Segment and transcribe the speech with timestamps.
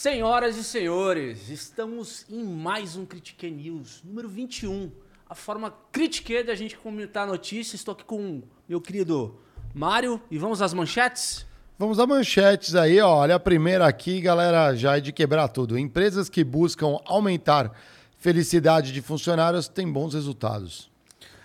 [0.00, 4.92] Senhoras e senhores, estamos em mais um Critique News, número 21.
[5.28, 7.74] A forma critique de a gente comentar a notícia.
[7.74, 9.40] Estou aqui com meu querido
[9.74, 11.44] Mário e vamos às manchetes?
[11.76, 13.12] Vamos às manchetes aí, ó.
[13.12, 15.76] Olha a primeira aqui, galera, já é de quebrar tudo.
[15.76, 17.72] Empresas que buscam aumentar
[18.18, 20.88] felicidade de funcionários têm bons resultados.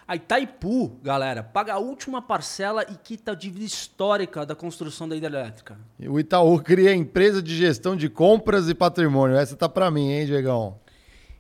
[0.08, 5.16] A Itaipu, galera, paga a última parcela e quita a dívida histórica da construção da
[5.16, 5.78] hidrelétrica.
[6.08, 9.38] O Itaú cria empresa de gestão de compras e patrimônio.
[9.38, 10.78] Essa tá para mim, hein, Diegão?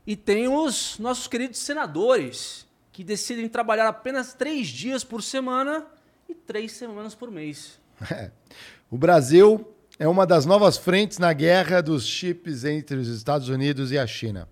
[0.07, 5.85] E tem os nossos queridos senadores, que decidem trabalhar apenas três dias por semana
[6.29, 7.79] e três semanas por mês.
[8.09, 8.31] É.
[8.91, 13.91] O Brasil é uma das novas frentes na guerra dos chips entre os Estados Unidos
[13.91, 14.47] e a China.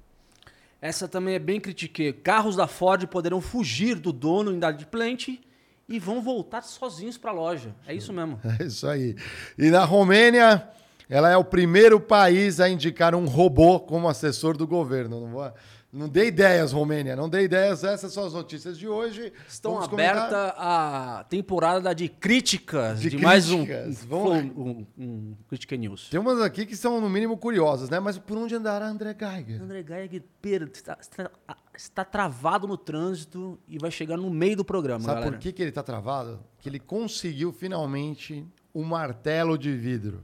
[0.82, 2.12] Essa também é bem critique.
[2.12, 5.40] Carros da Ford poderão fugir do dono inadimplente
[5.88, 7.76] e vão voltar sozinhos para a loja.
[7.86, 8.40] É isso mesmo.
[8.60, 9.16] É isso aí.
[9.58, 10.68] E na Romênia,
[11.08, 15.22] ela é o primeiro país a indicar um robô como assessor do governo.
[15.22, 15.54] Não, vou,
[15.92, 17.16] não dê ideias, Romênia.
[17.16, 17.84] Não dê ideias.
[17.84, 19.34] Essas são as notícias de hoje.
[19.48, 20.56] Estão Vamos aberta comentar.
[20.58, 24.04] a temporada de críticas de, De mais um, críticas.
[24.04, 26.10] um, Vamos- um, um Critique News.
[26.10, 28.00] Tem umas aqui que são, no mínimo, curiosas, né?
[28.00, 29.62] Mas por onde andará André Geiger?
[29.62, 31.32] André Geiger per- está, está-
[31.76, 35.32] está travado no trânsito e vai chegar no meio do programa, Sabe galera.
[35.32, 36.40] por que, que ele tá travado?
[36.60, 40.24] Que ele conseguiu finalmente um martelo de vidro.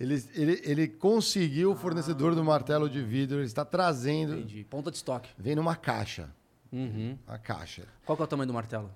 [0.00, 4.32] Ele, ele, ele conseguiu o fornecedor do martelo de vidro, ele está trazendo.
[4.34, 4.64] Entendi.
[4.64, 5.28] Ponta de estoque.
[5.38, 6.30] Vem numa caixa.
[6.72, 7.18] Uhum.
[7.28, 7.82] Uma caixa.
[8.06, 8.90] Qual que é o tamanho do martelo?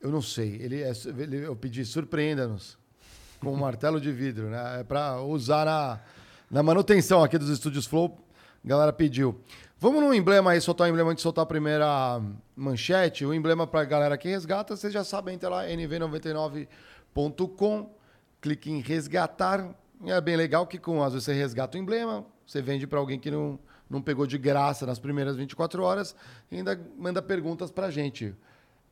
[0.00, 0.56] Eu não sei.
[0.60, 2.76] Ele, é, ele- eu pedi, surpreenda-nos
[3.40, 4.80] com um martelo de vidro, né?
[4.80, 6.00] É para usar na,
[6.50, 8.18] na manutenção aqui dos estúdios Flow.
[8.64, 9.40] A galera pediu.
[9.78, 12.20] Vamos no emblema aí, soltar o emblema antes de soltar a primeira
[12.56, 13.24] manchete.
[13.24, 17.90] O emblema para a galera que resgata, vocês já sabem, entra lá, nv99.com,
[18.40, 19.74] clique em resgatar.
[20.04, 22.98] E É bem legal que com, às vezes você resgata o emblema, você vende para
[22.98, 23.58] alguém que não,
[23.90, 26.14] não pegou de graça nas primeiras 24 horas
[26.50, 28.34] e ainda manda perguntas pra gente.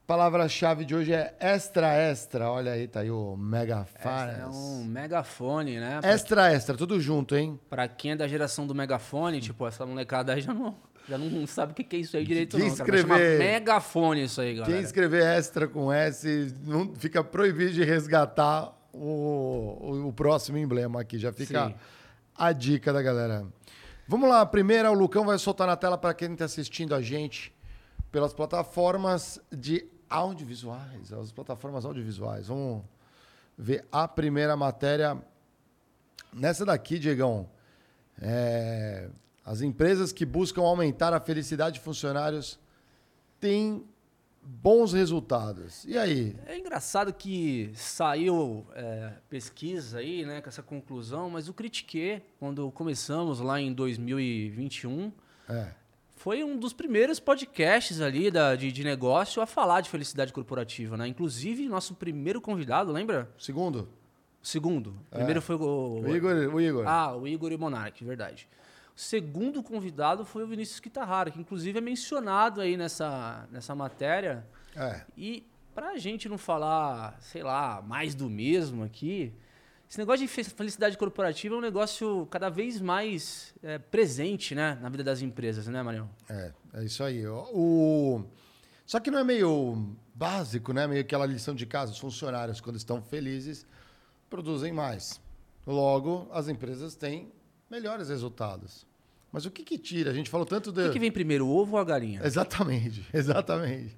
[0.07, 2.49] Palavra-chave de hoje é extra extra.
[2.49, 4.31] Olha aí, tá aí o megafone.
[4.41, 5.99] É um megafone, né?
[6.01, 7.59] Pra, Extra extra, tudo junto, hein?
[7.69, 10.77] pra quem é da geração do megafone, tipo, essa molecada aí já não,
[11.09, 12.77] já não sabe o que é isso aí direito, Quem não.
[12.77, 12.97] cara.
[12.97, 14.73] Escrever- megafone isso aí, galera.
[14.75, 21.19] Quem escrever extra com S, não fica proibido de resgatar o, o, próximo emblema aqui.
[21.19, 21.75] Já fica Sim.
[22.37, 23.47] a dica da galera.
[24.09, 27.03] Vamos lá, a primeira, o Lucão vai soltar na tela para quem está assistindo a
[27.03, 27.55] gente
[28.11, 32.49] pelas plataformas de audiovisuais, as plataformas audiovisuais.
[32.49, 32.85] Vamos
[33.59, 35.21] ver a primeira matéria.
[36.33, 37.49] Nessa daqui, Diegão,
[38.21, 39.09] é,
[39.45, 42.59] as empresas que buscam aumentar a felicidade de funcionários
[43.41, 43.85] têm
[44.49, 45.85] bons resultados.
[45.85, 46.37] E aí?
[46.47, 52.71] É engraçado que saiu é, pesquisa aí, né, com essa conclusão, mas o Critique, quando
[52.71, 55.13] começamos lá em 2021,
[55.49, 55.69] É.
[56.15, 60.97] foi um dos primeiros podcasts ali da, de, de negócio a falar de felicidade corporativa,
[60.97, 61.07] né?
[61.09, 63.29] Inclusive, nosso primeiro convidado, lembra?
[63.39, 63.89] Segundo?
[64.43, 64.97] Segundo.
[65.11, 66.03] Primeiro foi o...
[66.07, 66.87] O Igor, o Igor.
[66.87, 68.49] Ah, o Igor e o Monark, verdade.
[68.97, 74.47] O segundo convidado foi o Vinícius Quitarrara, que inclusive é mencionado aí nessa, nessa matéria.
[74.75, 75.03] É.
[75.17, 79.35] E pra gente não falar, sei lá, mais do mesmo aqui,
[79.89, 84.79] esse negócio de fe- felicidade corporativa é um negócio cada vez mais é, presente, né,
[84.81, 86.09] na vida das empresas, né, Marião?
[86.29, 87.27] É, é isso aí.
[87.27, 88.25] O...
[88.87, 90.87] Só que não é meio básico, né?
[90.87, 91.93] Meio aquela lição de casa.
[91.93, 93.67] Os funcionários, quando estão felizes,
[94.31, 95.21] produzem mais.
[95.67, 97.31] Logo, as empresas têm
[97.71, 98.87] melhores resultados.
[99.33, 100.11] Mas o que, que tira?
[100.11, 100.81] A gente falou tanto de...
[100.81, 102.21] O que, que vem primeiro, o ovo ou a galinha?
[102.25, 103.97] Exatamente, exatamente.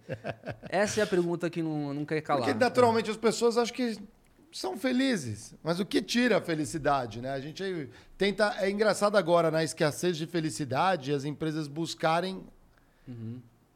[0.68, 2.44] Essa é a pergunta que não, não quer calar.
[2.44, 3.98] Porque naturalmente as pessoas acham que
[4.52, 5.54] são felizes.
[5.62, 7.30] Mas o que tira a felicidade, né?
[7.30, 8.56] A gente tenta.
[8.58, 12.42] É engraçado agora, na escassez de felicidade, as empresas buscarem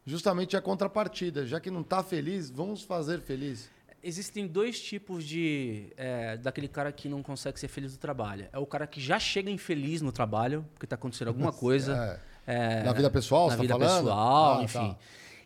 [0.05, 1.45] justamente a contrapartida.
[1.45, 3.69] Já que não está feliz, vamos fazer feliz.
[4.03, 5.93] Existem dois tipos de.
[5.95, 8.47] é, daquele cara que não consegue ser feliz no trabalho.
[8.51, 12.19] É o cara que já chega infeliz no trabalho, porque está acontecendo alguma coisa.
[12.45, 13.97] é, Na vida pessoal, na você tá vida falando?
[14.03, 14.89] pessoal, Ah, enfim.
[14.89, 14.97] tá.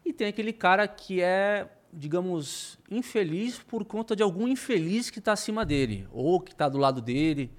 [0.06, 5.34] E tem aquele cara que é, digamos, infeliz por conta de algum infeliz que está
[5.34, 7.52] acima dele, ou que está do lado dele.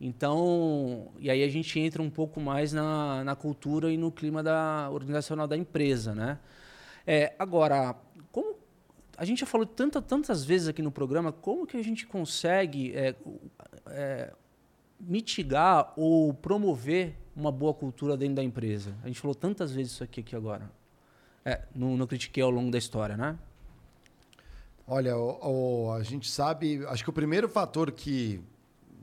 [0.00, 4.42] Então, e aí a gente entra um pouco mais na, na cultura e no clima
[4.42, 6.38] da organizacional da empresa, né?
[7.06, 7.96] É, agora,
[9.18, 12.94] a gente já falou tanta, tantas vezes aqui no programa, como que a gente consegue
[12.96, 13.14] é,
[13.88, 14.32] é,
[15.00, 18.94] mitigar ou promover uma boa cultura dentro da empresa?
[19.02, 20.70] A gente falou tantas vezes isso aqui, aqui agora.
[21.44, 23.36] É, no Critiquei ao longo da história, né?
[24.86, 26.84] Olha, o- o- a gente sabe.
[26.86, 28.40] Acho que o primeiro fator que.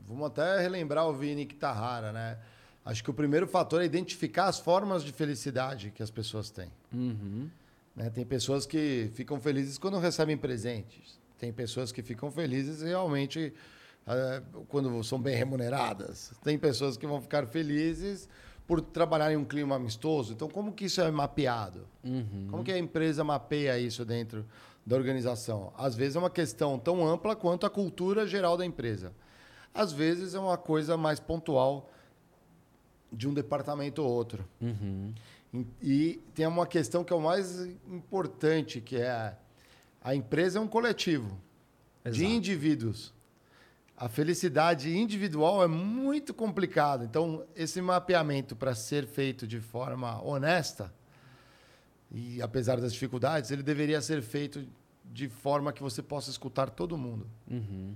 [0.08, 2.38] Vamos até relembrar o Vini Kitahara, né?
[2.84, 6.70] Acho que o primeiro fator é identificar as formas de felicidade que as pessoas têm.
[6.92, 7.48] Uhum.
[7.96, 8.10] Né?
[8.10, 11.18] Tem pessoas que ficam felizes quando recebem presentes.
[11.38, 13.52] Tem pessoas que ficam felizes realmente
[14.06, 16.32] eh, quando são bem remuneradas.
[16.44, 18.28] Tem pessoas que vão ficar felizes
[18.66, 20.32] por trabalhar em um clima amistoso.
[20.32, 21.86] Então, como que isso é mapeado?
[22.04, 22.48] Uhum.
[22.50, 24.44] Como que a empresa mapeia isso dentro
[24.84, 25.72] da organização?
[25.76, 29.12] Às vezes é uma questão tão ampla quanto a cultura geral da empresa.
[29.72, 31.90] Às vezes é uma coisa mais pontual
[33.12, 34.44] de um departamento ou outro.
[34.60, 35.12] Uhum.
[35.82, 39.36] E- tem uma questão que é o mais importante, que é
[40.02, 41.40] a empresa é um coletivo
[42.04, 42.24] de Exato.
[42.24, 43.14] indivíduos.
[43.96, 47.04] A felicidade individual é muito complicada.
[47.04, 50.92] Então, esse mapeamento para ser feito de forma honesta,
[52.10, 54.64] e apesar das dificuldades, ele deveria ser feito
[55.04, 57.26] de forma que você possa escutar todo mundo.
[57.50, 57.94] Uhum.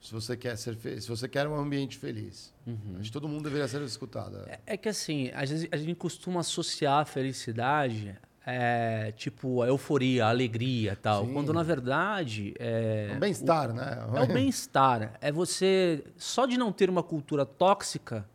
[0.00, 2.52] Se você quer ser se você quer um ambiente feliz,
[2.98, 4.38] acho que todo mundo deveria ser escutado.
[4.46, 8.16] É, é que assim, às vezes a gente costuma associar a felicidade
[8.50, 11.26] é, tipo a euforia, a alegria e tal.
[11.26, 11.34] Sim.
[11.34, 13.12] Quando na verdade é.
[13.14, 14.08] Um bem-estar, né?
[14.14, 15.18] É o bem-estar.
[15.20, 18.26] É você, só de não ter uma cultura tóxica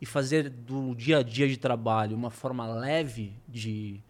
[0.00, 4.02] e fazer do dia a dia de trabalho uma forma leve de,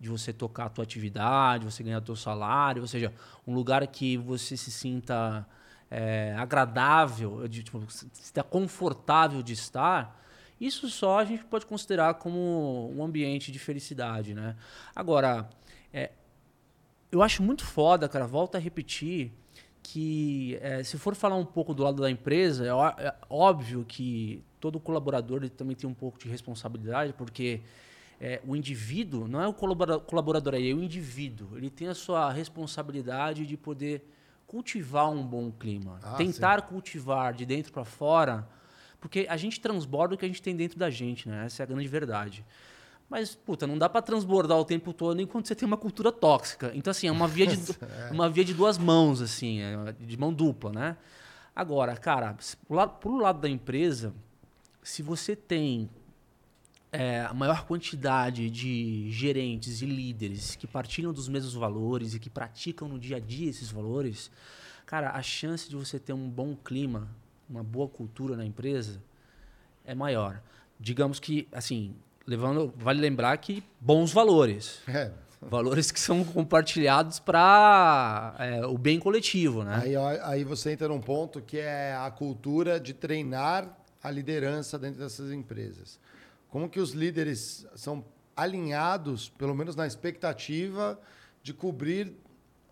[0.00, 3.12] de você tocar a tua atividade, você ganhar o teu salário, ou seja,
[3.46, 5.46] um lugar que você se sinta
[5.96, 10.20] é, agradável, de, tipo, se está confortável de estar,
[10.60, 14.56] isso só a gente pode considerar como um ambiente de felicidade, né?
[14.94, 15.48] Agora,
[15.92, 16.10] é,
[17.12, 19.32] eu acho muito foda, cara, volta a repetir
[19.84, 24.42] que é, se for falar um pouco do lado da empresa, é, é óbvio que
[24.58, 27.60] todo colaborador também tem um pouco de responsabilidade, porque
[28.20, 31.56] é, o indivíduo, não é o colabora- colaborador aí, é o indivíduo.
[31.56, 34.02] Ele tem a sua responsabilidade de poder
[34.46, 35.98] cultivar um bom clima.
[36.02, 38.48] Ah, tentar cultivar de dentro para fora,
[39.00, 41.46] porque a gente transborda o que a gente tem dentro da gente, né?
[41.46, 42.44] Essa é a grande verdade.
[43.08, 46.72] Mas, puta, não dá para transbordar o tempo todo enquanto você tem uma cultura tóxica.
[46.74, 47.76] Então, assim, é uma via de, du-
[48.10, 50.96] uma via de duas mãos, assim, é de mão dupla, né?
[51.54, 52.36] Agora, cara,
[52.66, 54.14] pro lado, pro lado da empresa,
[54.82, 55.88] se você tem
[56.94, 62.30] é, a maior quantidade de gerentes e líderes que partilham dos mesmos valores e que
[62.30, 64.30] praticam no dia a dia esses valores,
[64.86, 67.08] cara, a chance de você ter um bom clima,
[67.50, 69.02] uma boa cultura na empresa
[69.84, 70.40] é maior.
[70.78, 74.80] Digamos que, assim, levando, vale lembrar que bons valores.
[74.86, 75.10] É.
[75.42, 78.34] Valores que são compartilhados para
[78.70, 79.80] o bem coletivo, né?
[79.82, 85.00] Aí, aí você entra num ponto que é a cultura de treinar a liderança dentro
[85.00, 85.98] dessas empresas.
[86.54, 88.04] Como que os líderes são
[88.36, 90.96] alinhados, pelo menos na expectativa,
[91.42, 92.14] de cobrir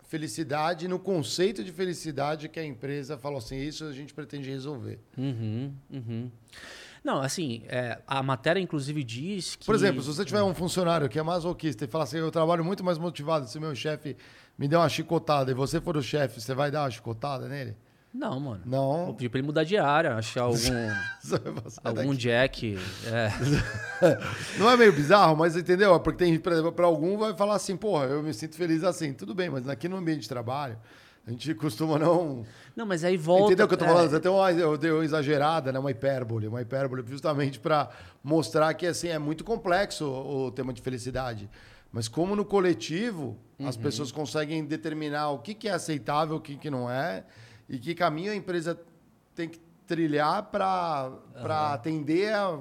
[0.03, 5.01] felicidade no conceito de felicidade que a empresa falou assim, isso a gente pretende resolver.
[5.17, 6.31] Uhum, uhum.
[7.03, 9.65] Não, assim, é, a matéria inclusive diz que.
[9.65, 12.63] Por exemplo, se você tiver um funcionário que é masoquista e falar assim, eu trabalho
[12.63, 14.15] muito mais motivado, se meu chefe
[14.57, 17.75] me der uma chicotada e você for o chefe, você vai dar uma chicotada nele?
[18.13, 18.61] Não, mano.
[18.63, 19.05] Não.
[19.05, 20.57] Vou pedir pra ele mudar de área, achar algum.
[21.83, 22.17] Algum daqui.
[22.17, 22.79] jack.
[23.07, 23.29] É.
[24.59, 25.99] Não é meio bizarro, mas entendeu?
[25.99, 29.13] Porque tem, por exemplo, para algum vai falar assim, porra, eu me sinto feliz assim.
[29.13, 30.77] Tudo bem, mas aqui no ambiente de trabalho,
[31.25, 32.45] a gente costuma não.
[32.75, 33.45] Não, mas aí volta.
[33.45, 34.15] Entendeu o que eu tô é, falando?
[34.15, 35.79] Até uma, eu dei uma exagerada, né?
[35.79, 36.47] Uma hipérbole.
[36.47, 37.89] Uma hipérbole justamente para
[38.23, 41.49] mostrar que assim, é muito complexo o, o tema de felicidade.
[41.91, 46.57] Mas como no coletivo, as pessoas conseguem determinar o que, que é aceitável, o que,
[46.57, 47.23] que não é,
[47.73, 48.79] e que caminho a empresa
[49.33, 52.59] tem que trilhar para atender a,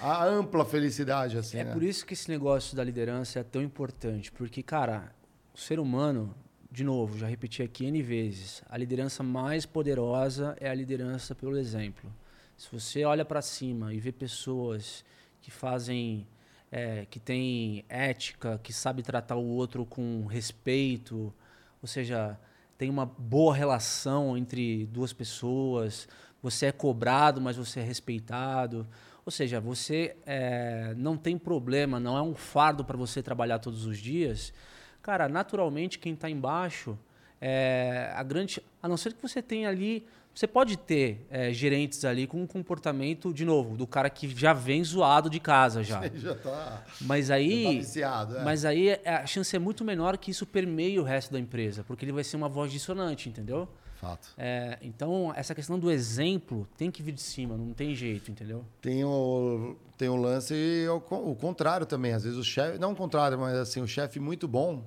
[0.00, 1.36] a ampla felicidade.
[1.36, 1.72] Assim, É né?
[1.72, 5.12] por isso que esse negócio da liderança é tão importante, porque, cara,
[5.52, 6.32] o ser humano,
[6.70, 11.58] de novo, já repeti aqui N vezes, a liderança mais poderosa é a liderança pelo
[11.58, 12.08] exemplo.
[12.56, 15.04] Se você olha para cima e vê pessoas
[15.40, 16.28] que fazem,
[16.70, 21.34] é, que têm ética, que sabe tratar o outro com respeito,
[21.82, 22.38] ou seja,
[22.82, 26.08] tem uma boa relação entre duas pessoas,
[26.42, 28.88] você é cobrado, mas você é respeitado.
[29.24, 33.86] Ou seja, você é, não tem problema, não é um fardo para você trabalhar todos
[33.86, 34.52] os dias.
[35.00, 36.98] Cara, naturalmente quem está embaixo,
[37.40, 42.04] é, a grande, a não ser que você tenha ali, você pode ter é, gerentes
[42.04, 46.02] ali com um comportamento, de novo, do cara que já vem zoado de casa já.
[46.16, 48.36] Já tá, Mas já tá aí, viciado.
[48.38, 48.44] É.
[48.44, 51.84] mas aí é- a chance é muito menor que isso permeie o resto da empresa,
[51.84, 53.68] porque ele vai ser uma voz dissonante, entendeu?
[53.96, 54.32] Fato.
[54.36, 58.64] É, então, essa questão do exemplo tem que vir de cima, não tem jeito, entendeu?
[58.80, 62.12] Tem o, tem o lance e o, o contrário também.
[62.12, 64.84] Às vezes o chefe, não o contrário, mas assim, o chefe muito bom,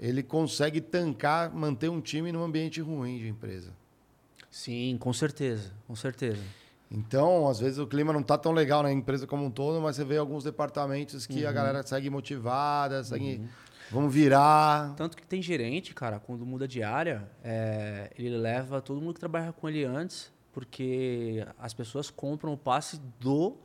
[0.00, 3.72] ele consegue tancar, manter um time num ambiente ruim de empresa.
[4.56, 6.40] Sim, com certeza, com certeza.
[6.90, 9.96] Então, às vezes o clima não tá tão legal na empresa como um todo, mas
[9.96, 13.42] você vê alguns departamentos que a galera segue motivada, segue,
[13.90, 14.94] vamos virar.
[14.96, 19.20] Tanto que tem gerente, cara, quando muda de área, é, ele leva todo mundo que
[19.20, 23.58] trabalha com ele antes, porque as pessoas compram o passe do,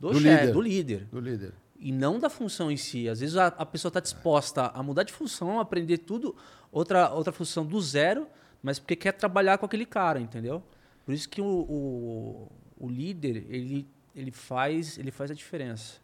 [0.00, 0.52] do, Do chefe, líder.
[0.52, 1.08] do líder.
[1.12, 1.54] Do líder.
[1.78, 3.08] E não da função em si.
[3.08, 6.34] Às vezes a, a pessoa está disposta a mudar de função, aprender tudo,
[6.72, 8.26] outra, outra função do zero,
[8.64, 10.60] mas porque quer trabalhar com aquele cara, entendeu?
[11.04, 15.98] Por isso que o, o, o líder, ele, ele, faz, ele faz a diferença.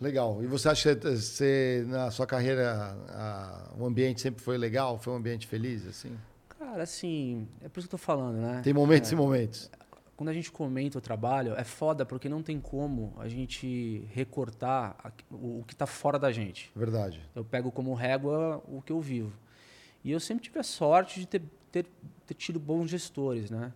[0.00, 0.42] Legal.
[0.42, 4.98] E você acha que você, na sua carreira, a- o ambiente sempre foi legal?
[4.98, 6.16] Foi um ambiente feliz, assim?
[6.58, 8.60] Cara, assim, é por isso que eu tô falando, né?
[8.62, 9.14] Tem momentos É.
[9.14, 9.70] e momentos.
[10.16, 14.94] quando a gente comenta o trabalho, é foda porque não tem como a gente recortar
[15.30, 16.70] o, o que está fora da gente.
[16.76, 17.20] Verdade.
[17.34, 19.32] Eu pego como régua o que eu vivo.
[20.04, 21.86] E eu sempre tive a sorte de ter, ter,
[22.26, 23.72] ter tido bons gestores, né?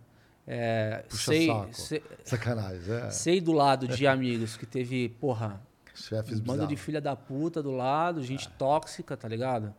[0.47, 1.73] É, Puxa sei, saco.
[1.73, 2.93] sei, Sacanagem.
[2.93, 3.09] É.
[3.09, 5.59] sei do lado de amigos que teve, porra,
[5.95, 6.79] Chefes bando de bizarros.
[6.81, 9.73] filha da puta do lado, gente tóxica, tá ligado?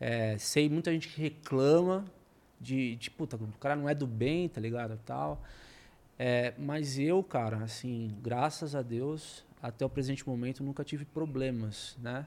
[0.00, 2.04] É, sei muita gente que reclama
[2.60, 4.98] de, de, puta, o cara não é do bem, tá ligado?
[5.04, 5.40] Tal.
[6.18, 11.96] É, mas eu, cara, assim, graças a Deus, até o presente momento, nunca tive problemas,
[12.02, 12.26] né?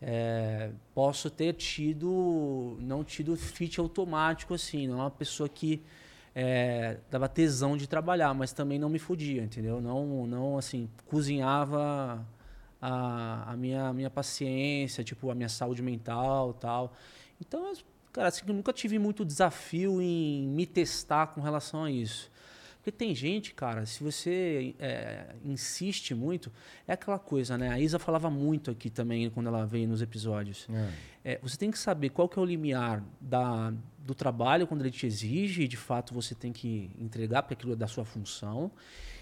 [0.00, 5.82] É, posso ter tido, não tido fit automático, assim, não é uma pessoa que
[6.34, 9.80] é, dava tesão de trabalhar, mas também não me fudia, entendeu?
[9.80, 12.24] Não, não assim, cozinhava
[12.80, 16.92] a, a minha, minha paciência, tipo, a minha saúde mental tal.
[17.40, 17.72] Então,
[18.12, 22.30] cara, assim, eu nunca tive muito desafio em me testar com relação a isso.
[22.88, 26.50] Porque tem gente, cara, se você é, insiste muito,
[26.86, 27.68] é aquela coisa, né?
[27.68, 30.66] A Isa falava muito aqui também quando ela veio nos episódios.
[31.22, 34.90] É, você tem que saber qual que é o limiar da, do trabalho quando ele
[34.90, 38.70] te exige e de fato você tem que entregar porque aquilo é da sua função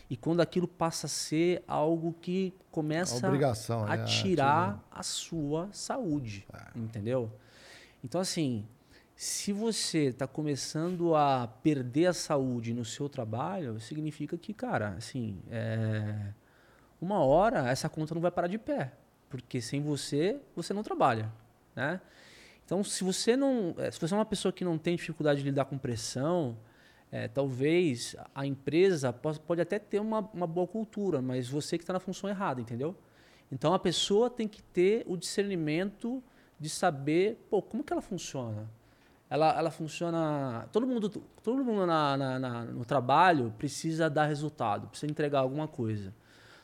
[0.09, 4.05] e quando aquilo passa a ser algo que começa Obrigação, a né?
[4.05, 6.47] tirar a sua saúde,
[6.77, 7.33] entendeu?
[8.05, 8.65] Então assim,
[9.17, 15.41] se você está começando a perder a saúde no seu trabalho, significa que, cara, assim,
[15.51, 16.35] é,
[17.01, 18.93] uma hora essa conta não vai parar de pé,
[19.31, 21.33] porque sem você você não trabalha,
[21.75, 22.01] né?
[22.65, 25.47] Então, se você não, eh, se você é uma pessoa que não tem dificuldade de
[25.47, 26.57] lidar com pressão,
[27.13, 31.85] eh, talvez a empresa pos- pode até ter uma, uma boa cultura, mas você que
[31.85, 32.97] está na função errada, entendeu?
[33.53, 36.23] Então, a pessoa tem que ter o discernimento
[36.59, 38.69] de saber, pô, como que ela funciona?
[39.29, 40.69] Ela, ela funciona.
[40.73, 41.09] Todo mundo,
[41.43, 46.15] todo mundo na, na- na- no trabalho precisa dar resultado, precisa entregar alguma coisa.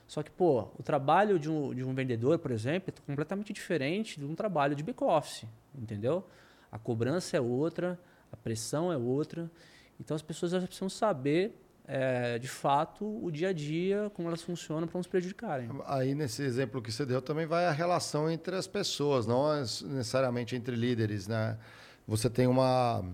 [0.07, 4.19] Só que, pô, o trabalho de um, de um vendedor, por exemplo, é completamente diferente
[4.21, 6.25] de um trabalho de back-office, entendeu?
[6.71, 7.99] A cobrança é outra,
[8.31, 9.51] a pressão é outra.
[9.99, 14.87] Então as pessoas precisam saber é, de fato, o dia a dia, como elas funcionam
[14.87, 15.69] para nos prejudicarem.
[15.87, 20.55] Aí, nesse exemplo que você deu, também vai a relação entre as pessoas, não necessariamente
[20.55, 21.59] entre líderes, né?
[22.07, 23.05] Você tem uma...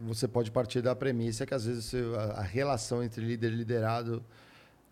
[0.00, 1.92] Você pode partir da premissa que, às vezes,
[2.36, 4.22] a relação entre líder e liderado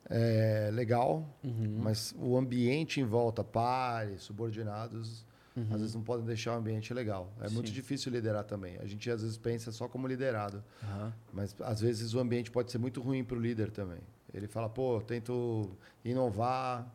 [0.09, 1.79] é legal, Uhum.
[1.83, 5.25] mas o ambiente em volta, pares, subordinados,
[5.57, 5.67] Uhum.
[5.73, 7.33] às vezes não podem deixar o ambiente legal.
[7.41, 7.75] É muito Sim.
[7.75, 8.77] difícil liderar também.
[8.79, 10.63] A gente, às vezes, pensa só como liderado.
[10.83, 11.13] Aham.
[11.33, 14.01] Mas às vezes o ambiente pode ser muito ruim para o líder também.
[14.35, 15.71] Ele fala, pô, tento
[16.05, 16.87] inovar,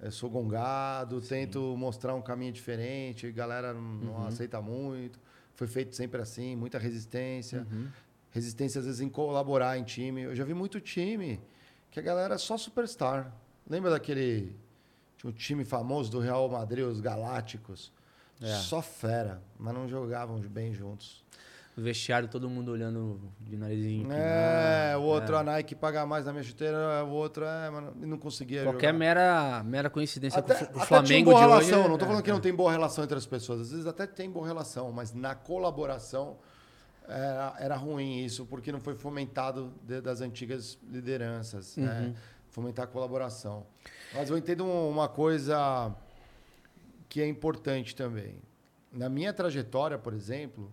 [0.00, 4.26] eu sou gongado, tento mostrar um caminho diferente, a galera não, não Uhum.
[4.26, 5.18] aceita muito.
[5.58, 7.66] Foi feito sempre assim, muita resistência.
[7.68, 7.88] Uhum.
[8.30, 10.22] Resistência às vezes em colaborar em time.
[10.22, 11.40] Eu já vi muito time
[11.90, 13.34] que a galera é só superstar.
[13.68, 14.54] Lembra daquele
[15.16, 17.92] tinha um time famoso do Real Madrid, os Galácticos?
[18.40, 18.54] É.
[18.54, 21.24] Só fera, mas não jogavam bem juntos.
[21.78, 24.10] No vestiário, todo mundo olhando de narizinho.
[24.10, 25.38] É, empinado, o outro, é.
[25.38, 28.88] a Nike paga mais na minha chuteira, o outro, é, mano, e não conseguia Qualquer
[28.88, 28.98] jogar.
[28.98, 31.88] mera, mera coincidência Até, com o Flamengo boa de relação, hoje.
[31.88, 32.32] não tô é- falando que é.
[32.32, 35.36] não tem boa relação entre as pessoas, às vezes até tem boa relação, mas na
[35.36, 36.36] colaboração
[37.06, 42.06] era, era ruim isso, porque não foi fomentado de- das antigas lideranças, né?
[42.08, 42.14] Uhum.
[42.48, 43.64] Fomentar a colaboração.
[44.12, 45.94] Mas eu entendo um- uma coisa
[47.08, 48.34] que é importante também.
[48.92, 50.72] Na minha trajetória, por exemplo,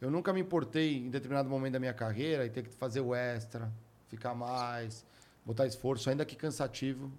[0.00, 3.14] eu nunca me importei em determinado momento da minha carreira e ter que fazer o
[3.14, 3.70] extra,
[4.08, 5.04] ficar mais,
[5.44, 7.12] botar esforço, ainda que cansativo,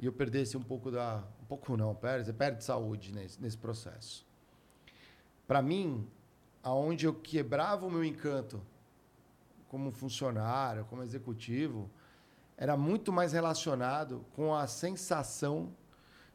[0.00, 1.22] e eu perdesse um pouco da.
[1.42, 4.26] Um pouco não, perde, você perde saúde nesse, nesse processo.
[5.46, 6.08] Para mim,
[6.62, 8.62] aonde eu quebrava o meu encanto
[9.68, 11.90] como funcionário, como executivo,
[12.56, 15.74] era muito mais relacionado com a sensação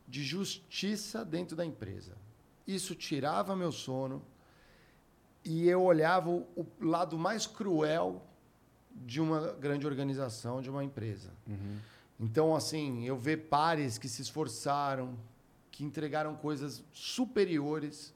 [0.08, 2.16] de justiça dentro da empresa.
[2.68, 4.22] Isso tirava meu sono
[5.44, 8.22] e eu olhava o, lado mais cruel
[8.92, 11.32] de uma grande organização, de uma empresa.
[12.20, 15.18] Então, assim, eu ver pares que se esforçaram,
[15.72, 18.14] que entregaram coisas superiores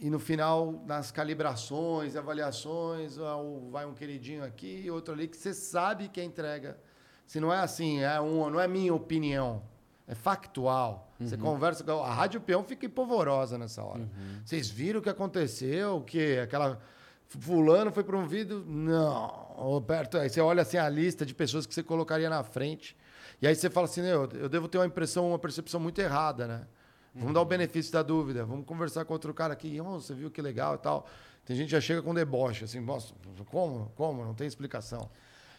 [0.00, 3.36] e no final, nas calibrações, avaliações, ah,
[3.70, 6.78] vai um queridinho aqui, outro ali, que você sabe que a entrega.
[7.26, 9.62] Se não é assim, é um, não é minha opinião,
[10.06, 11.12] é factual.
[11.18, 14.08] Você conversa com a Rádio Peão fica empolvorosa nessa hora.
[14.44, 16.02] Vocês viram o que aconteceu?
[16.02, 16.80] Que aquela
[17.26, 18.64] fulano foi promovido?
[18.66, 19.26] Não.
[19.56, 22.96] Roberto, aí você olha assim a lista de pessoas que você colocaria na frente.
[23.40, 26.46] E aí você fala assim, eu, eu devo ter uma impressão, uma percepção muito errada,
[26.46, 26.66] né?
[27.14, 30.30] Vamos dar o benefício da dúvida, vamos conversar com outro cara aqui, oh, você viu
[30.32, 31.06] que legal e tal.
[31.44, 33.14] Tem gente que já chega com deboche, assim, nossa,
[33.46, 33.92] como?
[33.94, 34.24] Como?
[34.24, 35.08] Não tem explicação.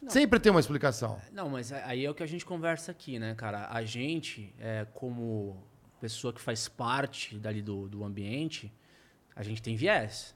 [0.07, 1.19] Sempre tem uma explicação.
[1.31, 3.67] Não, mas aí é o que a gente conversa aqui, né, cara?
[3.71, 5.63] A gente, é, como
[5.99, 8.71] pessoa que faz parte dali do, do ambiente,
[9.35, 10.35] a gente tem viés.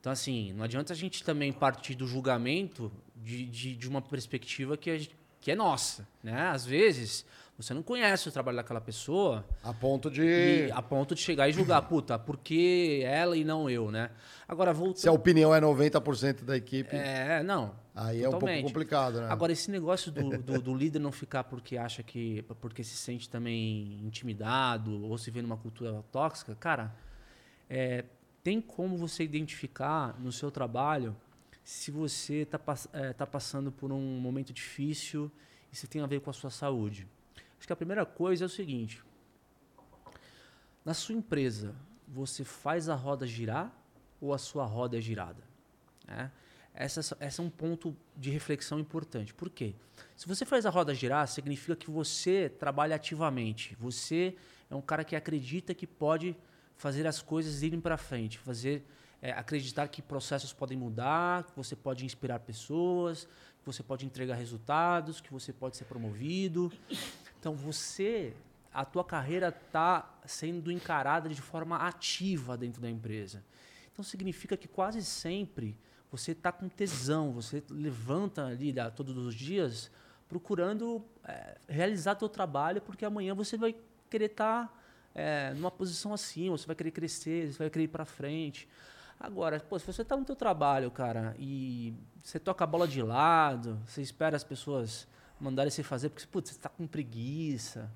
[0.00, 4.76] Então, assim, não adianta a gente também partir do julgamento de, de, de uma perspectiva
[4.76, 6.48] que, a gente- que é nossa, né?
[6.48, 7.24] Às vezes,
[7.62, 10.22] você não conhece o trabalho daquela pessoa A ponto de.
[10.22, 14.10] e a ponto de chegar e julgar, puta, por que ela e não eu, né?
[14.48, 14.98] Agora, voltando...
[14.98, 17.74] Se a opinião é 90% da equipe, É, não.
[17.94, 18.64] aí é um pouco totalmente.
[18.66, 19.28] complicado, né?
[19.30, 22.42] Agora, esse negócio do, do, do líder não ficar porque acha que.
[22.60, 26.94] porque se sente também intimidado ou se vê numa cultura tóxica, cara,
[27.68, 28.04] é,
[28.42, 31.14] tem como você identificar no seu trabalho
[31.62, 32.58] se você está
[33.16, 35.30] tá passando por um momento difícil
[35.72, 37.06] e se tem a ver com a sua saúde.
[37.60, 39.04] Acho que a primeira coisa é o seguinte:
[40.82, 41.76] na sua empresa,
[42.08, 43.70] você faz a roda girar
[44.18, 45.44] ou a sua roda é girada?
[46.08, 46.32] né?
[46.74, 49.34] Essa, essa é um ponto de reflexão importante.
[49.34, 49.74] Por quê?
[50.16, 53.76] Se você faz a roda girar, significa que você trabalha ativamente.
[53.78, 54.36] Você
[54.70, 56.34] é um cara que acredita que pode
[56.76, 58.84] fazer as coisas irem para frente, fazer
[59.20, 63.24] é, acreditar que processos podem mudar, que você pode inspirar pessoas,
[63.60, 66.72] que você pode entregar resultados, que você pode ser promovido.
[67.40, 68.34] Então você,
[68.72, 73.42] a tua carreira está sendo encarada de forma ativa dentro da empresa.
[73.90, 75.74] Então significa que quase sempre
[76.12, 79.90] você está com tesão, você levanta ali todos os dias
[80.28, 83.74] procurando é, realizar teu trabalho, porque amanhã você vai
[84.08, 84.78] querer estar
[85.14, 88.68] é, numa posição acima, você vai querer crescer, você vai querer ir para frente.
[89.18, 93.02] Agora, pô, se você está no teu trabalho, cara, e você toca a bola de
[93.02, 95.08] lado, você espera as pessoas
[95.40, 97.90] mandarem você fazer, porque putz, você está com preguiça,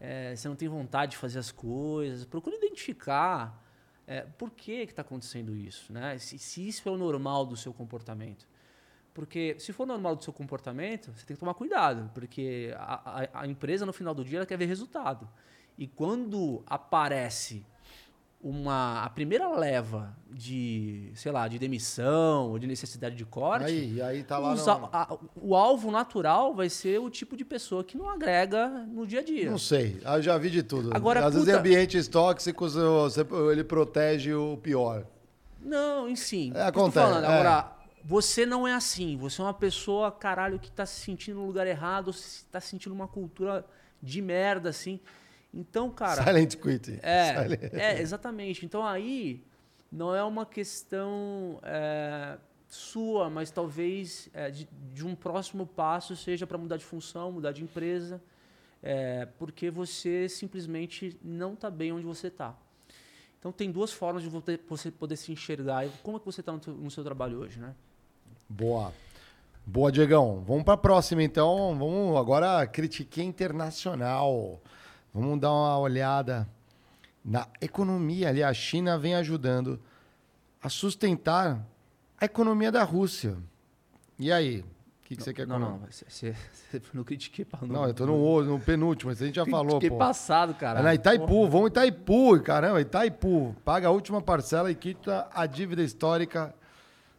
[0.00, 3.62] é, você não tem vontade de fazer as coisas, procura identificar
[4.06, 6.18] é, por que está acontecendo isso, né?
[6.18, 8.46] Se, se isso é o normal do seu comportamento.
[9.12, 13.42] Porque se for normal do seu comportamento, você tem que tomar cuidado, porque a, a,
[13.42, 15.28] a empresa no final do dia ela quer ver resultado.
[15.78, 17.64] E quando aparece
[18.46, 23.94] uma a primeira leva de, sei lá, de demissão ou de necessidade de corte, Aí,
[23.94, 27.44] e aí tá lá os no- a- o alvo natural vai ser o tipo de
[27.44, 29.50] pessoa que não agrega no dia a dia.
[29.50, 30.90] Não sei, eu já vi de tudo.
[30.92, 32.74] Agora, Às vezes em puta- ambientes tóxicos
[33.50, 35.06] ele protege o pior.
[35.58, 36.52] Não, em sim.
[36.54, 37.24] É, acontece, falando.
[37.24, 37.26] é.
[37.28, 37.72] Agora,
[38.04, 39.16] você não é assim.
[39.16, 42.60] Você é uma pessoa, caralho, que tá se sentindo no lugar errado, ou se tá
[42.60, 43.64] sentindo uma cultura
[44.02, 45.00] de merda, assim.
[45.54, 46.22] Então, cara.
[46.24, 46.98] Silent quitting.
[47.02, 48.66] É, Silent- é, exatamente.
[48.66, 49.44] Então aí
[49.90, 52.36] não é uma questão é,
[52.68, 57.52] sua, mas talvez é, de, de um próximo passo seja para mudar de função, mudar
[57.52, 58.20] de empresa,
[58.82, 62.56] é, porque você simplesmente não está bem onde você está.
[63.38, 65.86] Então tem duas formas de você- poder se enxergar.
[66.02, 67.74] Como é que você está no, no seu trabalho hoje, né?
[68.48, 68.92] Boa.
[69.66, 70.42] Boa, Diegão.
[70.46, 71.76] Vamos para a próxima, então.
[71.78, 74.60] Vamos agora critiquei internacional.
[75.14, 76.48] Vamos dar uma olhada
[77.24, 78.42] na economia ali.
[78.42, 79.80] A China vem ajudando
[80.60, 81.64] a sustentar
[82.20, 83.36] a economia da Rússia.
[84.18, 84.60] E aí?
[84.60, 85.80] O que, que você quer Não, comentar?
[85.80, 86.34] não, você, você,
[86.92, 89.90] não critiquei para Não, eu tô no, no penúltimo, isso a gente já falou, Critiquei
[89.90, 89.98] pô.
[89.98, 90.80] passado, cara.
[90.80, 93.54] É na Itaipu, vamos Itaipu, caramba, Itaipu.
[93.64, 96.54] Paga a última parcela e quita a dívida histórica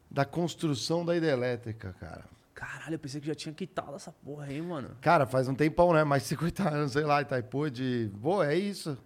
[0.09, 2.25] da construção da hidrelétrica, cara.
[2.55, 4.89] Caralho, eu pensei que já tinha quitado essa porra aí, mano.
[5.01, 6.03] Cara, faz um tempão, né?
[6.05, 8.09] Mais 50 anos, sei lá, Itaipu de...
[8.21, 8.97] Pô, é isso.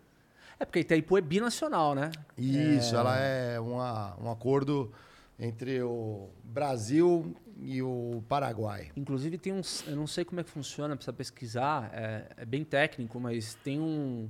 [0.59, 2.11] É porque Itaipu é binacional, né?
[2.37, 4.91] Isso, ela é uma, um acordo
[5.39, 8.91] entre o Brasil e o Paraguai.
[8.95, 9.87] Inclusive tem uns.
[9.87, 11.89] Eu não sei como é que funciona, precisa pesquisar.
[11.93, 14.29] É, é bem técnico, mas tem um.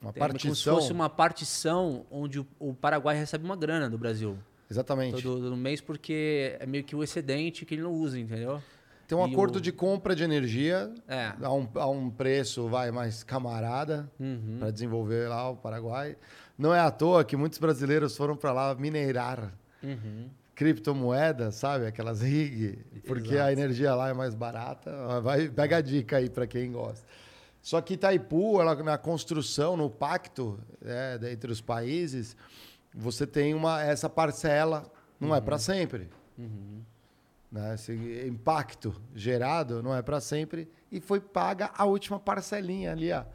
[0.00, 0.74] Uma tem Como se partição.
[0.74, 4.36] fosse uma partição onde o, o Paraguai recebe uma grana do Brasil.
[4.72, 5.22] Exatamente.
[5.22, 8.60] Todo, todo mês, porque é meio que o excedente que ele não usa, entendeu?
[9.06, 11.32] Tem um E acordo o- de compra de energia É.
[11.42, 14.56] a, um, a um preço vai mais camarada Uhum.
[14.58, 16.16] para desenvolver lá o Paraguai.
[16.56, 20.30] Não é à toa que muitos brasileiros foram para lá mineirar Uhum.
[20.54, 21.86] criptomoedas, sabe?
[21.86, 25.20] Aquelas RIG, porque a energia lá é mais barata.
[25.20, 27.06] Vai, pega a dica aí para quem gosta.
[27.60, 32.36] Só que Itaipu, ela, na construção, no pacto é, entre os países,
[32.94, 36.10] você tem uma, essa parcela, não é para sempre.
[37.50, 37.74] Né?
[37.74, 37.92] Esse
[38.26, 40.68] impacto gerado não é para sempre.
[40.90, 43.26] E foi paga a última parcelinha ali, a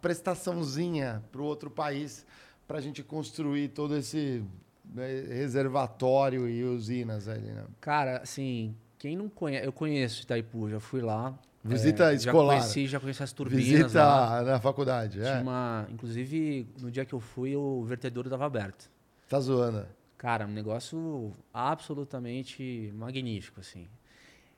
[0.00, 2.26] prestaçãozinha para o outro país,
[2.66, 4.44] para a gente construir todo esse
[4.84, 7.50] né, reservatório e usinas ali.
[7.50, 7.64] Né?
[7.80, 9.66] Cara, assim, quem não conhece.
[9.66, 11.38] Eu conheço Itaipu, já fui lá.
[11.64, 12.56] Visita É, escolar.
[12.56, 13.64] Já conheci, já conheci as turbinas.
[13.64, 14.42] Visita lá.
[14.42, 15.20] na faculdade.
[15.20, 15.40] É.
[15.40, 18.90] uma, inclusive, no dia que eu fui, o vertedouro estava aberto.
[19.28, 19.86] Tá zoando.
[20.18, 23.86] Cara, um negócio absolutamente magnífico, assim.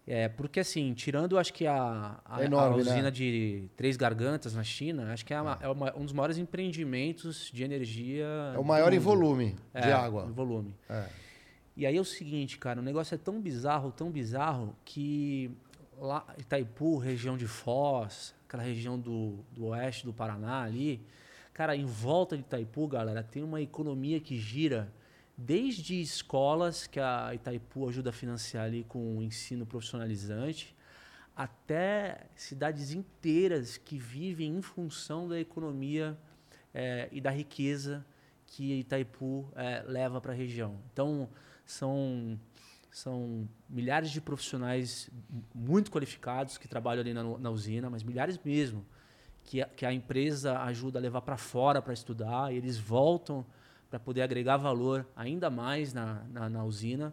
[0.09, 3.11] É, porque assim, tirando, acho que a, a, É enorme, a usina né?
[3.11, 7.51] de Três Gargantas na China, acho que é, uma- é uma- um dos maiores empreendimentos
[7.53, 8.27] de energia.
[8.55, 10.27] É o maior em volume de É, água.
[10.29, 10.77] em volume.
[10.89, 11.07] É.
[11.77, 15.51] E aí é o seguinte, cara, o negócio é tão bizarro, tão bizarro, que
[15.99, 21.05] lá Itaipu, região de Foz, aquela região do, do oeste do Paraná ali,
[21.53, 24.93] cara, em volta de Itaipu, galera, tem uma economia que gira
[25.37, 30.75] desde escolas que a Itaipu ajuda a financiar ali com o ensino profissionalizante,
[31.37, 36.17] até cidades inteiras que vivem em função da economia
[36.73, 38.07] eh, e da riqueza
[38.47, 40.79] que Itaipu eh, leva para a região.
[40.91, 41.29] Então,
[41.67, 42.41] são,
[42.97, 45.11] são milhares de profissionais
[45.55, 48.87] muito qualificados que trabalham ali na, na usina, mas milhares mesmo,
[49.45, 53.45] que a, que a empresa ajuda a levar para fora para estudar, e eles voltam
[53.91, 57.13] para poder agregar valor ainda mais na, na, na usina.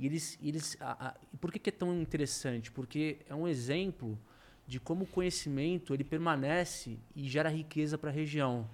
[0.00, 2.72] E eles, eles, a, a, por que, que é tão interessante?
[2.72, 4.18] Porque é um exemplo
[4.66, 8.68] de como o conhecimento ele permanece e gera riqueza para a região.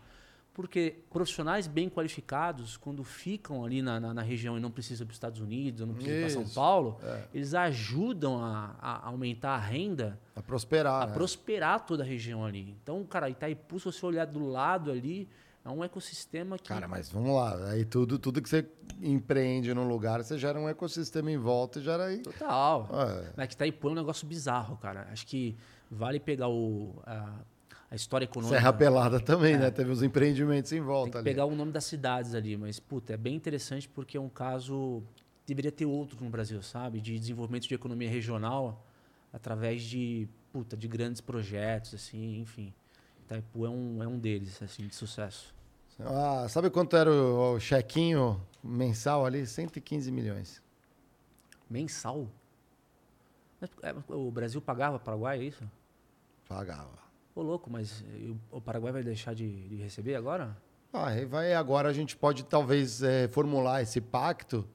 [0.52, 5.12] Porque profissionais bem qualificados, quando ficam ali na, na, na região e não precisam para
[5.12, 7.24] os Estados Unidos, ou não precisam para São Paulo, é.
[7.32, 11.02] eles ajudam a, a aumentar a renda, A prosperar.
[11.02, 11.12] a né?
[11.12, 12.76] prosperar toda a região ali.
[12.82, 15.28] Então, cara, Itaipu, se você olhar do lado ali,
[15.64, 16.68] é um ecossistema que.
[16.68, 17.70] Cara, mas vamos lá.
[17.70, 18.66] Aí tudo, tudo que você
[19.00, 22.18] empreende num lugar, você gera um ecossistema em volta e gera aí.
[22.18, 22.88] Total.
[22.92, 23.32] É.
[23.36, 25.06] Mas que Itaipu é um negócio bizarro, cara.
[25.12, 25.56] Acho que
[25.90, 27.02] vale pegar o,
[27.90, 28.56] a história econômica.
[28.56, 29.70] Serra Pelada também, né?
[29.70, 31.24] Teve uns empreendimentos em volta ali.
[31.24, 35.02] pegar o nome das cidades ali, mas, puta, é bem interessante porque é um caso.
[35.44, 37.00] Deveria ter outro no Brasil, sabe?
[37.00, 38.86] De desenvolvimento de economia regional
[39.32, 42.72] através de, puta, de grandes projetos, assim, enfim.
[43.24, 45.52] Itaipu é um, é um deles, assim, de sucesso.
[45.98, 49.44] Ah, sabe quanto era o, o chequinho mensal ali?
[49.44, 50.62] 115 milhões.
[51.68, 52.28] Mensal?
[53.60, 55.68] Mas, é, o Brasil pagava Paraguai, é isso?
[56.48, 57.09] Pagava.
[57.34, 60.56] Ô, louco, mas e o- Paraguai vai deixar de, de receber agora?
[60.92, 61.54] Vai, vai.
[61.54, 64.68] Agora a gente pode talvez é, formular esse pacto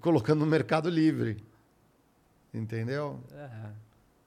[0.00, 1.42] colocando no Mercado Livre.
[2.52, 3.20] Entendeu?
[3.32, 3.70] É,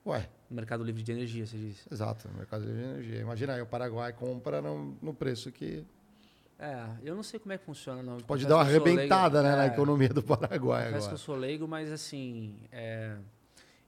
[0.06, 1.88] Ué, mercado livre de energia, você disse.
[1.92, 3.22] exato, Mercado Livre de Energia.
[3.22, 5.86] Imagina aí, o Paraguai compra no, no preço que
[6.58, 8.18] É, eu não sei como é que funciona, não.
[8.18, 8.84] pode dar uma leigo.
[8.84, 11.14] arrebentada né, na É, economia do Paraguai Confesso que agora.
[11.14, 13.18] eu sou leigo, mas assim, é,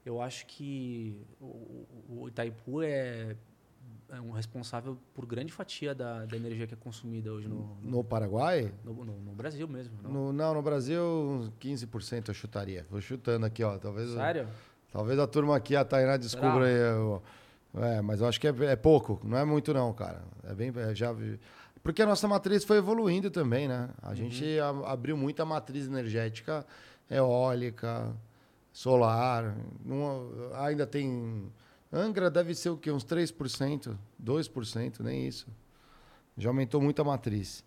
[0.04, 3.36] eu acho que o- o Itaipu é,
[4.12, 7.90] é um responsável por grande fatia da, da energia que é consumida hoje no, no,
[7.98, 8.72] No Paraguai?
[8.84, 9.94] no- no- no Brasil mesmo.
[10.02, 10.10] Não?
[10.10, 12.86] No, não, no Brasil, uns 15% eu chutaria.
[12.90, 13.78] Vou chutando aqui, ó.
[13.78, 14.46] Talvez, Sério?
[14.92, 16.74] talvez a turma aqui, a Tainá, descubra aí.
[16.74, 17.22] eu-
[17.74, 19.18] É, mas eu acho que é, é pouco.
[19.24, 20.22] Não é muito, não, cara.
[20.44, 20.70] É bem.
[20.76, 21.14] é, já,
[21.82, 23.88] porque a nossa matriz foi evoluindo também, né?
[24.02, 26.66] A gente a- abriu muita matriz energética
[27.10, 28.14] eólica,
[28.72, 29.56] solar.
[29.84, 31.50] Não- ainda tem.
[31.92, 32.90] Angra deve ser o quê?
[32.90, 35.46] Uns 3%, 2%, nem isso.
[36.38, 37.62] Já aumentou muito a matriz.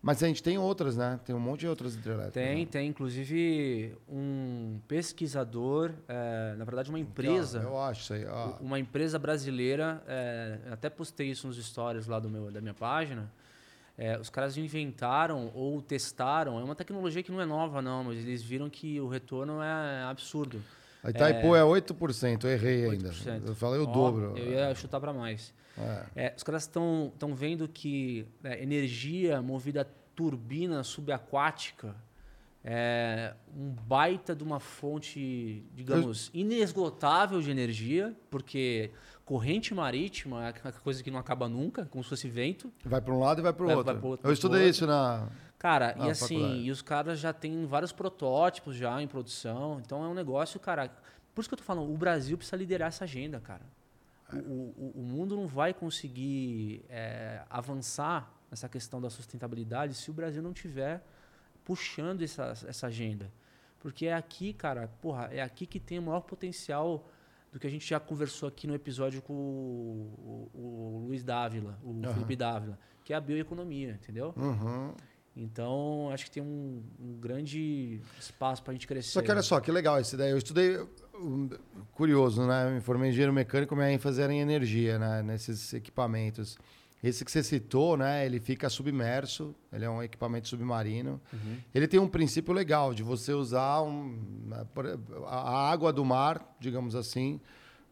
[0.00, 1.18] Mas a gente tem outras, né?
[1.24, 2.34] Tem um monte de outras hidrelétricas.
[2.34, 2.70] Tem, né?
[2.70, 2.88] tem.
[2.88, 7.58] Inclusive, um pesquisador, é, na verdade, uma empresa.
[7.58, 8.24] Então, eu acho isso aí.
[8.24, 8.52] ó.
[8.60, 13.30] uma empresa brasileira, é, até postei isso nos stories lá do meu, da minha página.
[13.98, 18.18] é, os caras inventaram ou testaram, é uma tecnologia que não é nova, não, mas
[18.18, 20.62] eles viram que o retorno é absurdo.
[21.06, 23.10] A Itaipu é, 8%, eu errei ainda.
[23.10, 23.42] 8%.
[23.46, 24.36] Eu falei o Ó, dobro.
[24.36, 25.54] Eu ia chutar para mais.
[25.78, 26.26] É.
[26.26, 31.94] É, os caras estão vendo que é, energia movida a turbina subaquática
[32.68, 38.90] é um baita de uma fonte, digamos, inesgotável de energia, porque
[39.24, 42.72] corrente marítima é aquela coisa que não acaba nunca, como se fosse vento.
[42.84, 44.08] Vai para um lado e vai para o outro.
[44.08, 45.28] outro, eu estudei isso na.
[45.58, 46.60] Cara, Ah, e assim, faculdade.
[46.62, 49.80] e os caras já têm vários protótipos já em produção.
[49.84, 50.90] Então é um negócio, cara.
[51.34, 53.62] Por isso que eu tô falando, o Brasil precisa liderar essa agenda, cara.
[54.32, 60.14] O, o, o mundo não vai conseguir é, avançar nessa questão da sustentabilidade se o
[60.14, 61.02] Brasil não tiver
[61.64, 63.30] puxando essa, essa agenda.
[63.80, 67.08] Porque é aqui, cara, porra, é aqui que tem o maior potencial
[67.52, 71.78] do que a gente já conversou aqui no episódio com o, o- o Luiz Dávila,
[71.82, 72.12] o Aham.
[72.14, 74.34] Felipe Dávila, que é a bioeconomia, entendeu?
[74.36, 74.92] Uhum.
[75.36, 79.10] Então, acho que tem um, um grande espaço para a gente crescer.
[79.10, 80.30] Só que olha só, que legal essa ideia.
[80.30, 80.78] Eu estudei,
[81.92, 82.68] curioso, né?
[82.68, 85.22] Eu me formei em engenheiro mecânico, minha ênfase era em energia, né?
[85.22, 86.56] Nesses equipamentos.
[87.02, 88.24] Esse que você citou, né?
[88.24, 91.20] Ele fica submerso, ele é um equipamento submarino.
[91.32, 91.58] Uhum.
[91.74, 94.18] Ele tem um princípio legal de você usar um,
[95.26, 97.40] a água do mar, digamos assim,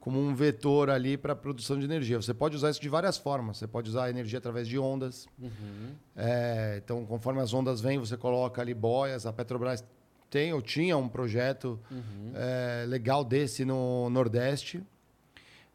[0.04, 2.20] como um vetor ali para a produção de energia.
[2.20, 3.56] Você pode usar isso de várias formas.
[3.56, 5.26] Você pode usar a energia através de ondas.
[5.40, 5.94] Uhum.
[6.14, 9.24] É, então, conforme as ondas vêm, você coloca ali boias.
[9.24, 9.82] A Petrobras
[10.28, 12.32] tem ou tinha um projeto Uhum.
[12.34, 14.82] é, legal desse no Nordeste.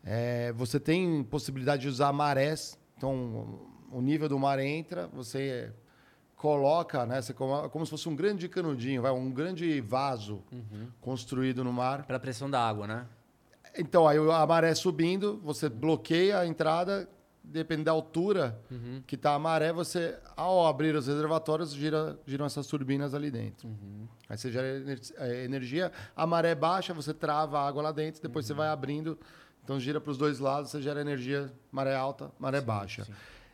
[0.04, 2.78] É, você tem possibilidade de usar marés.
[2.98, 3.60] Então,
[3.92, 5.72] o nível do mar entra, você
[6.36, 7.20] coloca, né?
[7.20, 10.88] Você coloca como se fosse um grande canudinho, vai, um grande vaso Uhum.
[11.02, 12.06] construído no mar.
[12.06, 13.08] Pela pressão da água, né?
[13.78, 17.10] Então, aí a maré subindo, você bloqueia a entrada,
[17.44, 19.02] dependendo da altura Uhum.
[19.08, 23.68] que está a maré, você, ao abrir os reservatórios, gira, giram essas turbinas ali dentro.
[23.68, 24.08] Uhum.
[24.28, 24.68] Aí você gera
[25.18, 28.48] eh, energia, a maré baixa, você trava a água lá dentro, depois Uhum.
[28.48, 29.18] você vai abrindo,
[29.64, 33.06] então gira para os dois lados, você gera energia, maré alta, maré baixa.
[33.06, 33.14] sim.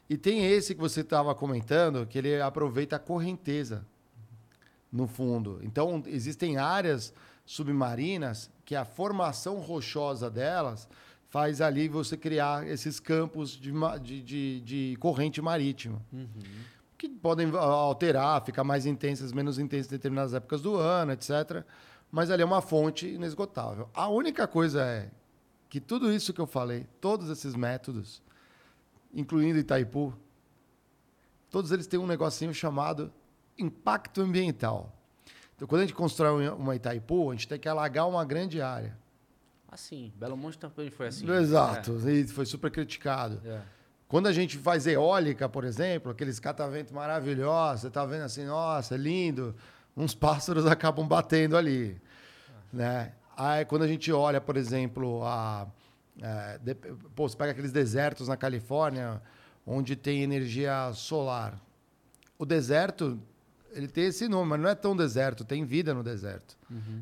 [0.10, 3.84] E tem esse que você estava comentando, que ele aproveita a correnteza
[4.92, 5.60] no fundo.
[5.64, 7.12] Então, existem áreas
[7.44, 10.90] submarinas que a formação rochosa delas
[11.28, 16.02] faz ali você criar esses campos de, de, de, de corrente marítima.
[16.98, 21.64] Que podem ah, alterar, ficar mais intensas, menos intensas em determinadas épocas do ano, etc.
[22.12, 23.90] Mas ali é uma fonte inesgotável.
[23.94, 25.12] A única coisa é
[25.70, 28.24] que tudo isso que eu falei, todos esses métodos,
[29.14, 30.14] incluindo Itaipu,
[31.52, 33.12] todos eles têm um negocinho chamado
[33.58, 34.92] impacto ambiental.
[35.56, 38.98] Então, quando a gente constrói uma Itaipu, a gente tem que alagar uma grande área.
[39.70, 41.30] Assim, Belo Monte também foi assim.
[41.30, 43.42] Exato, e foi super criticado.
[43.46, 43.50] É.
[43.50, 43.62] É.
[44.08, 48.96] Quando a gente faz eólica, por exemplo, aqueles cataventos maravilhosos, você está vendo assim, nossa,
[48.96, 49.56] é lindo,
[49.98, 52.00] uns pássaros acabam batendo ali.
[52.72, 53.14] Né?
[53.36, 55.68] Aí quando a gente olha, por exemplo, a,
[56.22, 59.22] é, de- pô, você pega aqueles desertos na Califórnia,
[59.66, 61.60] onde tem energia solar.
[62.38, 63.20] O deserto,
[63.76, 66.58] ele tem esse nome, mas não é tão deserto, tem vida no deserto.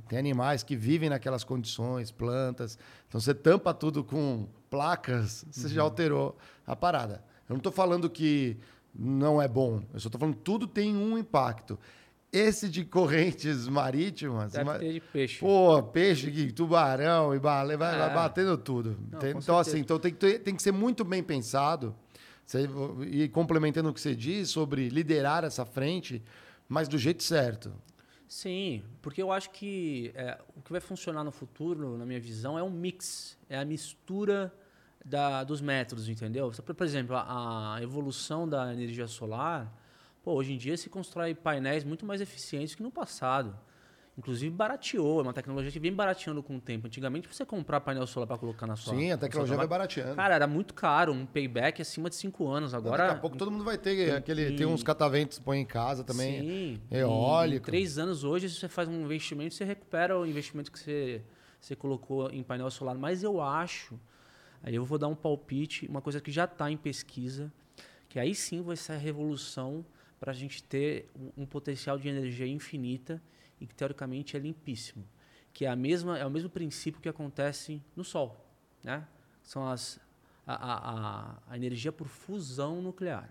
[0.10, 2.78] Tem animais que vivem naquelas condições, plantas.
[3.08, 7.24] Então você tampa tudo com placas, você já alterou a parada.
[7.48, 8.58] Eu não estou falando que
[8.94, 11.80] não é bom, eu só estou falando que tudo tem um impacto.
[12.32, 14.54] Esse de correntes marítimas.
[14.54, 15.40] Deve ma- ter de peixe.
[15.40, 18.14] Pô, peixe, tubarão e baleia, vai, É.
[18.14, 18.98] batendo tudo.
[19.12, 19.78] Não, então, assim, certeza.
[19.78, 21.96] então tem que, ter- tem que ser muito bem pensado.
[22.46, 22.68] Você-
[23.10, 26.22] e complementando o que você diz sobre liderar essa frente,
[26.68, 27.74] mas do jeito certo.
[28.28, 32.58] Sim, porque eu acho que é, o que vai funcionar no futuro, na minha visão,
[32.58, 34.54] é um mix, é a mistura
[35.06, 36.52] da- dos métodos, entendeu?
[36.66, 39.72] Por por exemplo, a, a evolução da energia solar,
[40.24, 43.56] pô, hoje em dia se constrói painéis muito mais eficientes que no passado.
[44.16, 46.86] Inclusive barateou, é uma tecnologia que vem barateando com o tempo.
[46.86, 50.16] Antigamente, você comprar painel solar para colocar na sua Sim, a tecnologia vai barateando.
[50.16, 52.76] Cara, era muito caro, um payback acima de 5 anos.
[52.76, 54.56] Agora, Daqui a pouco todo mundo vai ter aquele.
[54.56, 56.42] Tem uns cataventos que põe em casa também.
[56.42, 56.82] Sim.
[56.92, 57.56] Eólico.
[57.56, 61.24] Em, em três anos hoje, você faz um investimento, você recupera o investimento que você,
[61.60, 62.96] você colocou em painel solar.
[62.96, 64.00] Mas eu acho,
[64.62, 67.52] aí eu vou dar um palpite, uma coisa que já está em pesquisa,
[68.08, 69.84] que aí sim vai ser a revolução
[70.20, 73.20] para a gente ter um potencial de energia infinita
[73.64, 75.08] e que teoricamente é limpíssimo.
[75.54, 78.46] Que é, a mesma, é o mesmo princípio que acontece no Sol.
[78.84, 79.08] Né?
[79.42, 80.00] São as,
[80.46, 83.30] a, a, a, energia por fusão nuclear.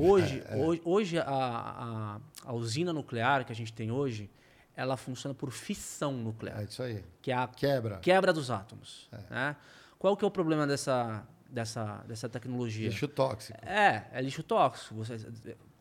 [0.00, 4.30] Hoje, É, hoje, hoje a, a, a usina nuclear que a gente tem hoje,
[4.74, 7.04] ela funciona por fissão nuclear, É isso aí.
[7.20, 7.98] que é a Quebra.
[7.98, 9.10] quebra dos átomos.
[9.28, 9.54] Né?
[9.98, 12.88] Qual que é o problema dessa, dessa, dessa tecnologia?
[12.88, 13.58] Lixo tóxico.
[13.66, 14.94] É, é lixo tóxico.
[14.94, 15.18] Você-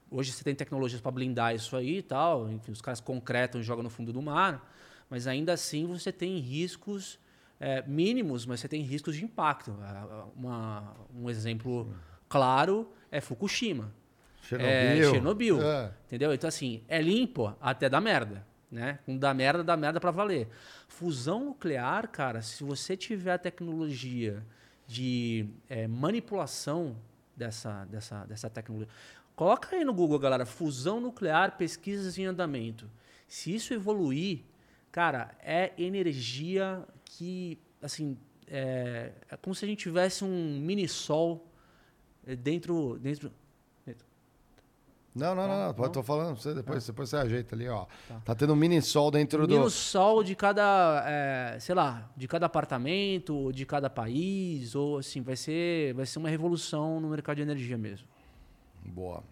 [0.10, 2.50] hoje você tem tecnologias para blindar isso aí e tal.
[2.52, 4.74] Enfim, os caras concretam e jogam no fundo do mar.
[5.10, 7.20] Mas ainda assim você tem riscos
[7.60, 9.76] é, mínimos, mas você tem riscos de impacto.
[10.36, 11.92] Uma- um exemplo
[12.30, 13.92] claro é Fukushima.
[14.42, 15.08] Chernobyl.
[15.08, 15.62] É, Chernobyl.
[15.62, 15.92] É.
[16.06, 16.34] Entendeu?
[16.34, 18.46] Então, assim, é limpo até dá merda.
[18.70, 19.00] Né?
[19.06, 20.50] Com dá merda, dá merda pra valer.
[20.90, 24.46] Fusão nuclear, cara, se você tiver a tecnologia
[24.86, 26.98] de é, manipulação
[27.36, 28.90] dessa, dessa, dessa tecnologia.
[29.38, 32.90] Coloca aí no Google, galera, fusão nuclear, pesquisas em andamento.
[33.28, 34.40] Se isso evoluir,
[34.92, 41.46] cara, é energia que, assim, é, é como se a gente tivesse um mini sol
[42.26, 43.32] eh, dentro, dentro,
[45.14, 45.74] Não, não, não, não.
[45.74, 45.92] Não?
[45.92, 47.86] Tô falando, você, depois, depois você ajeita ali, ó.
[48.26, 49.54] Tá, tendo um mini sol dentro do.
[49.54, 55.22] Menos sol de cada, é, sei lá, de cada apartamento, de cada país, ou assim,
[55.22, 58.17] vai ser, vai ser uma revolução no mercado de energia mesmo.
[58.88, 59.24] Boa.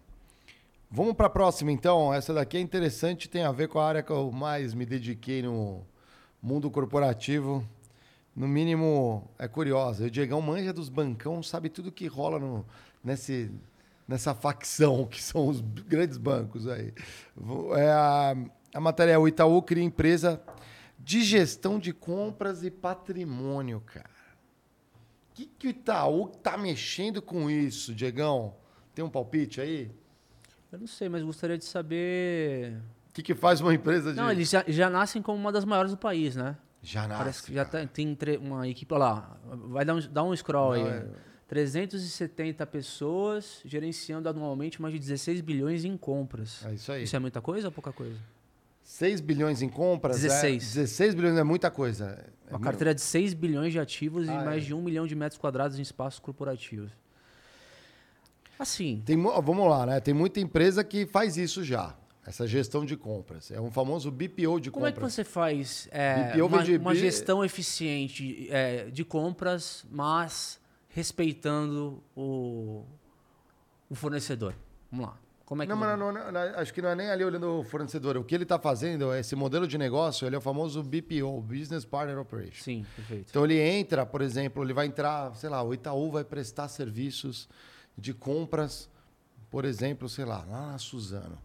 [0.90, 2.12] Vamos para a próxima, então.
[2.12, 5.42] Essa daqui é interessante, tem a ver com a área que eu mais me dediquei
[5.42, 5.84] no
[6.40, 7.66] mundo corporativo.
[8.34, 10.04] No mínimo, é curiosa.
[10.04, 12.66] O Diegão manja dos bancão, sabe tudo que rola no,
[13.02, 13.50] nesse,
[14.06, 16.92] nessa facção que são os grandes bancos aí.
[17.76, 18.36] É a,
[18.74, 20.40] a matéria é o Itaú cria empresa
[20.98, 24.10] de gestão de compras e patrimônio, cara.
[25.30, 28.54] O que, que o Itaú tá mexendo com isso, Diegão?
[28.96, 29.90] Tem um palpite aí?
[30.72, 32.78] Eu não sei, mas gostaria de saber.
[33.10, 34.16] O que, que faz uma empresa de.
[34.16, 36.56] Não, eles já, já nascem como uma das maiores do país, né?
[36.82, 37.18] Já nasce.
[37.22, 39.36] Parece que já tá- tem uma equipe, olha lá,
[39.68, 40.88] vai dar um, dá um scroll Não, aí.
[40.88, 41.06] é-
[41.46, 46.64] 370 pessoas gerenciando anualmente mais de 16 bilhões em compras.
[46.64, 47.02] É isso aí.
[47.04, 48.18] Isso é muita coisa ou pouca coisa?
[48.82, 50.18] 6 bilhões em compras.
[50.20, 50.62] 16.
[50.76, 52.24] É, 16 bilhões é muita coisa.
[52.46, 54.66] É Uma mu- carteira de 6 bilhões de ativos Ah, e mais é.
[54.66, 56.90] de 1 milhão de metros quadrados em espaços corporativos.
[58.58, 60.00] Assim, Tem, vamos lá, né?
[60.00, 61.94] Tem muita empresa que faz isso já.
[62.26, 63.52] Essa gestão de compras.
[63.52, 65.14] É um famoso BPO de como é que compras.
[65.14, 72.84] você faz é, BPO uma, uma gestão eficiente é, de compras, mas respeitando o,
[73.88, 74.54] o fornecedor?
[74.90, 75.18] Vamos lá.
[75.44, 77.60] Como é que Não, mas não, não, não, acho que não é nem ali olhando
[77.60, 78.16] o fornecedor.
[78.16, 81.84] O que ele está fazendo, esse modelo de negócio, ele é o famoso BPO, Business
[81.84, 82.64] Partner Operation.
[82.64, 83.26] Sim, perfeito.
[83.30, 87.48] Então ele entra, por exemplo, ele vai entrar, sei lá, o Itaú vai prestar serviços
[87.96, 88.88] de compras,
[89.50, 91.38] por exemplo, sei lá, lá na Suzano.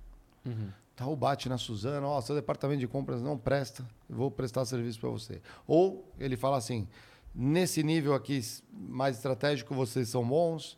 [0.46, 0.70] Uhum.
[0.94, 5.10] Itaú bate na Suzano, ó, seu departamento de compras não presta, vou prestar serviço para
[5.10, 5.42] você.
[5.66, 6.88] Ou ele fala assim,
[7.34, 8.42] nesse nível aqui
[8.72, 10.78] mais estratégico vocês são bons,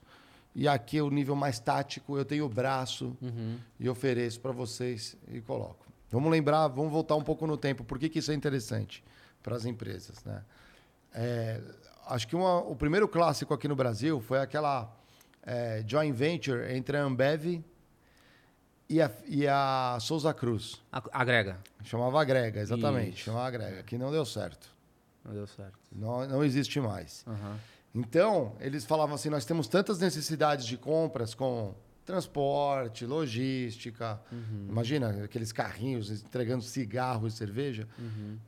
[0.56, 3.58] e aqui o nível mais tático eu tenho o braço Uhum.
[3.80, 5.84] e ofereço para vocês e coloco.
[6.12, 7.84] Vamos lembrar, vamos voltar um pouco no tempo.
[7.84, 9.04] Por que, que isso é interessante
[9.42, 10.24] para as empresas?
[10.24, 10.44] Né?
[11.12, 11.60] É,
[12.06, 14.96] acho que uma- o primeiro clássico aqui no Brasil foi aquela
[15.46, 17.64] é, joint venture entre a Ambev
[18.90, 20.82] e a, e a Souza Cruz.
[20.92, 21.60] A- Agrega.
[21.84, 23.16] Chamava Agrega, exatamente.
[23.16, 23.26] Isso.
[23.26, 24.68] Chamava Agrega, que não deu certo.
[25.26, 25.80] Não deu certo.
[25.92, 27.24] Não, não existe mais.
[27.28, 27.58] Aham.
[27.96, 31.74] Então, eles falavam assim: nós temos tantas necessidades de compras com
[32.06, 34.20] transporte, logística.
[34.68, 37.88] Imagina aqueles carrinhos entregando cigarro e cerveja.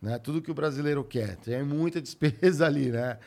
[0.01, 0.17] Né?
[0.19, 1.37] Tudo que o brasileiro quer.
[1.37, 3.17] Tem muita despesa ali, né?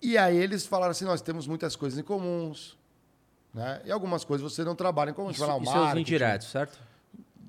[0.00, 2.76] E aí eles falaram assim: nós temos muitas coisas em comuns.
[3.52, 3.82] Né?
[3.84, 5.30] E algumas coisas você não trabalha em comum.
[5.30, 6.78] Isso, fala, o isso é os indiretos, certo?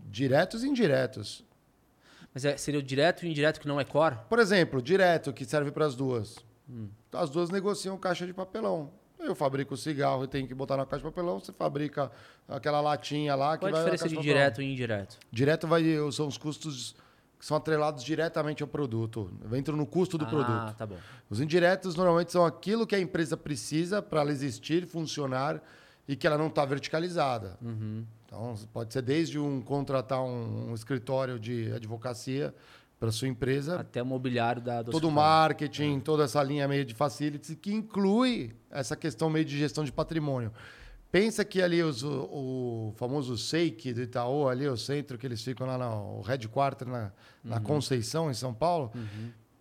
[0.09, 1.43] Diretos e indiretos.
[2.33, 4.17] Mas é- seria o direto e o indireto que não é core?
[4.27, 6.37] Por exemplo, direto, que serve para as duas.
[7.11, 8.91] As duas negociam caixa de papelão.
[9.19, 11.39] Eu fabrico o cigarro e tenho que botar na caixa de papelão.
[11.39, 12.11] Você fabrica
[12.47, 14.35] aquela latinha lá que Qual a vai na diferença de papelão.
[14.35, 15.17] direto e indireto?
[15.31, 16.95] Direto vai, são os custos
[17.39, 19.31] que são atrelados diretamente ao produto.
[19.55, 20.75] Entram no custo do ah, produto.
[20.77, 20.97] tá bom.
[21.29, 25.61] Os indiretos normalmente são aquilo que a empresa precisa para ela existir, funcionar
[26.07, 27.57] e que ela não está verticalizada.
[27.61, 28.05] Uhum.
[28.25, 32.53] Então, pode ser desde um contratar um, um escritório de advocacia
[32.99, 36.85] para sua empresa, Até o mobiliário da do todo o marketing, toda essa linha meio
[36.85, 40.51] de facilities, que inclui essa questão meio de gestão de patrimônio.
[41.11, 42.09] Pensa que ali os- o,
[42.89, 47.11] o famoso SEIC do Itaú, ali o centro que eles ficam lá no headquarter na,
[47.43, 48.91] na Conceição, em São Paulo,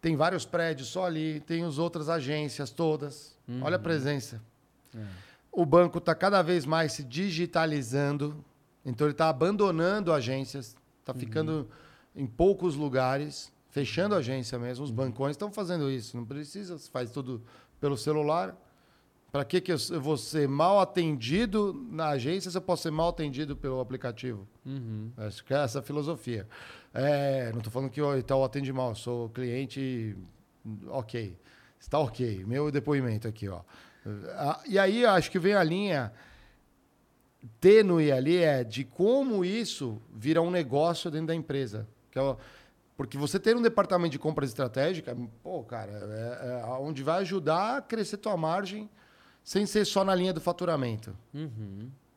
[0.01, 3.37] tem vários prédios só ali, tem as outras agências todas.
[3.61, 4.41] Olha a presença.
[5.53, 8.43] O banco está cada vez mais se digitalizando,
[8.85, 11.69] então ele está abandonando agências, está ficando
[12.17, 14.85] em poucos lugares, fechando agência mesmo.
[14.85, 17.43] Os bancões estão fazendo isso, não precisa, se faz tudo
[17.79, 18.57] pelo celular.
[19.31, 22.91] Para que, que eu eu vou ser mal atendido na agência se eu posso ser
[22.91, 24.47] mal atendido pelo aplicativo?
[25.17, 26.47] Acho que é essa a filosofia.
[26.93, 30.17] É, não estou falando que o Itaú atende mal, eu sou cliente
[30.89, 31.37] ok.
[31.81, 32.45] Está ok.
[32.47, 33.63] Meu depoimento aqui, ó.
[34.37, 36.13] Ah, E aí eu acho que vem a linha
[37.61, 41.87] tênue ali é de como isso vira um negócio dentro da empresa.
[42.15, 42.37] É
[42.97, 47.79] porque você ter um departamento de compras estratégica, pô, cara, é, é onde vai ajudar
[47.79, 48.89] a crescer tua margem
[49.43, 51.17] sem ser só na linha do faturamento.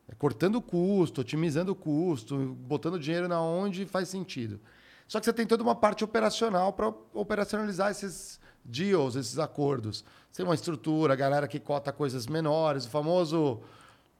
[0.08, 4.60] É cortando o custo, otimizando o custo, botando dinheiro na onde faz sentido.
[5.08, 10.04] Só que você tem toda uma parte operacional para operacionalizar esses deals, esses acordos.
[10.36, 13.62] Tem uma estrutura, a galera que cota coisas menores, o famoso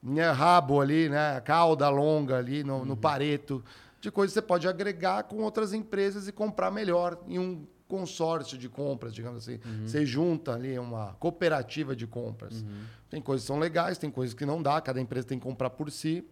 [0.01, 3.63] né, rabo ali, né, cauda longa ali no, no pareto,
[4.01, 8.57] de coisas que você pode agregar com outras empresas e comprar melhor em um consórcio
[8.57, 9.59] de compras, digamos assim.
[9.85, 12.65] Você junta ali uma cooperativa de compras.
[13.11, 15.69] Tem coisas que são legais, tem coisas que não dá, cada empresa tem que comprar
[15.69, 16.27] por si.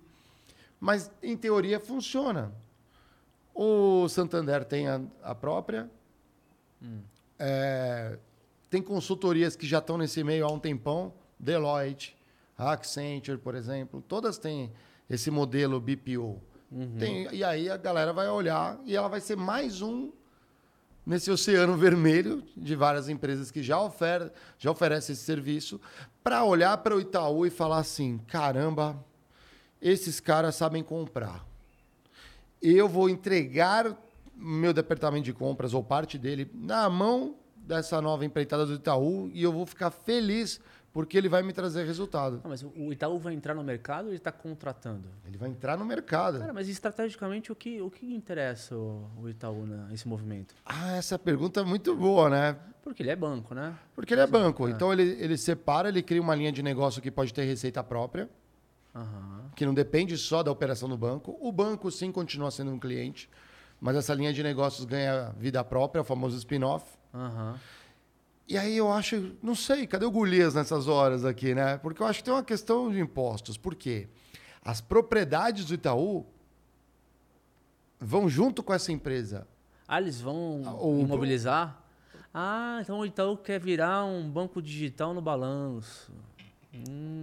[0.80, 2.52] Mas, em teoria, funciona.
[3.54, 5.90] O Santander tem a, a própria.
[7.40, 8.18] É,
[8.76, 11.14] tem consultorias que já estão nesse meio há um tempão.
[11.40, 12.14] Deloitte,
[12.58, 14.04] Accenture, por exemplo.
[14.06, 14.70] Todas têm
[15.10, 16.42] esse modelo BPO.
[17.00, 20.12] Tem- e aí a galera vai olhar e ela vai ser mais um
[21.06, 25.80] nesse oceano vermelho de várias empresas que já, ofer já oferecem esse serviço
[26.22, 29.02] para olhar para o Itaú e falar assim: caramba,
[29.82, 31.46] esses caras sabem comprar.
[32.62, 33.96] Eu vou entregar
[34.36, 37.36] meu departamento de compras ou parte dele na mão
[37.66, 40.60] dessa nova empreitada do Itaú e eu vou ficar feliz
[40.94, 42.40] porque ele vai me trazer resultado.
[42.46, 45.10] Mas o- Itaú vai entrar no mercado ou ele está contratando?
[45.28, 46.40] Ele vai entrar no mercado.
[46.40, 50.56] Cara, mas estrategicamente o que, o que interessa o, o Itaú nesse movimento?
[50.66, 52.56] Ah, essa pergunta é muito boa, né?
[52.82, 53.76] Porque ele é banco, né?
[53.94, 54.70] Porque ele é banco.
[54.70, 58.30] Então ele, ele separa, ele cria uma linha de negócio que pode ter receita própria,
[58.94, 59.50] Aham.
[59.56, 61.36] que não depende só da operação do banco.
[61.42, 63.30] O banco sim continua sendo um cliente,
[63.82, 66.86] mas essa linha de negócios ganha vida própria, o famoso spin-off.
[67.16, 67.60] Aham.
[68.48, 71.78] E aí eu acho, não sei, cadê o Golias nessas horas aqui, né?
[71.78, 73.58] Porque eu acho que tem uma questão de impostos.
[73.58, 74.08] Por quê?
[74.62, 76.26] As propriedades do Itaú
[78.00, 79.48] vão junto com essa empresa.
[79.88, 81.82] Ah, eles vão o- imobilizar?
[82.34, 86.12] Ah, então o Itaú quer virar um banco digital no balanço.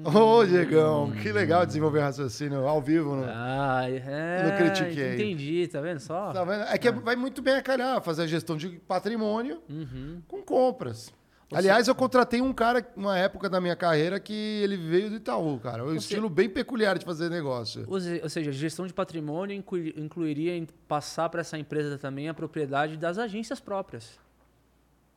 [0.04, 3.14] Ô, Diegão, que legal desenvolver raciocínio ao vivo.
[3.14, 3.24] No...
[3.24, 4.48] Ah, é.
[4.50, 5.14] Não critiquei.
[5.14, 6.32] Entendi, tá vendo só?
[6.32, 6.62] Tá vendo?
[6.64, 10.20] É que vai muito bem a calhar fazer a gestão de patrimônio Uhum.
[10.26, 11.12] com compras.
[11.54, 15.60] Aliás, eu contratei um cara, uma época da minha carreira, que ele veio do Itaú,
[15.60, 15.84] cara.
[15.84, 17.84] Um estilo bem peculiar de fazer negócio.
[17.86, 22.26] Ou se- ou seja, gestão de patrimônio inclui- incluiria em passar para essa empresa também
[22.26, 24.18] a propriedade das agências próprias.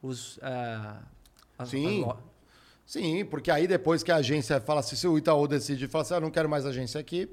[0.02, 0.98] Os, ah,
[1.58, 2.04] as- Sim.
[2.04, 2.18] as
[2.86, 6.14] Sim, porque aí depois que a agência fala assim, se o Itaú decide falar assim,
[6.14, 7.28] ah, não quero mais agência aqui,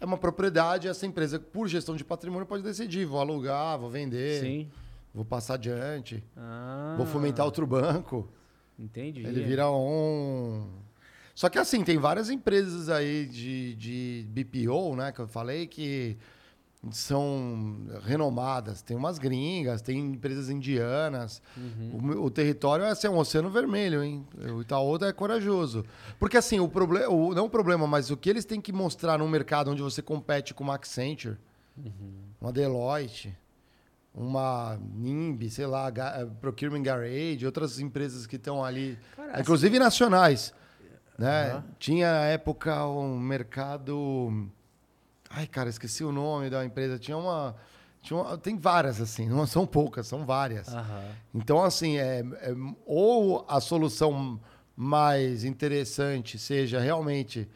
[0.00, 4.40] é uma propriedade, essa empresa, por gestão de patrimônio, pode decidir, vou alugar, vou vender,
[4.40, 4.70] Sim.
[5.12, 8.28] vou passar adiante, Ah, vou fomentar outro banco.
[8.78, 9.24] Entendi.
[9.24, 10.66] Ele vira um.
[11.34, 16.16] Só que assim, tem várias empresas aí de, de BPO, né, que eu falei, que
[16.90, 18.82] são renomadas.
[18.82, 21.40] Tem umas gringas, tem empresas indianas.
[21.92, 24.26] O, meu- o território é assim, é um oceano vermelho, hein?
[24.54, 25.84] O Itaú é corajoso.
[26.18, 29.28] Porque assim, o problema, não o problema, mas o que eles têm que mostrar num
[29.28, 31.36] mercado onde você compete com uma Accenture,
[32.40, 33.32] uma Deloitte,
[34.14, 40.52] uma NIMB, sei lá, eh, Procurement Garage, outras empresas que estão ali, Cara, inclusive nacionais.
[41.18, 41.62] Né?
[41.78, 44.48] Tinha na época um mercado.
[45.34, 46.98] Ai, cara, esqueci o nome da empresa.
[46.98, 47.56] Tinha uma.
[48.00, 50.68] Tinha uma- tem várias, assim, não são poucas, são várias.
[50.68, 51.04] Aham.
[51.32, 52.54] Então, assim, é, é-
[52.84, 54.40] ou a solução
[54.76, 57.48] mais interessante seja realmente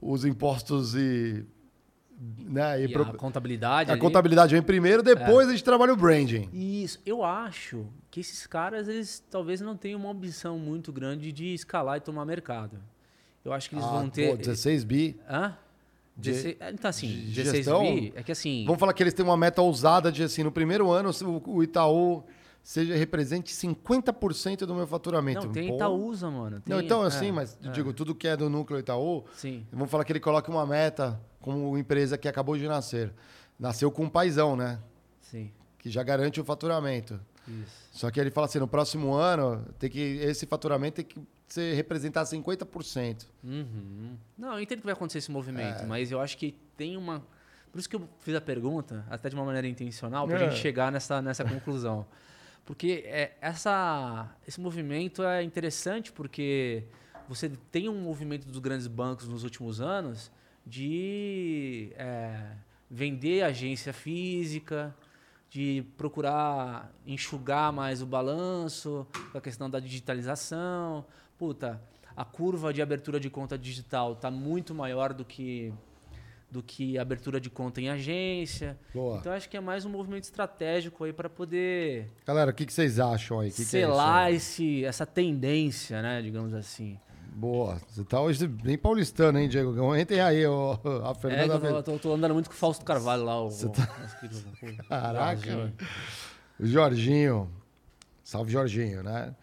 [0.00, 1.44] os impostos e.
[2.38, 4.00] Né, e E pro- a contabilidade a ali.
[4.00, 6.48] contabilidade vem primeiro, depois a gente trabalha o branding.
[6.50, 11.52] Isso, eu acho que esses caras, eles talvez não tenham uma ambição muito grande de
[11.52, 12.78] escalar e tomar mercado.
[13.44, 14.30] Eu acho que eles Ah, vão ter.
[14.30, 15.20] pô, 16 bi.
[15.28, 15.54] Hã?
[16.16, 17.82] De- 16 é, Então, assim, de 16 gestão?
[17.82, 18.64] bi é que assim.
[18.66, 21.10] Vamos falar que eles têm uma meta ousada de assim, no primeiro ano,
[21.44, 22.24] o, o Itaú
[22.62, 25.46] seja represente 50% do meu faturamento.
[25.46, 25.76] Não, tem Pô.
[25.76, 26.62] Itaúsa, mano.
[26.66, 27.68] Não, tem- então é, assim, mas é.
[27.70, 29.64] digo, tudo que é do núcleo Itaú, Sim.
[29.72, 33.12] vamos falar que ele coloca uma meta como empresa que acabou de nascer.
[33.58, 34.80] Nasceu com um paizão, né?
[35.20, 35.50] Sim.
[35.78, 37.20] Que já garante o faturamento.
[37.48, 37.88] Isso.
[37.92, 41.74] Só que ele fala assim, no próximo ano, tem que esse faturamento tem que ser,
[41.74, 43.26] representar 50%.
[43.44, 44.16] Uhum.
[44.36, 45.86] Não, eu entendo que vai acontecer esse movimento, É.
[45.86, 47.24] mas eu acho que tem uma.
[47.72, 50.50] Por isso que eu fiz a pergunta, até de uma maneira intencional, pra É.
[50.50, 52.06] gente chegar nessa, nessa conclusão.
[52.64, 56.84] Porque é, essa, esse movimento é interessante porque
[57.28, 60.32] você tem um movimento dos grandes bancos nos últimos anos
[60.66, 62.40] de é,
[62.90, 64.94] vender agência física,
[65.56, 71.06] de procurar enxugar mais o balanço, com a questão da digitalização.
[71.38, 71.80] Puta,
[72.14, 75.72] a curva de abertura de conta digital está muito maior do que
[76.48, 78.78] do que abertura de conta em agência.
[78.94, 79.18] Boa.
[79.18, 82.72] Então acho que é mais um movimento estratégico aí para poder Galera, o que, que
[82.72, 83.50] vocês acham aí?
[83.50, 87.00] Que que é selar esse, essa tendência, né, digamos assim.
[87.38, 87.78] Boa.
[87.86, 89.94] Você tá hoje bem paulistano, hein, Diego?
[89.94, 91.66] Entrem aí, ó, a É, Fernanda.
[91.68, 93.38] eu tô, tô- tô andando muito com o Fausto Carvalho lá.
[93.42, 93.82] O, o- tá
[94.22, 95.70] o- Caraca.
[96.58, 97.50] O Jorginho.
[98.24, 99.34] Salve, Jorginho, né?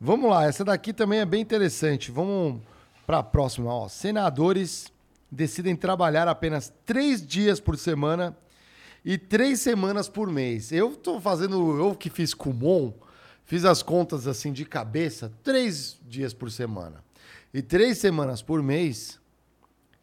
[0.00, 2.12] Vamos lá, essa daqui também é bem interessante.
[2.12, 2.62] Vamos
[3.04, 3.68] para a próxima.
[3.74, 3.88] Ó.
[3.88, 4.86] Senadores
[5.28, 8.34] decidem trabalhar apenas três dias por semana
[9.04, 10.70] e três semanas por mês.
[10.70, 12.92] Eu tô fazendo, eu que fiz Kumon,
[13.44, 17.02] fiz as contas assim de cabeça, três dias por semana
[17.52, 19.20] e três semanas por mês,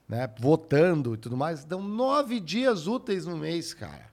[0.07, 0.29] né?
[0.39, 4.07] Votando e tudo mais, dão nove dias úteis no mês, cara.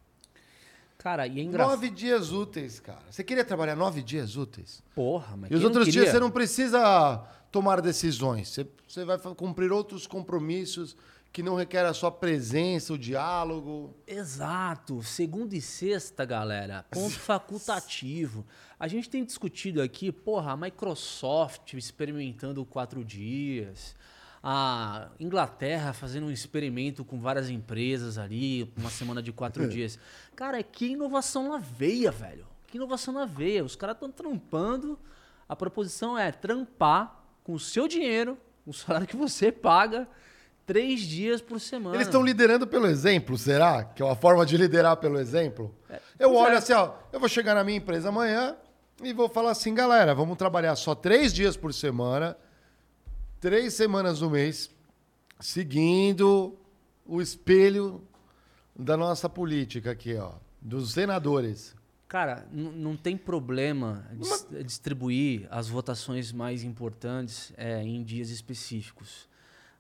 [0.99, 1.71] Cara, e é engraçado.
[1.73, 3.03] Nove dias úteis, cara.
[3.11, 4.83] Você queria trabalhar nove dias úteis?
[4.95, 7.23] Porra, mas E os outros dias você não precisa
[7.53, 8.49] tomar decisões.
[8.49, 10.97] Você, você vai cumprir outros compromissos
[11.35, 13.93] que não requerem a sua presença, o diálogo.
[14.07, 15.03] Exato.
[15.03, 18.47] Segunda e sexta, galera, ponto facultativo.
[18.79, 23.97] A gente tem discutido aqui, porra, a Microsoft experimentando quatro dias,
[24.41, 29.99] a Inglaterra fazendo um experimento com várias empresas ali, uma semana de quatro dias.
[30.37, 32.47] Cara, que inovação na veia, velho.
[32.69, 33.65] Que inovação na veia.
[33.65, 34.97] Os caras estão trampando.
[35.49, 40.09] A proposição é trampar com o seu dinheiro, com o salário que você paga,
[40.67, 41.97] três dias por semana.
[41.97, 43.85] Eles estão liderando pelo exemplo, será?
[43.85, 45.75] Que é uma forma de liderar pelo exemplo?
[46.19, 46.59] eu pois olho é.
[46.59, 48.57] assim, ó, eu vou chegar na minha empresa amanhã
[49.03, 52.37] e vou falar assim, galera, vamos trabalhar só três dias por semana,
[53.41, 54.71] três semanas no mês,
[55.41, 56.57] seguindo
[57.07, 58.03] o espelho
[58.75, 61.75] da nossa política aqui, ó, dos senadores.
[62.09, 69.29] Cara, não tem problema dis- distribuir as votações mais importantes é, em dias específicos.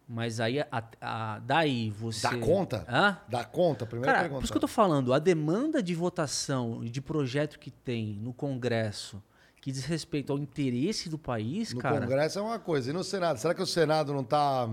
[0.06, 0.66] Mas aí, a,
[1.00, 2.28] a- daí você...
[2.28, 2.84] Dá conta?
[2.88, 3.18] Hã?
[3.28, 3.86] Dá conta?
[3.86, 4.40] Primeira Cara, pergunta.
[4.40, 8.18] por isso que eu tô falando, a demanda de votação e de projeto que tem
[8.20, 9.22] no Congresso
[9.62, 11.98] que diz respeito ao interesse do país, No cara...
[12.02, 12.90] Congresso é uma coisa.
[12.90, 13.38] E no Senado?
[13.38, 14.68] Será que o Senado não está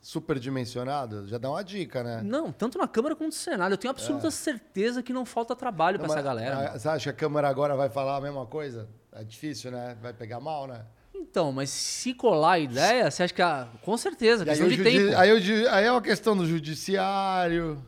[0.00, 1.26] superdimensionado?
[1.26, 2.22] Já dá uma dica, né?
[2.22, 3.72] Não, tanto na Câmara quanto no Senado.
[3.72, 6.56] Eu tenho absoluta certeza que não falta trabalho para essa galera.
[6.56, 6.78] mano.
[6.78, 8.88] Você acha que a Câmara agora vai falar a mesma coisa?
[9.12, 9.96] É difícil, né?
[10.00, 10.84] Vai pegar mal, né?
[11.20, 13.42] Então, mas se colar a ideia, você acha que...
[13.42, 13.68] A...
[13.82, 15.16] Com certeza, E aí, questão o de judi- tempo.
[15.18, 17.82] aí, ju- aí é uma questão do judiciário.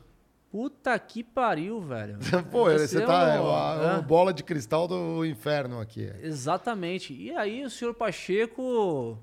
[0.51, 2.19] Puta que pariu, velho.
[2.51, 4.03] Pô, você tá é um- uma, é.
[4.03, 6.11] bola de cristal do inferno aqui.
[6.23, 7.13] Exatamente.
[7.13, 9.19] E aí o senhor Pacheco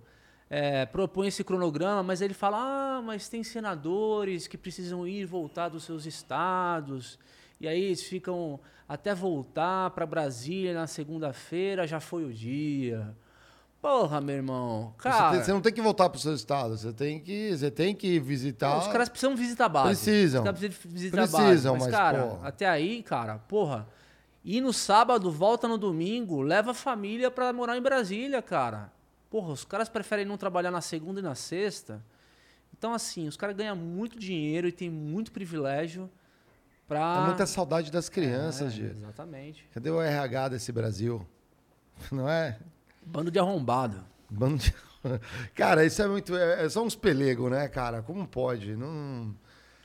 [0.49, 2.57] é, propõe esse cronograma, mas ele fala:
[2.97, 7.17] ah, mas tem senadores que precisam ir e voltar dos seus estados.
[7.59, 13.15] E aí eles ficam até voltar para Brasília na segunda-feira, já foi o dia.
[13.85, 14.93] Porra, meu irmão.
[14.97, 17.69] Você, Cara, tem- você não tem que voltar pro seu estado, você tem que, você
[17.69, 18.79] tem que visitar.
[18.79, 19.87] os caras precisam visitar a base.
[19.89, 20.41] Precisam.
[20.41, 21.35] Os caras precisam visitar a base.
[21.45, 22.47] Precisam, Mas, mas, cara, porra.
[22.47, 23.87] até aí, cara, porra.
[24.43, 28.91] Ir no sábado, volta no domingo, leva a família pra morar em Brasília, cara.
[29.29, 32.03] Porra, os caras preferem não trabalhar na segunda e na sexta.
[32.75, 36.09] Então, assim, os caras ganham muito dinheiro e tem muito privilégio
[36.87, 37.21] pra.
[37.21, 38.85] É muita saudade das crianças, É, Gê.
[38.87, 39.69] Exatamente.
[39.71, 41.23] Cadê o RH desse Brasil?
[42.11, 42.57] Não é?
[43.05, 44.03] Bando de arrombado.
[44.29, 44.73] Bando de-
[45.53, 46.35] Cara, isso é muito.
[46.35, 48.01] É, é só uns pelegos, né, cara?
[48.01, 48.75] Como pode?
[48.75, 49.33] Não.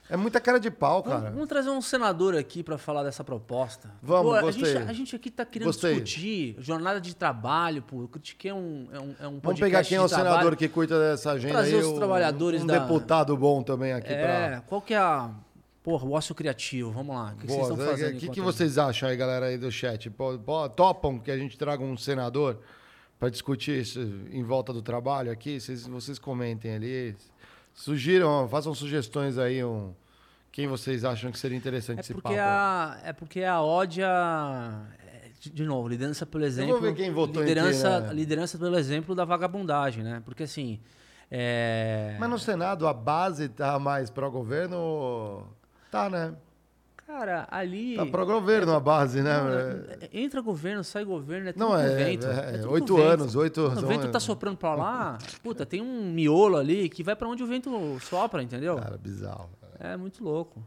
[0.09, 1.31] É muita cara de pau, Vamos, cara.
[1.31, 3.93] vamos trazer um senador aqui pra falar dessa proposta.
[4.03, 4.65] Vamos, Pô, a gostei.
[4.65, 6.01] gente, a gente aqui tá querendo Gostei.
[6.01, 8.03] discutir jornada de trabalho, pô.
[8.03, 10.57] Eu critiquei um, é um, é um Vamos pegar quem é o senador trabalho.
[10.57, 11.81] que cuida dessa agenda Trazer aí.
[11.83, 14.61] os o- trabalhadores um da- deputado bom também aqui É, pra...
[14.63, 15.31] qual que é a...
[15.81, 17.33] Porra, o ócio criativo, vamos lá.
[17.33, 18.13] O que, que vocês estão O fazendo?
[18.15, 20.11] que, que enquanto- vocês acham aí, galera aí do chat?
[20.75, 22.59] Topam que a gente traga um senador
[23.21, 24.01] para discutir isso
[24.33, 25.61] em volta do trabalho aqui?
[25.61, 27.15] Vocês, vocês comentem ali.
[27.75, 29.63] Sugiram, façam sugestões aí.
[29.63, 29.93] Um,
[30.51, 32.41] quem vocês acham que seria interessante É esse porque, papo?
[32.41, 34.09] a, é porque a ódia...
[35.07, 36.81] é, De, novo, liderança pelo exemplo...
[36.81, 38.15] ver quem votou em liderança, quem, né?
[38.15, 40.23] liderança pelo exemplo da vagabundagem, né?
[40.25, 40.81] Porque assim...
[41.31, 42.17] É...
[42.19, 44.77] Mas no Senado a base tá mais pró-governo?
[44.79, 45.47] ou-
[45.91, 46.35] Tá, né?
[47.11, 47.97] Cara, ali...
[47.97, 49.31] Tá pró-governo a base, né?
[50.01, 52.27] É- é- entra governo, sai governo, é tudo Não, é- vento.
[52.27, 53.07] é- tudo com oito vento.
[53.09, 57.03] anos, oito- Quando o vento tá soprando pra lá, puta, tem um miolo ali que
[57.03, 58.77] vai pra onde o vento sopra, entendeu?
[58.77, 59.51] Cara, bizarro.
[59.79, 60.63] É muito louco.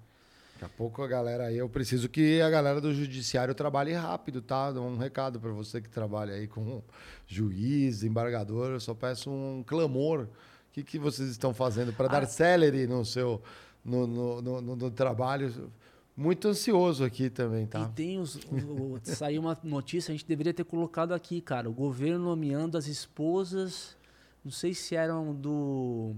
[0.59, 4.41] Daqui a pouco a galera aí, eu preciso que a galera do judiciário trabalhe rápido,
[4.41, 4.69] tá?
[4.71, 6.81] Um recado para você que trabalha aí com
[7.25, 10.21] juiz, embargador, eu só peço um clamor.
[10.21, 10.27] O
[10.73, 12.19] que, que vocês estão fazendo para Ah.
[12.19, 13.41] dar celery no seu
[13.83, 15.71] no, no- no- no trabalho?
[16.15, 17.79] Muito ansioso aqui também, tá?
[17.81, 18.35] E tem os.
[18.35, 21.67] o- saiu uma notícia, a gente deveria ter colocado aqui, cara.
[21.69, 23.97] O governo nomeando as esposas,
[24.45, 26.13] não sei se eram do.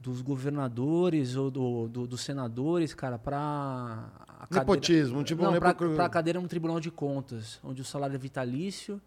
[0.00, 4.10] Dos governadores ou do, do- dos senadores, cara, pra.
[4.28, 7.80] a cadeira- Nepotismo, tipo um não, pra, nepo- pra cadeira no Tribunal de Contas, onde
[7.82, 9.00] o salário é vitalício.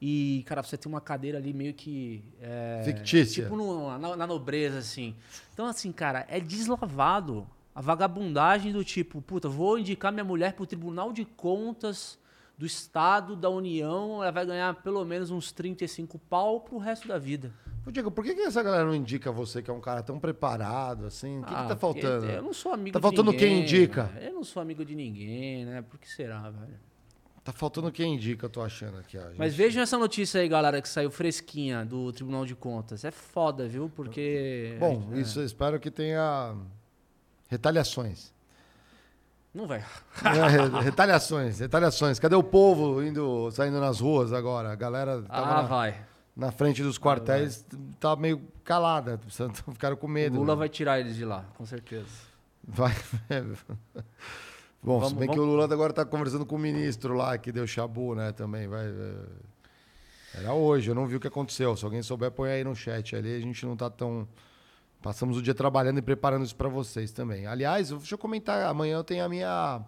[0.00, 2.22] E, cara, você tem uma cadeira ali meio que.
[2.40, 3.44] é, Fictícia.
[3.44, 5.14] Tipo no- na, na nobreza, assim.
[5.54, 7.46] Então, assim, cara, é deslavado.
[7.74, 12.18] A vagabundagem do tipo, puta, vou indicar minha mulher pro Tribunal de Contas
[12.58, 17.18] do Estado, da União, ela vai ganhar pelo menos uns 35 pau pro resto da
[17.18, 17.52] vida.
[17.84, 20.20] Ô, Diego, por que, que essa galera não indica você, que é um cara tão
[20.20, 21.38] preparado assim?
[21.40, 22.26] O que, que Ah, tá porque faltando?
[22.30, 23.48] Eu não sou amigo Tá de faltando ninguém.
[23.48, 24.04] quem indica?
[24.04, 24.26] velho.
[24.28, 25.82] Eu não sou amigo de ninguém, né?
[25.82, 26.78] Por que será, velho?
[27.42, 29.18] Tá faltando quem indica, eu tô achando aqui.
[29.18, 29.22] Ó.
[29.36, 33.04] Mas Gente, vejam essa notícia aí, galera, que saiu fresquinha do Tribunal de Contas.
[33.04, 33.90] É foda, viu?
[33.92, 34.76] Porque.
[34.78, 36.54] Bom, é, isso eu espero que tenha
[37.52, 38.32] retaliações.
[39.54, 39.84] Não vai.
[40.24, 42.18] É, re- retaliações, retaliações.
[42.18, 44.72] Cadê o povo indo, saindo nas ruas agora?
[44.72, 46.06] A galera tava Ah, na, vai.
[46.34, 47.64] na frente dos quartéis,
[48.00, 49.20] tá meio calada,
[49.72, 50.36] ficaram com medo.
[50.38, 52.06] Lula vai tirar eles de lá, com certeza.
[52.66, 52.94] Vai.
[54.82, 57.36] Bom, se Vamos- bem que o vamos- Lula agora tá conversando com o ministro lá,
[57.36, 58.66] que deu chabu, né, também.
[58.66, 59.14] Vai, é.
[60.40, 61.76] Era hoje, eu não vi o que aconteceu.
[61.76, 63.36] Se alguém souber, põe aí no chat ali.
[63.36, 64.26] A gente não tá tão...
[65.02, 67.46] Passamos o dia trabalhando e preparando isso para vocês também.
[67.46, 69.82] Aliás, deixa eu comentar, amanhã eu tenho a minha...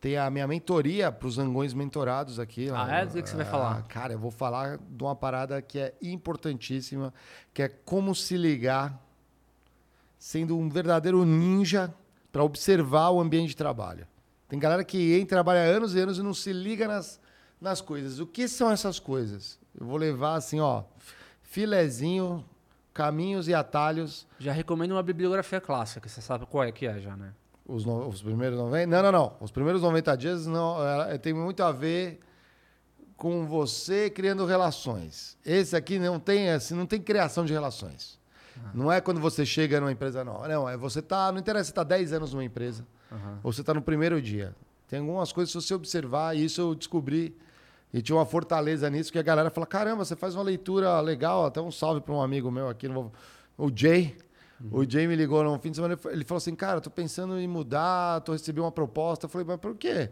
[0.00, 2.70] Tem a minha mentoria para os zangões mentorados aqui.
[2.72, 3.04] Ah, é?
[3.04, 3.82] Do que que você vai falar?
[3.82, 7.12] Cara, eu vou falar de uma parada que é importantíssima,
[7.52, 8.98] que é como se ligar
[10.18, 11.92] sendo um verdadeiro ninja
[12.32, 14.06] para observar o ambiente de trabalho.
[14.48, 17.20] Tem galera que entra, trabalha anos e anos e não se liga nas,
[17.60, 18.20] nas coisas.
[18.20, 19.58] O que são essas coisas?
[19.78, 20.84] Eu vou levar assim, ó,
[21.42, 22.42] filezinho,
[22.92, 24.26] caminhos e atalhos.
[24.38, 27.32] Já recomendo uma bibliografia clássica, você sabe qual é que é já, né?
[27.66, 28.86] Os, no- os primeiros 90?
[28.86, 29.36] Não, não, não.
[29.40, 32.18] Os primeiros 90 dias não, é, tem muito a ver
[33.16, 35.36] com você criando relações.
[35.44, 38.18] Esse aqui não tem, assim, não tem criação de relações.
[38.74, 40.46] Não é quando você chega numa empresa nova.
[40.48, 41.30] Não, é você tá.
[41.32, 42.84] Não interessa se tá 10 anos numa empresa.
[43.42, 44.54] Ou você tá no primeiro dia.
[44.88, 47.34] Tem algumas coisas, se você observar, e isso eu descobri.
[47.92, 51.44] E tinha uma fortaleza nisso, que a galera fala: caramba, você faz uma leitura legal.
[51.46, 53.12] Até um salve para um amigo meu aqui, vou-
[53.58, 54.16] o Jay.
[54.70, 55.98] O Jay me ligou no fim de semana.
[56.10, 59.24] Ele falou assim: cara, tô pensando em mudar, tô recebendo uma proposta.
[59.26, 60.10] Eu falei: mas por quê?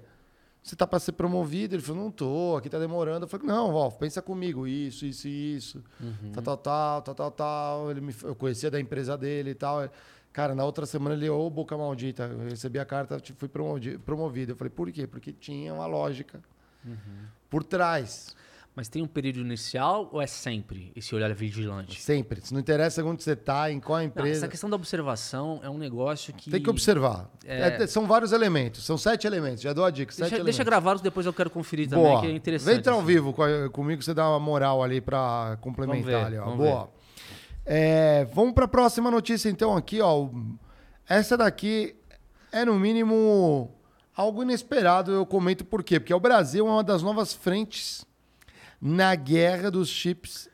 [0.62, 1.74] Você tá para ser promovido?
[1.76, 3.24] Ele falou: não tô, aqui tá demorando.
[3.26, 5.84] Eu falei: não, Wolf, pensa comigo, isso, isso isso.
[6.32, 7.90] Tal, tal, tal, tal, tal, tal.
[7.90, 9.88] Ele me, eu conhecia da empresa dele e tal.
[10.32, 14.52] Cara, na outra semana ele, ô, boca maldita, eu recebi a carta, fui promovido.
[14.52, 15.06] Eu falei: por quê?
[15.06, 16.40] Porque tinha uma lógica
[17.50, 18.36] por trás.
[18.76, 22.00] Mas tem um período inicial ou é sempre esse olhar vigilante?
[22.00, 22.40] Sempre.
[22.40, 24.38] Se não interessa onde você tá, em qual Não, empresa.
[24.38, 26.48] essa questão da observação é um negócio que.
[26.48, 27.28] Tem que observar.
[27.44, 27.82] É.
[27.82, 28.84] É, são vários elementos.
[28.86, 29.62] São sete elementos.
[29.62, 30.14] Já dou a dica.
[30.16, 32.20] Deixa, deixa gravado, depois eu quero conferir também, Boa.
[32.20, 32.68] que é interessante.
[32.68, 33.06] Vem entrar ao assim.
[33.08, 36.44] vivo com a- comigo, você dá uma moral ali pra complementar Vamos ver, ali, ó.
[36.44, 36.90] vamos Boa.
[37.66, 40.28] É, vamos pra próxima notícia, então, aqui, ó.
[41.08, 41.96] Essa daqui
[42.52, 43.74] é, no mínimo,
[44.18, 45.12] algo inesperado.
[45.12, 46.00] Eu comento por quê?
[46.00, 48.04] Porque o Brasil é uma das novas frentes
[48.82, 50.50] na guerra dos chips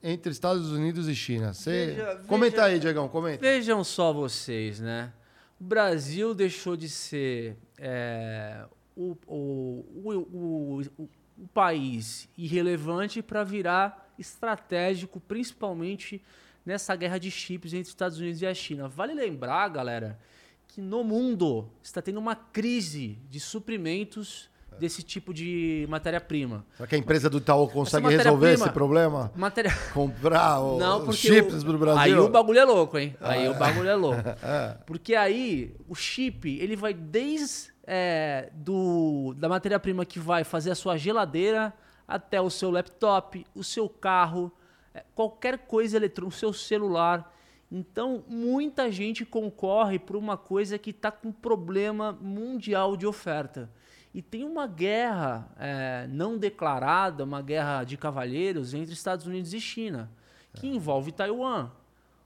[0.00, 1.52] entre Estados Unidos e China.
[1.52, 1.94] Você...
[1.96, 3.40] Veja- Comenta veja- aí, Diegão, comenta.
[3.40, 5.12] Vejam só vocês, né?
[5.60, 8.64] O Brasil deixou de ser é,
[8.96, 16.22] o, o, o, o, país irrelevante para virar estratégico, principalmente
[16.64, 18.88] nessa guerra de chips entre os Estados Unidos e a China.
[18.88, 20.18] Vale lembrar, galera,
[20.72, 24.48] que no mundo está tendo uma crise de suprimentos
[24.80, 26.64] desse tipo de matéria-prima.
[26.78, 29.30] Será que a empresa do Itaú consegue resolver esse problema?
[29.36, 29.70] Matéria...
[29.92, 32.00] Comprar o- Não, os chips o- pro Brasil?
[32.00, 33.14] Aí o bagulho é louco, hein?
[33.20, 34.22] Aí o bagulho é louco.
[34.42, 34.78] É.
[34.86, 40.74] Porque aí o chip, ele vai desde é, do, da matéria-prima que vai fazer a
[40.74, 41.70] sua geladeira
[42.08, 44.50] até o seu laptop, o seu carro,
[44.94, 47.30] é, qualquer coisa eletrônica, o seu celular.
[47.74, 53.70] Então, muita gente concorre por uma coisa que está com problema mundial de oferta.
[54.12, 59.60] E tem uma guerra é, não declarada, uma guerra de cavalheiros entre Estados Unidos e
[59.60, 60.10] China,
[60.52, 61.70] que envolve Taiwan.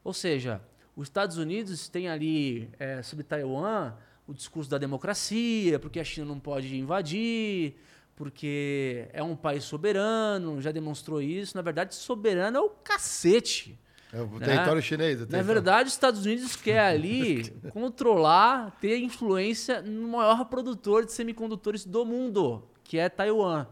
[0.02, 0.60] Ou seja,
[0.96, 3.94] os Estados Unidos têm ali é, sobre Taiwan
[4.26, 7.76] o discurso da democracia, porque a China não pode invadir,
[8.16, 11.56] porque é um país soberano, já demonstrou isso.
[11.56, 13.78] Na verdade, soberano é o cacete.
[14.16, 14.46] É o né?
[14.46, 15.28] território chinês.
[15.28, 21.84] Na verdade, os Estados Unidos quer ali controlar, ter influência no maior produtor de semicondutores
[21.84, 23.66] do mundo, que é Taiwan.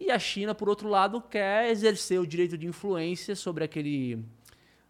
[0.00, 4.24] E a China, por outro lado, quer exercer o direito de influência sobre aquele,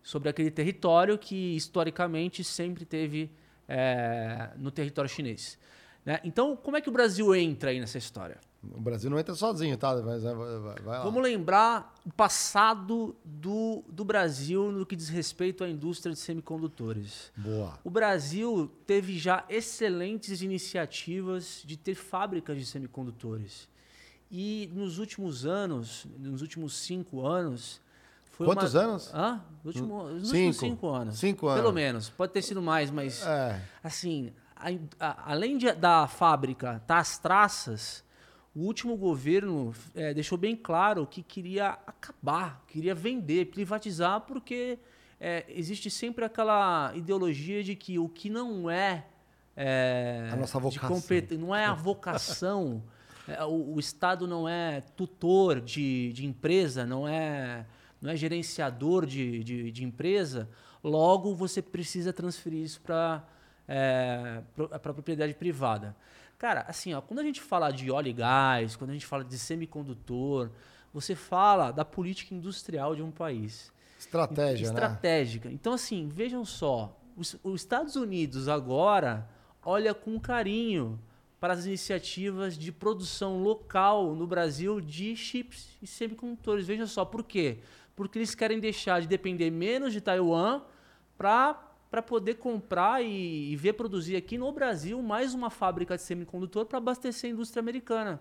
[0.03, 3.31] sobre aquele território que historicamente sempre teve
[3.69, 5.59] é, no território chinês.
[6.07, 6.21] né?
[6.25, 8.39] Então, como é que o Brasil entra aí nessa história?
[8.75, 9.95] O Brasil não entra sozinho, tá?
[10.03, 10.35] Mas vai,
[10.83, 11.03] vai-.
[11.03, 17.31] Vamos lembrar o passado do, do Brasil no que diz respeito à indústria de semicondutores.
[17.37, 17.79] Boa.
[17.85, 23.69] O Brasil teve já excelentes iniciativas de ter fábricas de semicondutores.
[24.31, 27.81] E nos últimos anos, nos últimos cinco anos.
[28.33, 28.83] Foi Quantos uma...
[28.83, 29.11] anos?
[29.15, 29.41] Hã?
[29.65, 29.95] Nos Cinco.
[29.95, 31.19] últimos cinco anos.
[31.19, 31.73] Cinco Pelo anos.
[31.75, 32.11] menos.
[32.11, 33.25] Pode ter sido mais, mas.
[33.25, 33.63] É.
[33.83, 34.69] Assim, a
[35.01, 38.05] a- além de- da fábrica estar às traças,
[38.57, 44.79] o último governo eh, deixou bem claro que queria acabar, queria vender, privatizar, porque
[45.21, 49.05] eh, existe sempre aquela ideologia de que o que não é.
[49.55, 51.39] eh, A nossa vocação.
[51.39, 52.83] não é a vocação.
[53.29, 57.67] eh, o, o Estado não é tutor de, de empresa, não é,
[58.01, 60.49] não é gerenciador de, de, de empresa.
[60.83, 63.23] Logo, você precisa transferir isso para
[63.69, 65.95] é, para propriedade privada.
[66.39, 69.25] Cara, assim, ó, quando a gente fala de óleo e gás, quando a gente fala
[69.25, 70.51] de semicondutor,
[70.93, 73.73] você fala da política industrial de um país.
[73.99, 74.75] Estratégia, né?
[74.75, 75.51] Estratégica.
[75.51, 79.29] Então, assim, vejam só, os, os Estados Unidos agora
[79.65, 81.01] olha com carinho
[81.41, 86.67] para as iniciativas de produção local no Brasil de chips e semicondutores.
[86.67, 87.59] Veja só, por quê?
[87.95, 90.63] Porque eles querem deixar de depender menos de Taiwan
[91.17, 96.03] para para poder comprar e, e ver produzir aqui no Brasil mais uma fábrica de
[96.03, 98.21] semicondutor para abastecer a indústria americana.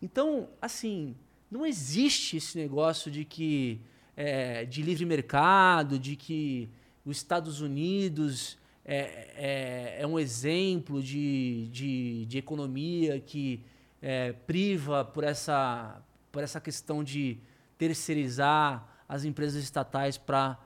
[0.00, 1.16] Então, assim,
[1.50, 3.80] não existe esse negócio de que
[4.16, 6.68] é, de livre mercado, de que
[7.04, 13.64] os Estados Unidos é, é, é um exemplo de, de, de economia que
[14.00, 16.02] é, priva por essa,
[16.32, 17.38] por essa questão de
[17.76, 20.58] terceirizar as empresas estatais para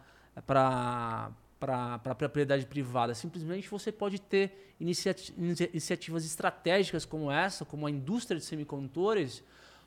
[1.65, 3.15] para a propriedade privada.
[3.15, 9.43] Simplesmente você pode ter inicia- inicia- iniciativas estratégicas como essa, como a indústria de semicondutores,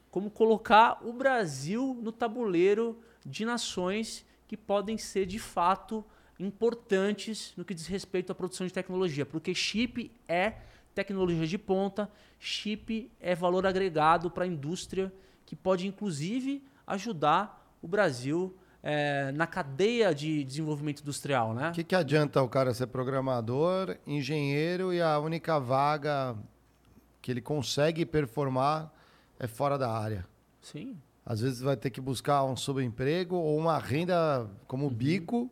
[0.10, 6.04] como colocar o Brasil no tabuleiro de nações que podem ser de fato
[6.40, 10.54] importantes no que diz respeito à produção de tecnologia, porque chip é
[10.96, 12.10] tecnologia de ponta,
[12.40, 15.14] chip é valor agregado para a indústria
[15.46, 18.56] que pode inclusive ajudar o Brasil
[18.90, 21.72] eh, na cadeia de desenvolvimento industrial, né?
[21.72, 26.38] O que, que adianta o cara ser programador, engenheiro e a única vaga
[27.22, 28.90] que ele consegue performar
[29.38, 30.26] é fora da área?
[30.62, 30.96] Sim.
[31.26, 35.52] Às vezes vai ter que buscar um subemprego ou uma renda como bico,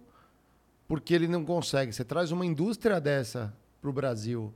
[0.87, 1.91] porque ele não consegue.
[1.91, 4.53] Você traz uma indústria dessa para o Brasil,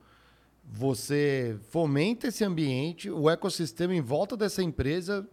[0.64, 5.28] você fomenta esse ambiente, o ecossistema em volta dessa empresa,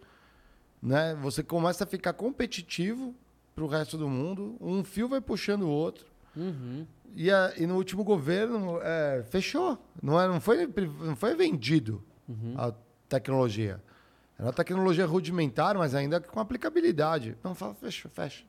[0.82, 1.14] né?
[1.22, 3.14] Você começa a ficar competitivo
[3.56, 4.54] para o resto do mundo.
[4.60, 6.04] Um fio vai puxando o outro.
[6.36, 6.86] Uhum.
[7.14, 9.78] E, a- e no último governo é, fechou.
[10.02, 10.68] Não, é, não, foi,
[11.00, 12.54] não foi vendido Uhum.
[12.58, 12.74] a
[13.08, 13.82] tecnologia.
[14.38, 17.34] Era uma tecnologia rudimentar, mas ainda com aplicabilidade.
[17.42, 18.44] Não, fala, fecha, fecha.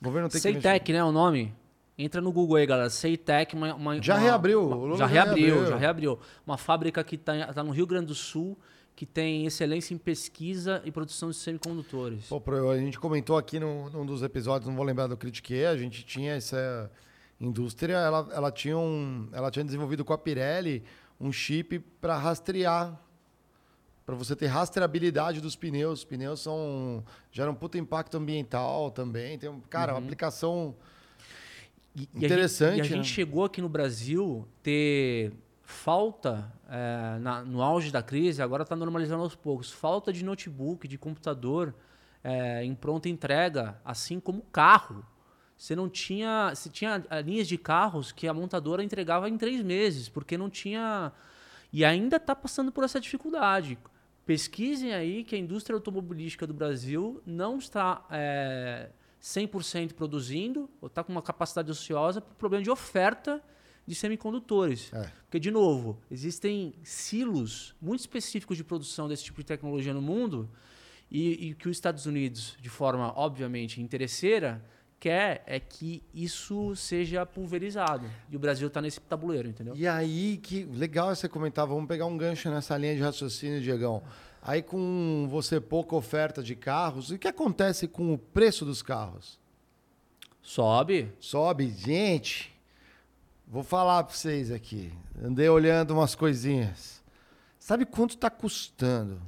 [0.00, 1.54] O governo tem que Seitec, né, o nome?
[1.96, 2.90] Entra no Google aí, galera.
[2.90, 5.66] Seitec, uma, uma- Já uma- reabriu, uma- já já reabriu, reabriu.
[5.70, 6.18] já reabriu.
[6.44, 8.58] Uma fábrica que está tá no Rio Grande do Sul,
[8.96, 12.26] que tem excelência em pesquisa e produção de semicondutores.
[12.28, 15.76] Pô, a gente comentou aqui num, num dos episódios, não vou lembrar do Critique, a
[15.76, 16.90] gente tinha essa
[17.38, 20.82] indústria, ela, ela, tinha um, ela tinha desenvolvido com a Pirelli
[21.20, 22.98] um chip para rastrear,
[24.06, 25.98] para você ter rastreabilidade dos pneus.
[25.98, 29.38] Os pneus são geram um puta impacto ambiental também.
[29.38, 30.74] Tem, um- cara, uma aplicação
[31.94, 33.04] E- e a gente- Interessante, E a gente, né?
[33.04, 35.32] chegou aqui no Brasil ter
[35.66, 40.86] falta, é, na- no auge da crise, agora está normalizando aos poucos, falta de notebook,
[40.86, 41.74] de computador
[42.22, 45.04] é, em pronta entrega, assim como carro.
[45.56, 46.52] Você não tinha.
[46.54, 50.48] Você tinha ah, linhas de carros que a montadora entregava em três meses, porque não
[50.48, 51.12] tinha.
[51.72, 53.76] E ainda está passando por essa dificuldade.
[54.24, 58.90] Pesquisem aí que a indústria automobilística do Brasil não está é,
[59.20, 63.42] 100% produzindo, ou está com uma capacidade ociosa por problema de oferta
[63.86, 64.92] de semicondutores.
[64.92, 65.10] É.
[65.24, 70.48] Porque, de novo, existem silos muito específicos de produção desse tipo de tecnologia no mundo
[71.10, 74.62] e, e que os Estados Unidos, de forma obviamente interesseira,
[74.98, 78.10] quer é que isso seja pulverizado.
[78.30, 79.76] E o Brasil está nesse tabuleiro, entendeu?
[79.76, 80.64] E aí que.
[80.64, 84.02] Legal você comentar, vamos pegar um gancho nessa linha de raciocínio, Diegão.
[84.42, 89.38] Aí com você pouca oferta de carros, o que acontece com o preço dos carros?
[90.40, 91.12] Sobe.
[91.18, 92.55] Sobe, gente.
[93.46, 94.92] Vou falar para vocês aqui.
[95.22, 97.00] Andei olhando umas coisinhas.
[97.58, 99.20] Sabe quanto está custando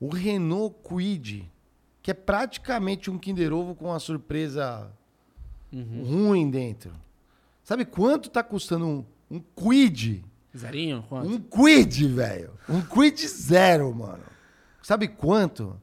[0.00, 1.50] o Renault Kwid,
[2.02, 4.90] que é praticamente um Kinder Ovo com uma surpresa
[5.72, 6.92] ruim dentro?
[7.62, 10.24] Sabe quanto está custando um, um Kwid?
[10.56, 11.04] Zerinho?
[11.08, 11.28] Quanto?
[11.28, 12.54] Um Quid, velho.
[12.68, 14.24] Um Quid zero, mano.
[14.82, 15.80] Sabe quanto?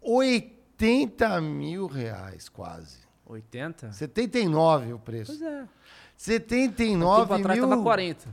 [0.00, 2.98] 80 mil reais, quase.
[3.26, 3.92] 80?
[3.92, 5.36] 79 o preço.
[5.36, 5.68] Pois é.
[6.18, 7.68] 79 tempo atrás mil.
[7.68, 8.28] tava 40.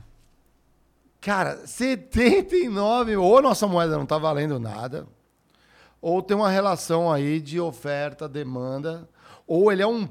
[1.20, 3.16] Cara, 79.
[3.16, 5.06] Ou nossa moeda não tá valendo nada,
[6.02, 9.08] ou tem uma relação aí de oferta, demanda,
[9.46, 10.08] ou ele é um.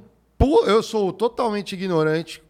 [0.65, 2.41] Eu sou totalmente ignorante.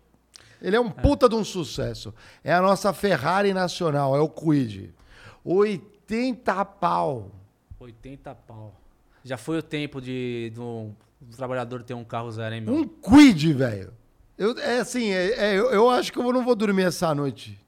[0.62, 2.14] Ele é um puta de um sucesso.
[2.44, 4.94] É a nossa Ferrari nacional, é o Quid.
[5.44, 7.32] 80 pau.
[7.80, 8.74] 80 pau.
[9.24, 12.74] Já foi o tempo de, de um, do trabalhador ter um carro zero, hein, meu?
[12.74, 13.92] Um Quid, velho.
[14.38, 17.60] Eu, é assim, é, é, eu, eu acho que eu não vou dormir essa noite.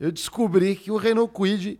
[0.00, 1.78] Eu descobri que o Renault Quid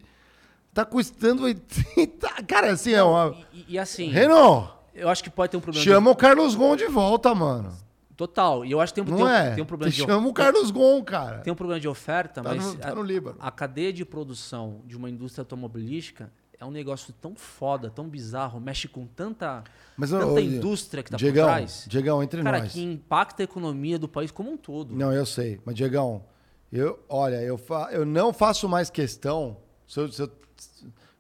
[0.75, 2.29] tá custando 80.
[2.47, 3.35] Cara, assim, é uma.
[3.53, 6.77] E, e assim, Renault, eu acho que pode ter um problema chama o Carlos Gon
[6.77, 7.71] de volta, mano.
[7.71, 7.87] de...
[8.17, 8.65] Total.
[8.65, 9.55] E eu acho que tem, um- Não tem, é?
[9.55, 11.39] tem um problema Te de chama o Carlos Gon, cara.
[11.41, 13.37] Tem um problema de oferta, Tá mas no- tá a- no Líbano.
[13.41, 18.59] a cadeia de produção de uma indústria automobilística é um negócio tão foda, tão bizarro,
[18.61, 19.63] mexe com tanta,
[19.97, 21.85] Mas, tanta ô, indústria que tá Diegão, por trás.
[21.89, 22.73] Diegão, entre Cara, nós.
[22.73, 24.95] que impacta a economia do país como um todo.
[24.95, 25.61] Não, eu sei.
[25.65, 26.25] Mas, Diegão,
[26.73, 29.59] eu, olha, eu, fa- eu não faço mais questão.
[29.87, 30.31] Se eu, se, eu,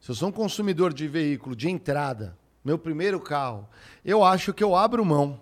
[0.01, 3.68] se eu sou um consumidor de veículo de entrada, meu primeiro carro,
[4.05, 5.39] eu acho que eu abro mão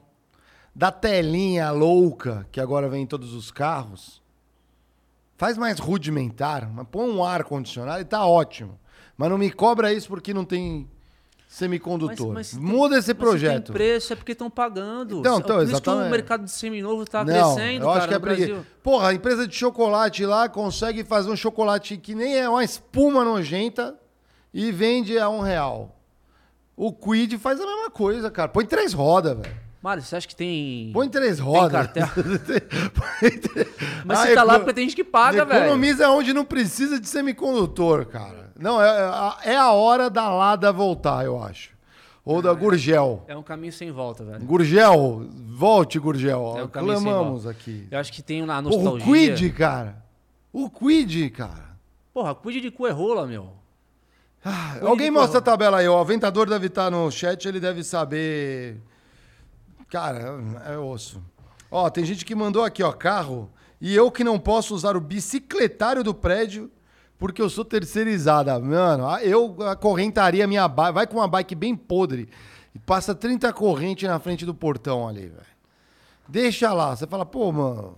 [0.74, 4.20] da telinha louca que agora vem em todos os carros.
[5.36, 8.78] Faz mais rudimentar, mas põe um ar-condicionado e tá ótimo.
[9.16, 10.88] Mas não me cobra isso porque não tem
[11.48, 12.32] semicondutor.
[12.32, 13.66] Mas- mas tem- Muda esse Mas se projeto.
[13.66, 15.20] tem preço é porque estão pagando.
[15.20, 16.06] Então, então, Por isso que exatamente.
[16.08, 18.20] o mercado de seminovo tá Não, crescendo, eu acho cara, que é no.
[18.24, 18.66] Brasil.
[18.82, 23.22] Porra, a empresa de chocolate lá consegue fazer um chocolate que nem é uma espuma
[23.24, 23.94] nojenta
[24.52, 25.94] e vende a um real.
[26.76, 28.48] O Quid faz a mesma coisa, cara.
[28.48, 29.63] Põe três rodas, velho.
[29.84, 30.90] Mário, você acha que tem...
[30.94, 31.88] Põe três tem rodas.
[31.92, 33.68] três-
[34.02, 35.64] Mas Ah, você tá lá porque tem gente que paga, velho.
[35.64, 38.50] Economiza onde não precisa de semicondutor, cara.
[38.58, 38.88] Não, é,
[39.44, 41.74] é- é a hora da Lada voltar, eu acho.
[42.24, 43.24] Ou da Gurgel.
[43.28, 44.42] É um caminho sem volta, velho.
[44.42, 46.54] Gurgel, volte, Gurgel.
[46.56, 47.50] É um Clamamos volta.
[47.50, 47.86] aqui.
[47.90, 49.04] Eu acho que tem na Porra, nostalgia...
[49.04, 50.02] o Quid, cara.
[50.50, 51.76] O Quid, cara.
[52.14, 53.50] Porra, cuide de cu é rola, meu.
[54.42, 55.98] Quid Alguém de mostra a tabela aí, ó.
[55.98, 58.80] O Aventador deve estar no chat, ele deve saber.
[59.94, 61.22] Cara, é osso.
[61.70, 63.48] Ó, tem gente que mandou aqui, ó, carro.
[63.80, 66.68] E eu que não posso usar o bicicletário do prédio
[67.16, 68.58] porque eu sou terceirizada.
[68.58, 70.92] Mano, eu acorrentaria minha bike.
[70.92, 72.28] Vai com uma bike bem podre
[72.74, 75.46] e passa 30 correntes na frente do portão ali, velho.
[76.26, 76.96] Deixa lá.
[76.96, 77.96] Você fala, pô, mano,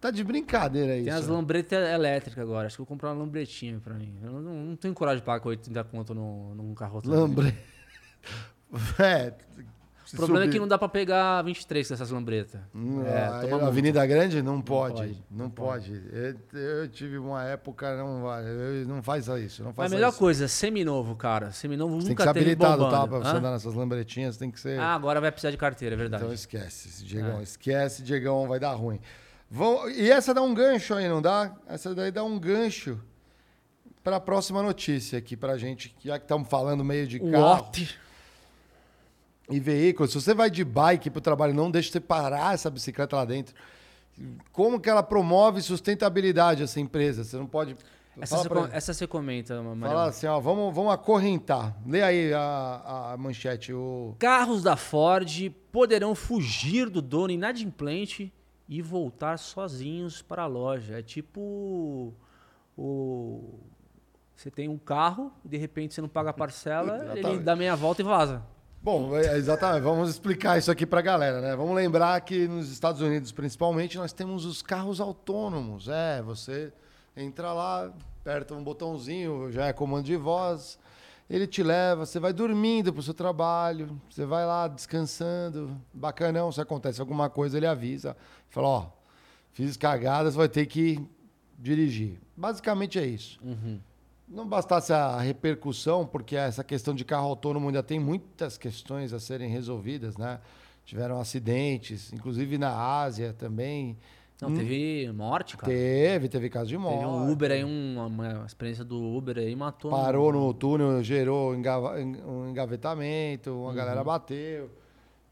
[0.00, 1.04] tá de brincadeira isso.
[1.04, 2.68] Tem as lambretas elétricas agora.
[2.68, 4.16] Acho que eu vou comprar uma lambretinha pra mim.
[4.22, 7.02] Eu não, não tenho coragem de pagar 80 conto num, num carro.
[7.04, 7.54] Lambre.
[8.98, 9.32] É.
[10.12, 12.60] O problema é que não dá pra pegar 23 com essas lambretas.
[12.60, 13.66] É, toma a multa.
[13.66, 14.96] Avenida Grande não pode.
[14.96, 16.02] pode, Não não pode.
[16.12, 18.22] Eu, eu tive uma época, não
[18.86, 19.64] Não faz isso.
[19.64, 20.18] Não faz a melhor isso.
[20.18, 21.52] coisa, seminovo, cara.
[21.52, 23.06] Seminovo Você tem que nunca ser habilitado, tá?
[23.06, 24.78] Pra você andar nessas lambretinhas, tem que ser.
[24.78, 26.22] Ah, agora vai precisar de carteira, é verdade.
[26.22, 27.40] então esquece, Diegão.
[27.40, 27.42] É.
[27.42, 29.00] Esquece, Diegão, vai dar ruim.
[29.50, 29.88] Vão...
[29.88, 31.54] E essa dá um gancho aí, não dá?
[31.66, 33.00] Essa daí dá um gancho
[34.02, 37.98] para a próxima notícia aqui pra gente, já que estamos falando meio de carro Opt.
[39.50, 40.12] E veículos.
[40.12, 43.24] Se você vai de bike para o trabalho, não deixe você parar essa bicicleta lá
[43.24, 43.54] dentro.
[44.52, 47.24] Como que ela promove sustentabilidade essa empresa?
[47.24, 47.76] Você não pode.
[48.20, 49.88] Essa, você, com- essa você comenta, Maria.
[49.88, 51.76] Fala assim, ó, vamos, vamos acorrentar.
[51.84, 53.72] Lê aí a, a manchete.
[53.72, 54.14] O...
[54.20, 58.32] Carros da Ford poderão fugir do dono inadimplente
[58.68, 61.00] e voltar sozinhos para a loja.
[61.00, 62.14] É tipo
[62.76, 63.60] o
[64.36, 68.02] você tem um carro, de repente você não paga a parcela, ele dá meia volta
[68.02, 68.42] e vaza.
[68.84, 69.82] Bom, é, exatamente.
[69.82, 71.56] Vamos explicar isso aqui pra galera, né?
[71.56, 75.88] Vamos lembrar que nos Estados Unidos, principalmente, nós temos os carros autônomos.
[75.88, 76.70] É, você
[77.16, 80.78] entra lá, aperta um botãozinho, já é comando de voz,
[81.30, 86.60] ele te leva, você vai dormindo pro seu trabalho, você vai lá descansando, bacanão, se
[86.60, 88.14] acontece alguma coisa, ele avisa,
[88.50, 88.86] fala, ó,
[89.52, 91.00] fiz cagadas, vai ter que
[91.58, 92.18] dirigir.
[92.36, 93.40] Basicamente é isso.
[94.26, 99.20] Não bastasse a repercussão, porque essa questão de carro autônomo ainda tem muitas questões a
[99.20, 100.40] serem resolvidas, né?
[100.84, 103.96] Tiveram acidentes, inclusive na Ásia também.
[104.40, 105.72] Não, teve morte, cara.
[105.72, 106.96] Teve, teve caso de morte.
[106.98, 109.90] Teve um Uber aí, um- uma experiência do Uber aí, matou.
[109.92, 113.74] um- Parou no túnel, gerou engava- um engavetamento, uma Uhum.
[113.74, 114.70] galera bateu,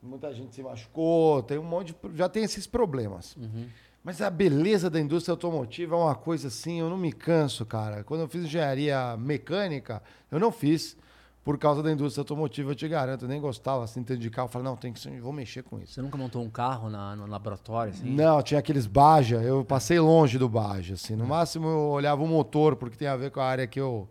[0.03, 3.37] muita gente se machucou, tem um monte de, já tem esses problemas.
[3.37, 3.67] Uhum.
[4.05, 8.03] Mas a beleza da indústria automotiva é uma coisa assim, eu não me canso, cara.
[8.03, 10.97] Quando eu fiz engenharia mecânica, eu não fiz
[11.45, 14.47] por causa da indústria automotiva, eu te garanto, eu nem gostava assim tanto de carro,
[14.47, 15.95] eu falei, não, tem que ser, vou mexer com isso.
[15.95, 18.11] Você nunca montou um carro na- no laboratório, assim?
[18.15, 21.17] Não, tinha aqueles Baja, eu passei longe do Baja, assim.
[21.17, 24.09] No máximo eu olhava o motor, porque tem a ver com a área que eu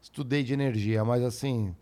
[0.00, 1.74] estudei de energia, mas assim,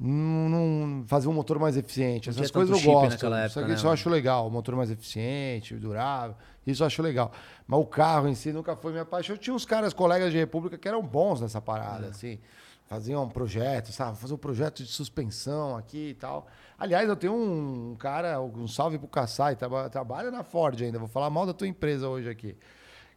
[0.00, 2.28] não- fazer um motor mais eficiente.
[2.28, 3.14] Essas coisas eu gosto.
[3.14, 6.36] época, né, isso eu acho legal, o motor mais eficiente, durável,
[6.66, 7.32] isso eu acho legal.
[7.66, 9.34] Mas o carro em si nunca foi minha paixão.
[9.34, 12.10] Eu tinha uns caras, colegas de República, que eram bons nessa parada, É.
[12.10, 12.38] assim.
[12.86, 14.16] Faziam um projeto, sabe?
[14.16, 16.46] Fazer um projeto de suspensão aqui e tal.
[16.78, 20.98] Aliás, eu tenho um cara, um salve pro Kassai, traba- trabalha na Ford ainda.
[20.98, 22.56] Vou falar mal da tua empresa hoje aqui.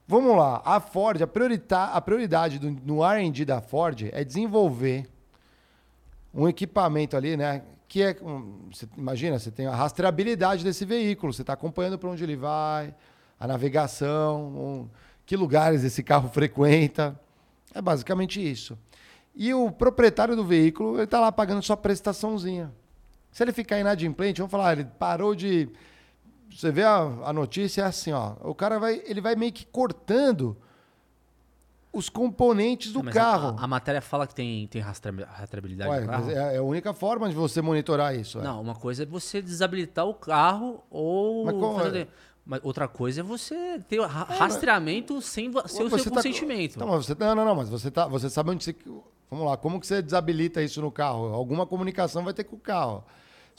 [0.06, 5.08] Vamos lá, a Ford, a, priorita- a prioridade do, no R&D da Ford é desenvolver
[6.34, 7.64] um equipamento ali, né?
[7.88, 12.10] Que é, um, você imagina, você tem a rastreabilidade desse veículo, você está acompanhando para
[12.10, 12.94] onde ele vai,
[13.40, 14.90] a navegação, um-
[15.26, 17.20] que lugares esse carro frequenta.
[17.74, 18.78] É basicamente isso.
[19.36, 22.72] E o proprietário do veículo, ele está lá pagando sua prestaçãozinha.
[23.32, 25.70] Se ele ficar inadimplente, vamos falar, ele parou de.
[26.54, 28.34] Você vê a, a notícia é assim, ó.
[28.42, 30.58] O cara vai, ele vai meio que cortando
[31.94, 33.56] os componentes do É, mas carro.
[33.60, 36.26] A, a matéria fala que tem, tem rastre- rastreabilidade Ué, do carro?
[36.26, 38.40] mas é, é a única forma de você monitorar isso.
[38.40, 38.42] é.
[38.44, 41.46] Não, uma coisa é você desabilitar o carro ou.
[41.46, 42.08] Mas como fazer- é?
[42.44, 46.80] Mas outra coisa é você ter ra- rastreamento sem, vo- sem o seu tá- consentimento.
[46.80, 48.76] Não, mas você, não, não, não, mas você, tá, você sabe onde você.
[49.30, 51.34] Vamos lá, como que você desabilita isso no carro?
[51.34, 53.04] Alguma comunicação vai ter com o carro.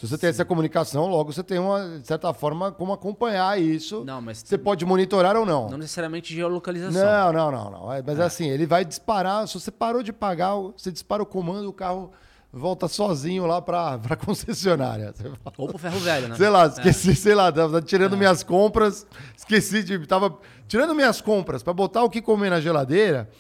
[0.02, 4.02] Se você tem essa comunicação, logo você tem uma, de certa forma, como acompanhar isso.
[4.04, 5.70] Não, mas Você pode monitorar ou não.
[5.70, 7.00] não necessariamente geolocalização.
[7.00, 7.92] Não, não, não, não.
[7.92, 9.46] É, Mas assim, ele vai disparar.
[9.46, 12.10] Se você parou de pagar, você dispara o comando, o carro
[12.52, 15.14] volta sozinho lá para a concessionária.
[15.56, 16.34] Ou pro ferro velho, né?
[16.34, 20.04] Sei lá, esqueci, sei lá, tava tirando minhas compras, esqueci de.
[20.04, 20.36] Tava
[20.66, 23.30] tirando minhas compras para botar o que comer na geladeira.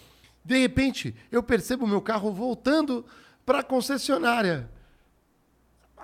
[0.44, 3.04] De repente, eu percebo o meu carro voltando
[3.44, 4.70] para a concessionária.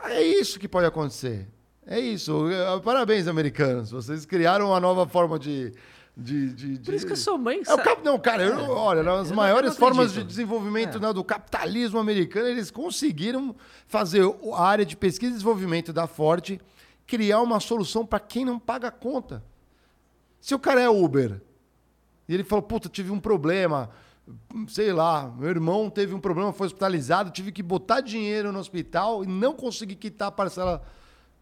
[0.05, 1.49] É isso que pode acontecer.
[1.87, 2.51] É isso.
[2.51, 3.91] Eh, Parabéns, americanos.
[3.91, 5.73] Vocês criaram uma nova forma de.
[6.17, 7.63] de, de, Por isso que eu sou mãe.
[7.67, 8.03] é o cap...
[8.05, 11.01] Não, cara, eu, olha, nas eu maiores formas de desenvolvimento É.
[11.01, 13.55] né, do capitalismo americano, eles conseguiram
[13.87, 14.23] fazer
[14.55, 16.61] a área de pesquisa e desenvolvimento da Ford
[17.07, 19.43] criar uma solução para quem não paga a conta.
[20.41, 21.41] Se o cara é Uber
[22.29, 23.89] e ele falou, puta, tive um problema,
[24.69, 29.25] sei lá, meu irmão teve um problema, foi hospitalizado, tive que botar dinheiro no hospital
[29.25, 30.83] e não consegui quitar a parcela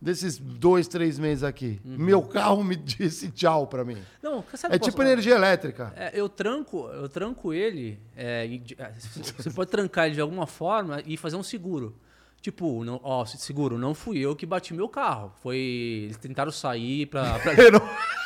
[0.00, 1.80] desses dois, três meses aqui.
[1.84, 1.96] Uhum.
[1.98, 3.98] Meu carro me disse tchau para mim.
[4.22, 5.92] Não, É tipo energia elétrica.
[5.96, 7.98] É, eu tranco, eu tranco ele.
[8.16, 8.46] é,
[8.78, 8.92] é,
[9.36, 11.96] você pode trancar ele de alguma forma e fazer um seguro.
[12.40, 15.32] Tipo, não, ó, seguro, não fui eu que bati meu carro.
[15.42, 15.56] Foi.
[16.04, 17.38] Eles tentaram sair pra.
[17.40, 17.52] pra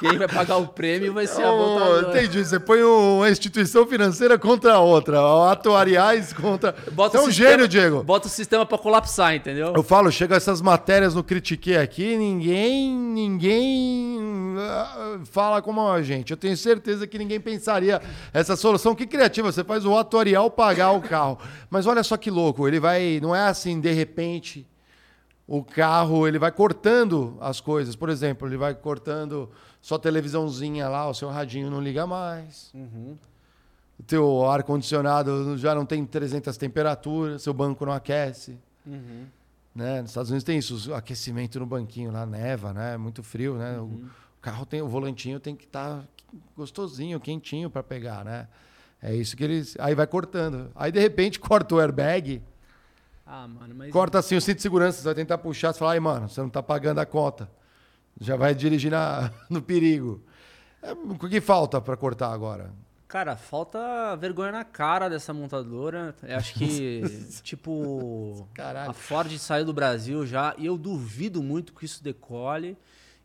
[0.00, 2.08] quem vai pagar o prêmio vai ser a Oh, montadora.
[2.18, 2.44] entendi.
[2.44, 5.18] Você põe uma instituição financeira contra a outra,
[5.52, 6.74] atuariais contra.
[6.92, 8.02] Bota Você é um sistema- gênio, Diego.
[8.02, 9.72] Bota o sistema pra colapsar, entendeu?
[9.76, 16.30] Eu falo, chega essas matérias no Critiquei aqui, ninguém, ninguém ah, fala como a gente.
[16.30, 18.00] Eu tenho certeza que ninguém pensaria
[18.32, 18.94] essa solução.
[18.94, 21.38] Que criativa, você faz o atuarial pagar o carro.
[21.68, 24.66] Mas olha só que louco, ele vai, não é assim, de repente,
[25.46, 27.96] o carro, ele vai cortando as coisas.
[27.96, 32.72] Por exemplo, ele vai cortando sua televisãozinha lá, o seu radinho não liga mais.
[33.98, 38.58] O teu ar-condicionado já não tem 300 temperaturas, seu banco não aquece.
[39.74, 40.00] Né?
[40.02, 42.96] Nos Estados Unidos tem isso, o aquecimento no banquinho lá, neva, né?
[42.96, 43.78] Muito frio, né?
[43.78, 46.02] O- O carro tem, o volantinho tem que estar
[46.56, 48.48] gostosinho, quentinho para pegar, né?
[49.02, 49.76] É isso que eles.
[49.78, 50.70] Aí vai cortando.
[50.74, 52.42] Aí de repente corta o airbag,
[53.26, 53.92] Ah, mano, mas.
[53.92, 56.40] corta assim o cinto de segurança, você vai tentar puxar, você fala, ai, mano, você
[56.40, 57.50] não tá pagando a conta.
[58.20, 60.22] Já vai dirigir na, no perigo.
[60.82, 62.70] É, o que falta para cortar agora?
[63.08, 66.14] Cara, falta vergonha na cara dessa montadora.
[66.22, 67.02] Eu acho que,
[67.42, 68.90] tipo, Caralho.
[68.90, 72.78] a Ford saiu do Brasil já e eu duvido muito que isso decole.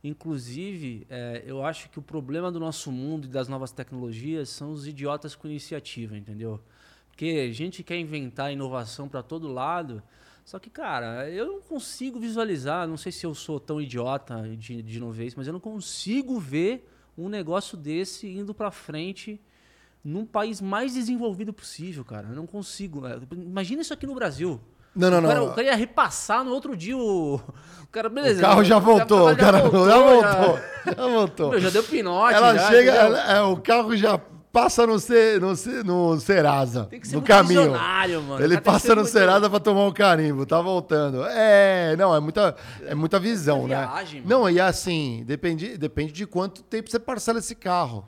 [0.03, 4.71] Inclusive, é, eu acho que o problema do nosso mundo e das novas tecnologias são
[4.71, 6.59] os idiotas com iniciativa, entendeu?
[7.09, 10.01] Porque a gente quer inventar inovação para todo lado,
[10.45, 14.81] só que, cara, eu não consigo visualizar, não sei se eu sou tão idiota de,
[14.81, 16.87] de novo isso, mas eu não consigo ver
[17.17, 19.41] um negócio desse indo para frente
[20.03, 22.27] num país mais desenvolvido possível, cara.
[22.29, 23.07] Eu não consigo.
[23.07, 24.61] É, Imagina isso aqui no Brasil.
[24.95, 25.47] Não, não, O cara, não.
[25.47, 27.35] o cara ia repassar no outro dia o.
[27.35, 28.37] O cara, beleza.
[28.39, 30.59] O carro já voltou, o cara já voltou.
[30.95, 31.49] Já voltou.
[31.49, 32.33] Meu, já deu pinote.
[32.35, 34.21] Ela já, chega, ela- é, o carro já
[34.55, 37.73] passa no, Ce- no, Ce- no Serasa, Tem que ser no caminho.
[37.73, 38.41] mano.
[38.41, 41.25] Ele passa no muito- Serasa pra tomar um carimbo, tá voltando.
[41.25, 43.75] É, não, é muita, é muita visão, né?
[43.85, 44.21] viagem.
[44.25, 48.07] Não, e assim, depende, depende de quanto tempo você parcela esse carro.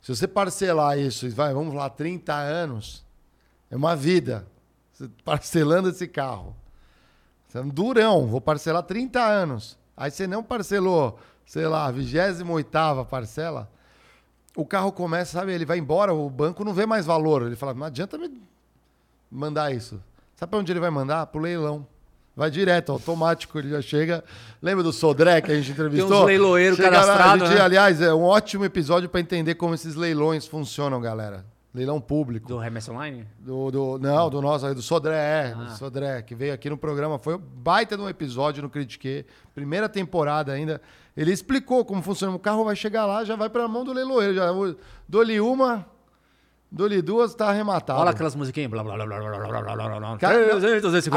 [0.00, 3.04] Se você parcelar isso, vai, vamos lá, 30 anos,
[3.70, 4.46] é uma vida.
[4.94, 6.56] Você parcelando esse carro.
[7.46, 9.76] Você é um durão, vou parcelar 30 anos.
[9.94, 13.68] Aí você não parcelou, sei lá, a 28 parcela,
[14.58, 17.42] o carro começa, sabe, ele vai embora, o banco não vê mais valor.
[17.42, 18.28] Ele fala, não adianta me
[19.30, 20.02] mandar isso.
[20.34, 21.26] Sabe para onde ele vai mandar?
[21.26, 21.86] Pro leilão.
[22.34, 24.24] Vai direto, automático, ele já chega.
[24.60, 26.22] Lembra do Sodré que a gente entrevistou?
[26.22, 27.60] uns leiloeiros cadastrados, né?
[27.60, 31.44] Aliás, é um ótimo episódio para entender como esses leilões funcionam, galera
[31.78, 32.48] leilão público.
[32.48, 33.26] Do Remessa Online?
[33.38, 35.64] Do, do, não, do nosso, é do Sodré, é, ah.
[35.64, 37.18] do Sodré, que veio aqui no programa.
[37.18, 39.24] Foi baita de um episódio no Critique,
[39.54, 40.80] primeira temporada ainda.
[41.16, 42.34] Ele explicou como funciona.
[42.34, 44.34] O carro vai chegar lá, já vai para a mão do leiloeiro.
[44.34, 44.48] Já,
[45.08, 45.86] dou-lhe uma,
[46.70, 48.00] dou-lhe duas, tá arrematado.
[48.00, 48.70] Olha aquelas musiquinhas.
[48.70, 50.16] Blá, blá, blá, blá, blá, blá, blá, blá.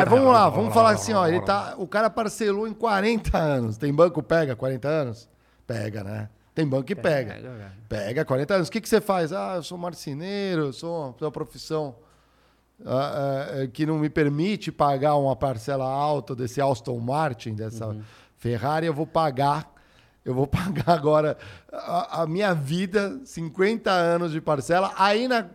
[0.05, 1.28] Vamos lá, vamos falar assim, ó.
[1.28, 3.78] Ele tá, o cara parcelou em 40 anos.
[3.78, 5.30] Tem banco pega 40 anos?
[5.66, 6.30] Pega, né?
[6.53, 7.33] Tem banco que pega.
[7.33, 7.71] Pega, velho.
[7.87, 8.67] Pega 40 anos.
[8.67, 9.31] O que, que você faz?
[9.31, 11.95] Ah, eu sou marceneiro, eu sou uma profissão
[12.85, 18.01] ah, ah, que não me permite pagar uma parcela alta desse Aston Martin, dessa Uhum.
[18.37, 19.71] Ferrari, eu vou pagar.
[20.25, 21.37] Eu vou pagar agora
[21.71, 24.91] a, a minha vida, 50 anos de parcela.
[24.97, 25.47] Aí na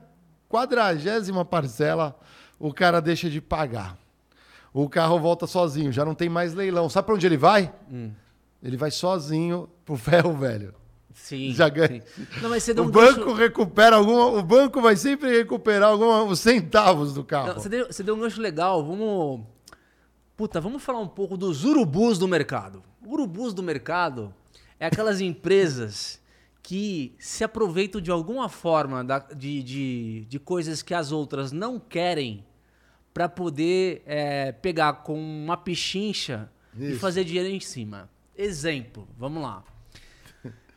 [0.49, 2.19] quadragésima parcela,
[2.59, 3.99] o cara deixa de pagar.
[4.73, 6.89] O carro volta sozinho, já não tem mais leilão.
[6.89, 7.73] Sabe para onde ele vai?
[7.91, 8.11] Hum.
[8.63, 10.75] Ele vai sozinho pro ferro velho.
[11.19, 11.53] Sim.
[11.53, 12.03] Já ganha.
[12.15, 12.27] sim.
[12.43, 14.27] Não, mas você deu O banco gancho- recupera alguma.
[14.27, 17.49] O banco vai sempre recuperar alguns centavos do carro.
[17.49, 18.85] Não, você, deu, você deu um gancho legal.
[18.85, 19.41] Vamos.
[20.37, 22.83] Puta, vamos falar um pouco dos urubus do mercado.
[23.05, 24.33] Urubus do mercado
[24.79, 26.21] é aquelas empresas
[26.63, 31.79] que se aproveitam de alguma forma da- de, de, de coisas que as outras não
[31.81, 32.45] querem
[33.15, 36.99] para poder é, pegar com uma pichincha e Isso.
[37.01, 38.11] fazer dinheiro em cima.
[38.37, 39.65] Exemplo, vamos lá.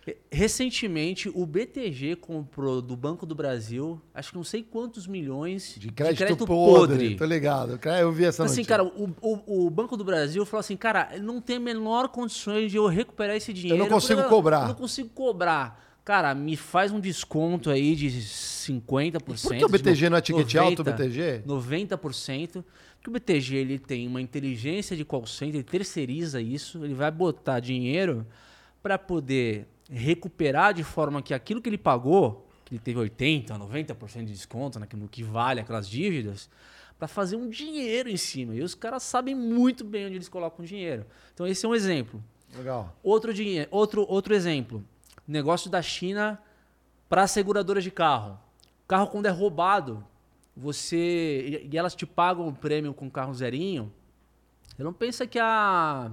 [0.09, 5.75] Re- Recentemente, o BTG comprou do Banco do Brasil, acho que não sei quantos milhões
[5.77, 7.15] De crédito, podre.
[7.15, 7.79] Tô ligado.
[7.99, 8.77] Eu vi essa Então, assim, notícia.
[8.77, 12.71] cara, o, o, o Banco do Brasil falou assim, cara, não tem a menor condições
[12.71, 13.87] de eu recuperar esse dinheiro.
[13.87, 14.61] consigo porque cobrar.
[14.63, 15.87] Eu não consigo cobrar.
[16.03, 19.41] Cara, me faz um desconto aí de 50%.
[19.43, 21.43] Por que o BTG não é ticket 90%, alto, o BTG?
[21.45, 22.63] 90%.
[22.95, 27.11] Porque o BTG ele tem uma inteligência de call center, ele terceiriza isso, ele vai
[27.11, 28.25] botar dinheiro
[28.81, 34.25] para poder recuperar de forma que aquilo que ele pagou, que ele teve 80%, 90%
[34.25, 36.49] de desconto naquilo que vale aquelas dívidas,
[36.97, 38.53] para fazer um dinheiro em cima.
[38.53, 41.05] E os caras sabem muito bem onde eles colocam o dinheiro.
[41.33, 42.23] Então esse é um exemplo.
[42.55, 42.95] Legal.
[43.01, 43.31] Outro,
[43.71, 44.83] outro, outro exemplo.
[45.27, 46.41] Negócio da China
[47.07, 48.39] para seguradoras de carro.
[48.87, 50.03] Carro quando é roubado,
[50.55, 53.91] você e elas te pagam o prêmio com carro zerinho.
[54.75, 56.11] Você não pensa que a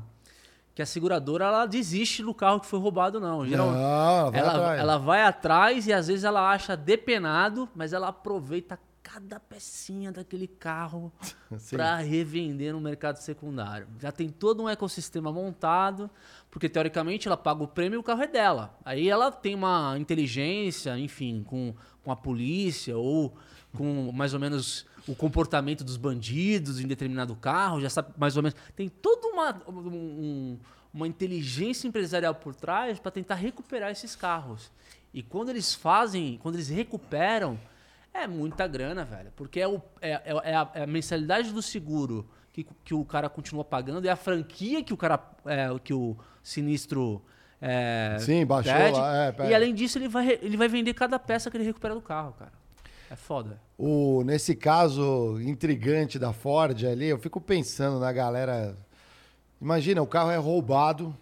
[0.76, 3.46] que a seguradora ela desiste do carro que foi roubado não.
[3.46, 4.80] Geral- Não, ela vai ela, atrás.
[4.80, 10.46] ela vai atrás e às vezes ela acha depenado, mas ela aproveita cada pecinha daquele
[10.46, 11.10] carro
[11.70, 13.86] para revender no mercado secundário.
[13.98, 16.10] Já tem todo um ecossistema montado,
[16.50, 18.76] porque teoricamente ela paga o prêmio e o carro é dela.
[18.84, 21.74] Aí ela tem uma inteligência, enfim, com,
[22.04, 23.34] com a polícia ou
[23.74, 28.42] com mais ou menos o comportamento dos bandidos em determinado carro, já sabe mais ou
[28.42, 28.58] menos.
[28.74, 30.58] Tem toda uma, um-
[30.92, 34.70] uma inteligência empresarial por trás para tentar recuperar esses carros.
[35.14, 37.58] E quando eles fazem, quando eles recuperam,
[38.12, 39.30] é muita grana, velho.
[39.36, 43.04] Porque é, o, é, é- é a, é a mensalidade do seguro que, que o
[43.04, 45.20] cara continua pagando, é a franquia que o cara.
[45.44, 47.22] é, que o sinistro.
[47.60, 48.98] é, Sim, baixou pede.
[48.98, 51.94] lá, é, e além disso, ele vai, ele vai vender cada peça que ele recupera
[51.94, 52.52] do carro, cara.
[53.10, 53.60] É foda.
[53.78, 58.76] O, nesse caso intrigante da Ford ali, eu fico pensando na galera.
[59.60, 61.14] Imagina, o carro é roubado.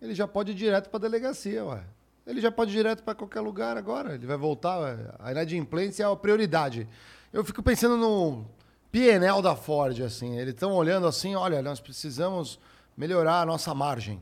[0.00, 1.84] ele já pode ir direto para delegacia, ué.
[2.26, 4.14] Ele já pode ir direto para qualquer lugar agora.
[4.14, 4.78] Ele vai voltar.
[4.80, 4.96] ué.
[5.18, 6.88] A inadimplência é a prioridade.
[7.32, 8.44] Eu fico pensando no
[8.90, 10.38] PNL da Ford, assim.
[10.38, 12.58] Eles estão olhando assim, olha, nós precisamos
[12.96, 14.20] melhorar a nossa margem.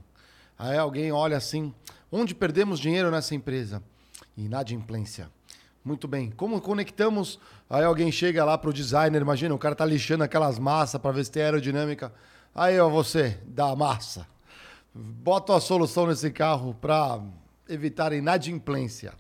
[0.59, 1.75] Aí alguém olha assim,
[2.13, 3.83] onde perdemos dinheiro nessa empresa?
[4.37, 5.31] Inadimplência.
[5.85, 6.31] Muito bem.
[6.31, 7.39] Como conectamos?
[7.69, 11.25] Aí alguém chega lá pro designer, imagina, o cara tá lixando aquelas massas para ver
[11.25, 12.13] se tem aerodinâmica.
[12.55, 14.27] Aí, ó, você, da massa.
[14.95, 17.21] Bota a solução nesse carro para
[17.69, 19.15] evitar inadimplência.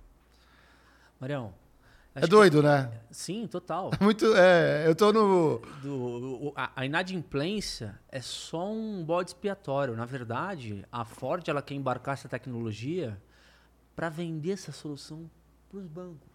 [1.19, 1.55] Marião.
[2.13, 2.91] É doido, né?
[3.11, 3.93] Sim, total.
[4.01, 4.27] Muito.
[4.35, 5.61] É, eu tô no.
[5.81, 9.95] Do- a inadimplência é só um bode expiatório.
[9.97, 13.17] Na verdade, a Ford ela quer embarcar essa tecnologia
[13.95, 15.31] para vender essa solução
[15.71, 16.30] para os bancos.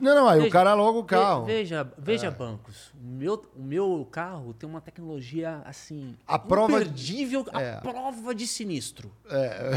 [0.00, 1.44] Não, não, aí o Veja- cara logo o carro.
[1.44, 2.30] Veja, veja É.
[2.30, 2.90] bancos.
[2.94, 6.16] O meu, o meu carro tem uma tecnologia assim.
[6.26, 7.74] A prova de- imperdível, É.
[7.74, 9.12] a prova de sinistro.
[9.28, 9.70] É.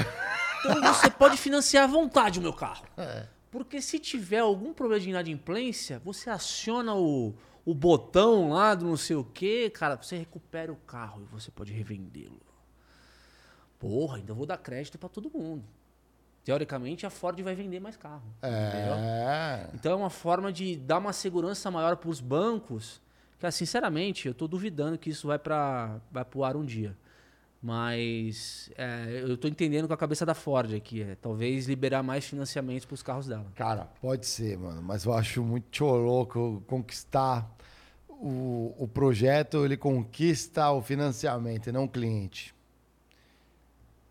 [0.66, 2.86] Então você pode financiar à vontade o meu carro.
[2.98, 3.28] É.
[3.52, 7.34] Porque se tiver algum problema de inadimplência, você aciona o,
[7.66, 11.52] o botão lá do não sei o que, cara, você recupera o carro e você
[11.52, 12.40] pode revendê-lo.
[13.80, 15.64] Porra, ainda vou dar crédito pra todo mundo.
[16.46, 18.24] Teoricamente, a Ford vai vender mais carro.
[18.70, 18.94] entendeu?
[18.94, 19.68] É.
[19.74, 23.02] Então é uma forma de dar uma segurança maior para os bancos,
[23.40, 26.96] que ah, sinceramente eu estou duvidando que isso vai para vai pro ar um dia.
[27.60, 32.24] Mas é, eu estou entendendo com a cabeça da Ford aqui, é, talvez liberar mais
[32.24, 33.48] financiamentos para os carros dela.
[33.56, 37.52] Cara, pode ser, mano, mas eu acho muito louco conquistar
[38.08, 42.55] o, o projeto, ele conquista o financiamento e não o cliente.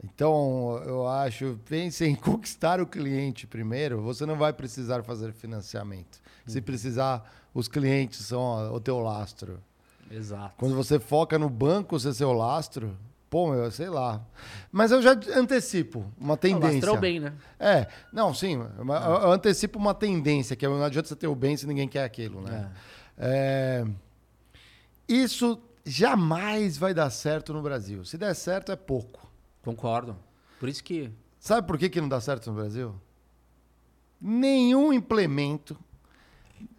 [0.04, 6.20] Então, eu acho, pense em conquistar o cliente primeiro, você não vai precisar fazer financiamento.
[6.46, 7.24] Se precisar,
[7.54, 9.58] os clientes são o teu lastro.
[10.10, 10.54] Exato.
[10.58, 12.94] Quando você foca no banco ser seu lastro,
[13.30, 14.20] pô, meu, sei lá.
[14.70, 16.86] Mas eu já antecipo uma tendência.
[16.86, 17.32] é o bem, né?
[17.58, 18.54] É, não, sim.
[18.54, 21.88] Eu, eu antecipo uma tendência, que é, não adianta você ter o bem se ninguém
[21.88, 22.70] quer aquilo, né?
[23.16, 23.84] É,
[25.08, 28.04] isso jamais vai dar certo no Brasil.
[28.04, 29.24] Se der certo, é pouco.
[29.64, 30.16] Concordo.
[30.60, 31.10] Por isso que.
[31.40, 32.94] Sabe por que, que não dá certo no Brasil?
[34.20, 35.76] Nenhum implemento.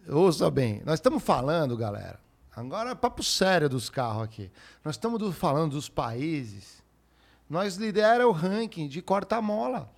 [0.08, 2.18] Ouça bem, nós estamos falando, galera.
[2.54, 4.50] Agora é papo sério dos carros aqui.
[4.84, 6.82] Nós estamos do- falando dos países.
[7.48, 9.92] Nós lidera o ranking de corta-mola.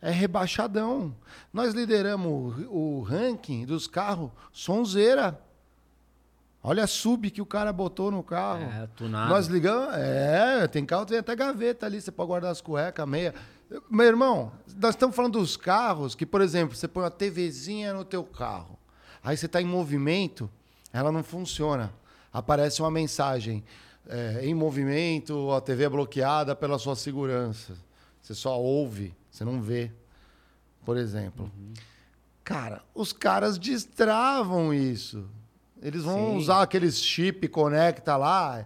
[0.00, 1.14] É rebaixadão.
[1.52, 5.40] Nós lideramos o, o ranking dos carros sonzeira.
[6.62, 8.62] Olha a sub que o cara botou no carro.
[8.62, 9.28] É, tunado.
[9.30, 9.94] Nós ligamos.
[9.94, 13.34] É, tem carro, tem até gaveta ali, você pode guardar as cuecas, meia.
[13.90, 18.04] Meu irmão, nós estamos falando dos carros que, por exemplo, você põe uma TVzinha no
[18.04, 18.78] teu carro.
[19.24, 20.48] Aí você está em movimento,
[20.92, 21.92] ela não funciona.
[22.32, 23.64] Aparece uma mensagem.
[24.08, 27.74] é, em movimento, a TV é bloqueada pela sua segurança.
[28.20, 29.90] Você só ouve, você não vê.
[30.84, 31.50] Por exemplo.
[32.44, 35.28] Cara, os caras destravam isso.
[35.82, 36.36] Eles vão Sim.
[36.36, 38.64] usar aqueles chip conecta lá,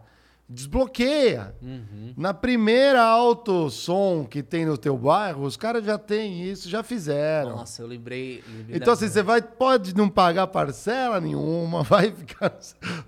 [0.48, 1.55] desbloqueia.
[1.62, 2.12] Uhum.
[2.16, 6.82] Na primeira auto som que tem no teu bairro, os caras já têm isso, já
[6.82, 7.56] fizeram.
[7.56, 8.44] Nossa, eu lembrei.
[8.47, 12.55] lembrei Então, assim, você vai, pode não pagar parcela nenhuma, vai ficar.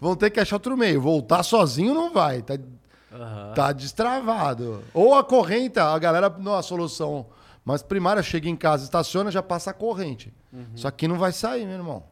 [0.01, 1.01] Vão ter que achar outro meio.
[1.01, 2.59] Voltar sozinho não vai, tá,
[3.13, 3.53] Aham.
[3.55, 4.83] tá destravado.
[4.93, 7.27] Ou a corrente, a galera, não, a solução.
[7.65, 10.33] Mas primária, chega em casa, estaciona, já passa a corrente.
[10.51, 10.65] Uhum.
[10.75, 12.03] Isso aqui não vai sair, meu irmão.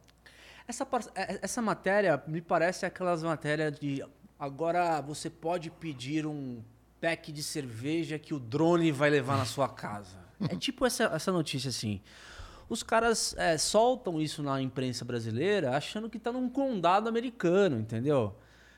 [0.69, 4.05] Essa, par- é- essa matéria me parece aquelas matérias de
[4.39, 6.63] agora você pode pedir um
[7.01, 10.19] pack de cerveja que o drone vai levar na sua casa.
[10.51, 12.01] É tipo essa, essa notícia assim.
[12.69, 18.37] Os caras é, soltam isso na imprensa brasileira achando que tá num condado americano, entendeu?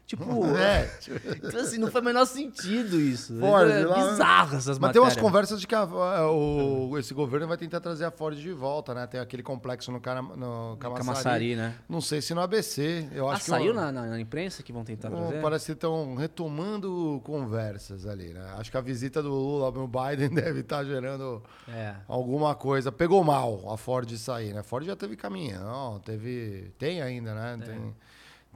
[0.09, 0.25] Tipo,
[0.57, 0.91] É,
[1.37, 3.39] então, assim, não faz o menor sentido isso.
[3.39, 5.17] Ford, é bizarro essas Mas tem umas matérias.
[5.17, 8.95] conversas de que a- a- o- esse governo vai tentar trazer a Ford de volta,
[8.95, 9.07] né?
[9.07, 11.07] Tem aquele complexo no, Cara, no Camaçari.
[11.07, 11.75] Camaçari, né?
[11.87, 13.07] Não sei se no ABC.
[13.13, 15.43] Eu Ah, acho que saiu o- na, na- na imprensa que vão tentar trazer?
[15.43, 18.55] parece que estão retomando conversas ali, né?
[18.57, 21.95] Acho que a visita do Lula no Biden deve estar gerando É.
[22.09, 22.91] alguma coisa.
[22.91, 24.63] Pegou mal a Ford sair, né?
[24.63, 26.73] Ford já teve caminhão, teve.
[26.79, 27.59] Tem ainda, né?
[27.63, 27.95] Tem.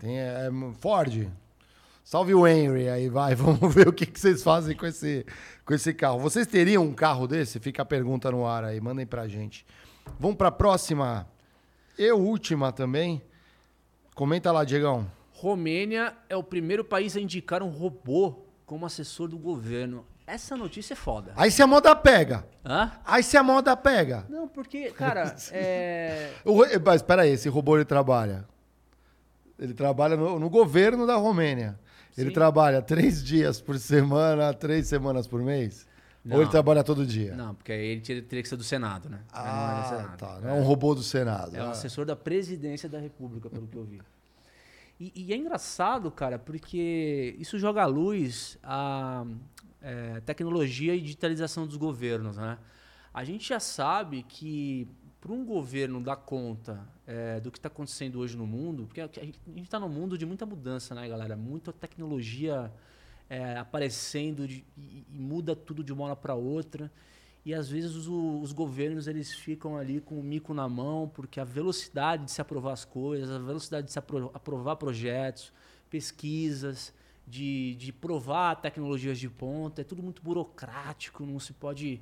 [0.00, 0.48] tem é,
[0.80, 1.28] Ford.
[2.12, 3.32] Salve o Henry aí, vai.
[3.34, 5.24] Vamos ver o que, que vocês fazem com esse,
[5.64, 6.18] com esse carro.
[6.18, 7.59] Vocês teriam um carro desse?
[7.59, 9.64] Fica a pergunta no ar aí, mandem pra gente.
[10.20, 11.26] Vamos pra próxima
[11.97, 13.22] e última também.
[14.14, 15.10] Comenta lá, Diegão.
[15.30, 20.05] Romênia é o primeiro país a indicar um robô como assessor do governo.
[20.26, 21.32] Essa notícia é foda.
[21.34, 22.47] Aí se a moda pega.
[22.62, 22.93] Hã?
[23.06, 24.26] Aí se a moda pega.
[24.28, 26.30] Não, porque, cara, é.
[26.44, 28.47] O, mas espera aí, esse robô ele trabalha.
[29.59, 31.80] Ele trabalha no, no governo da Romênia.
[32.16, 32.34] Ele Sim.
[32.34, 35.86] trabalha três dias por semana, três semanas por mês.
[36.30, 37.34] Ou ele trabalha todo dia?
[37.34, 39.20] Não, porque aí ele teria, teria que ser do Senado, né?
[39.34, 40.16] Não é Ah, Senado.
[40.18, 40.40] tá.
[40.40, 41.56] Não é um robô do Senado.
[41.56, 41.70] É um Ah.
[41.70, 44.01] assessor da presidência da República, pelo que eu vi.
[45.01, 49.24] E, e é engraçado, cara, porque isso joga à luz a
[49.80, 52.56] é, tecnologia e digitalização dos governos, né?
[53.12, 54.86] A gente já sabe que
[55.22, 59.06] para um governo dar conta é, do que está acontecendo hoje no mundo, porque a
[59.06, 61.36] gente está num mundo de muita mudança, né, galera?
[61.36, 62.72] Muita tecnologia
[63.30, 66.90] é, aparecendo de- e, e muda tudo de uma hora para outra.
[67.44, 71.38] E às vezes os, os governos eles ficam ali com o mico na mão, porque
[71.38, 75.52] a velocidade de se aprovar as coisas, a velocidade de se apro- aprovar projetos,
[75.88, 76.92] pesquisas,
[77.26, 82.00] de, de provar tecnologias de ponta, é tudo muito burocrático, não se pode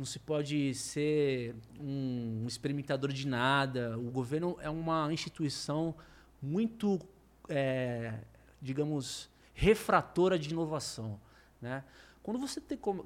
[0.00, 3.98] não se pode ser um experimentador de nada.
[3.98, 5.94] O governo é uma instituição
[6.40, 6.98] muito,
[7.46, 8.14] é,
[8.62, 11.20] digamos, refratora de inovação,
[11.60, 11.84] né?
[12.22, 12.62] Quando você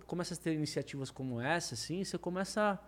[0.06, 2.78] começa a ter iniciativas como essa, assim, você começa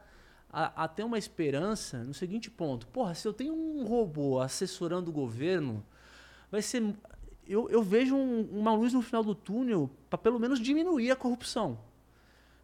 [0.48, 2.86] a, a ter uma esperança no seguinte ponto.
[2.86, 5.84] Porra, se eu tenho um robô assessorando o governo,
[6.48, 6.94] vai ser...
[7.44, 11.16] Eu, eu vejo um- uma luz no final do túnel para pelo menos diminuir a
[11.16, 11.78] corrupção.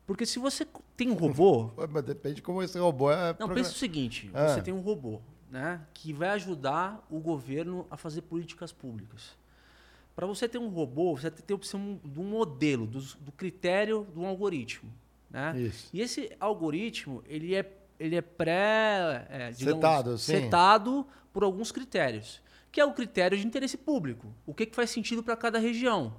[0.05, 0.67] Porque se você
[1.05, 1.71] tem um robô...
[1.91, 3.29] Mas depende de como esse robô é.
[3.29, 4.49] Não, progra- pensa o seguinte: Ah.
[4.49, 5.21] você tem um robô,
[5.51, 9.37] né, que vai ajudar o governo a fazer políticas públicas.
[10.15, 14.07] Para você ter um robô, você tem a opção de um modelo, dos- do, critério
[14.13, 14.93] de um algoritmo,
[15.31, 15.59] né?
[15.59, 15.89] Isso.
[15.93, 20.33] E esse algoritmo, ele é, ele é pré, é, digamos, Setado, sim.
[20.33, 24.27] setado por alguns critérios, que é o critério de interesse público.
[24.47, 26.15] O que, que faz sentido para cada região?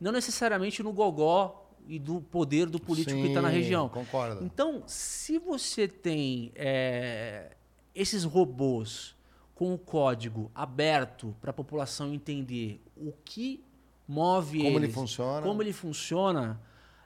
[0.00, 3.88] Não necessariamente no gogó e do poder do político que está na Sim, região.
[3.88, 4.44] Concordo.
[4.44, 7.56] Então, se você tem é,
[7.94, 9.14] esses robôs
[9.54, 13.64] com o código aberto para a população entender o que
[14.06, 15.42] move Como ele eles, funciona.
[15.42, 16.60] como ele funciona,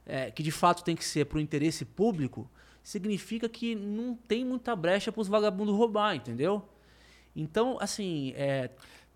[0.04, 2.50] é, que de fato tem que ser para o interesse público,
[2.82, 6.68] significa que não tem muita brecha para os vagabundos roubar, entendeu?
[7.34, 8.70] Então, assim, é,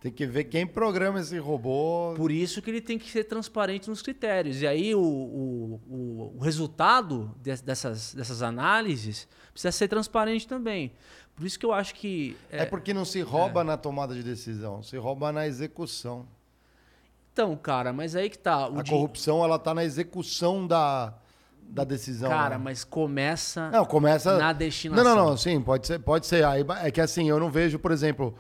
[0.04, 2.12] Tem que ver quem programa esse robô.
[2.14, 4.60] por isso que ele tem que ser transparente nos critérios.
[4.60, 10.92] E aí o, o, o, o resultado de- dessas, dessas análises precisa ser transparente também.
[11.34, 12.36] Por isso que eu acho que.
[12.50, 16.26] É, porque não se rouba na tomada de decisão, se rouba na execução.
[17.32, 18.66] Então, cara, mas aí que tá.
[18.66, 21.14] A di- corrupção, ela tá na execução da,
[21.62, 22.28] da decisão.
[22.28, 22.62] Cara, né?
[22.62, 24.36] mas começa Não, começa.
[24.36, 25.02] na destinação.
[25.02, 26.44] Não, não, não, sim, pode ser, pode ser.
[26.44, 28.34] Aí, é que assim, eu não vejo, por exemplo,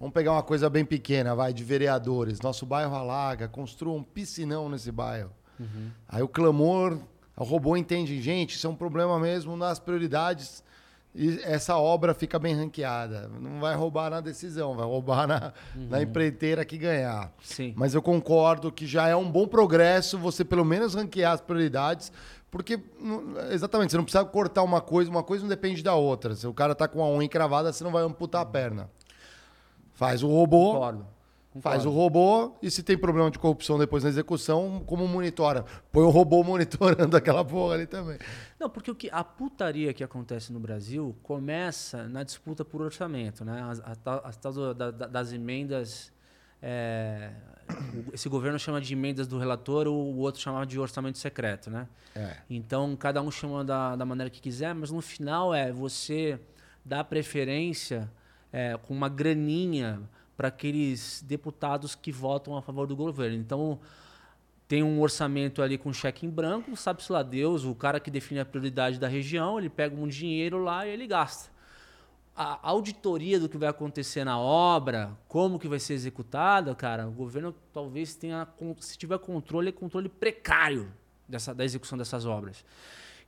[0.00, 2.40] vamos pegar uma coisa bem pequena, vai, de vereadores.
[2.40, 5.30] Nosso bairro alaga, construa um piscinão nesse bairro.
[5.60, 5.90] Uhum.
[6.08, 6.98] Aí o clamor,
[7.36, 10.64] o robô entende, gente, isso é um problema mesmo nas prioridades.
[11.14, 13.28] E essa obra fica bem ranqueada.
[13.40, 17.24] Não vai roubar na decisão, vai roubar na, na empreiteira que ganhar.
[17.24, 17.30] Uhum.
[17.42, 17.74] Sim.
[17.76, 22.12] Mas eu concordo que já é um bom progresso você pelo menos ranquear as prioridades,
[22.50, 22.80] porque
[23.52, 26.34] exatamente, você não precisa cortar uma coisa, uma coisa não depende da outra.
[26.34, 28.88] Se o cara tá com a unha encravada, você não vai amputar a perna.
[30.00, 31.06] Faz o robô, Concordo.
[31.60, 35.66] faz o robô e se tem problema de corrupção depois na execução, como monitora?
[35.92, 38.16] Põe o robô monitorando aquela porra ali também.
[38.58, 43.44] Não, porque o que, a putaria que acontece no Brasil começa na disputa por orçamento,
[43.44, 43.62] né?
[43.62, 43.78] As,
[44.74, 46.10] da- da- das emendas.
[46.62, 47.32] é,
[48.14, 51.86] esse governo chama de emendas do relator, o, o outro chama de orçamento secreto, né?
[52.16, 52.36] É.
[52.48, 56.40] Então, cada um chama da, da maneira que quiser, mas no final é você
[56.84, 58.10] dar preferência
[58.52, 60.00] é, com uma graninha
[60.36, 63.36] para aqueles deputados que votam a favor do governo.
[63.36, 63.78] Então,
[64.66, 68.40] tem um orçamento ali com cheque em branco, sabe-se lá Deus, o cara que define
[68.40, 71.50] a prioridade da região, ele pega um dinheiro lá e ele gasta.
[72.36, 77.10] A auditoria do que vai acontecer na obra, como que vai ser executada, cara, o
[77.10, 78.46] governo talvez tenha,
[78.78, 80.90] se tiver controle, é controle precário
[81.28, 82.64] dessa, da execução dessas obras.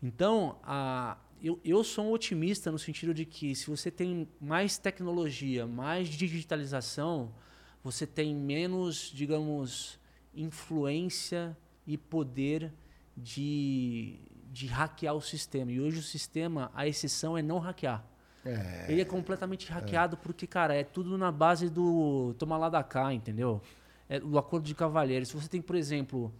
[0.02, 4.78] Então, a, eu, eu sou um otimista no sentido de que se você tem mais
[4.78, 7.34] tecnologia, mais digitalização,
[7.82, 9.98] você tem menos, digamos,
[10.32, 12.72] influência e poder
[13.16, 14.20] de,
[14.52, 15.72] de hackear o sistema.
[15.72, 18.04] E hoje o sistema, a exceção é não hackear.
[18.44, 18.86] É.
[18.88, 23.12] Ele é completamente hackeado porque, cara, é tudo na base do toma lá da cá,
[23.12, 23.60] entendeu?
[24.08, 25.26] É o acordo de cavalheiro.
[25.26, 26.32] Se você tem, por exemplo,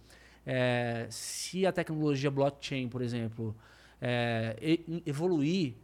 [0.45, 3.55] é, se a tecnologia blockchain, por exemplo,
[4.05, 4.57] é,
[5.05, 5.75] evoluir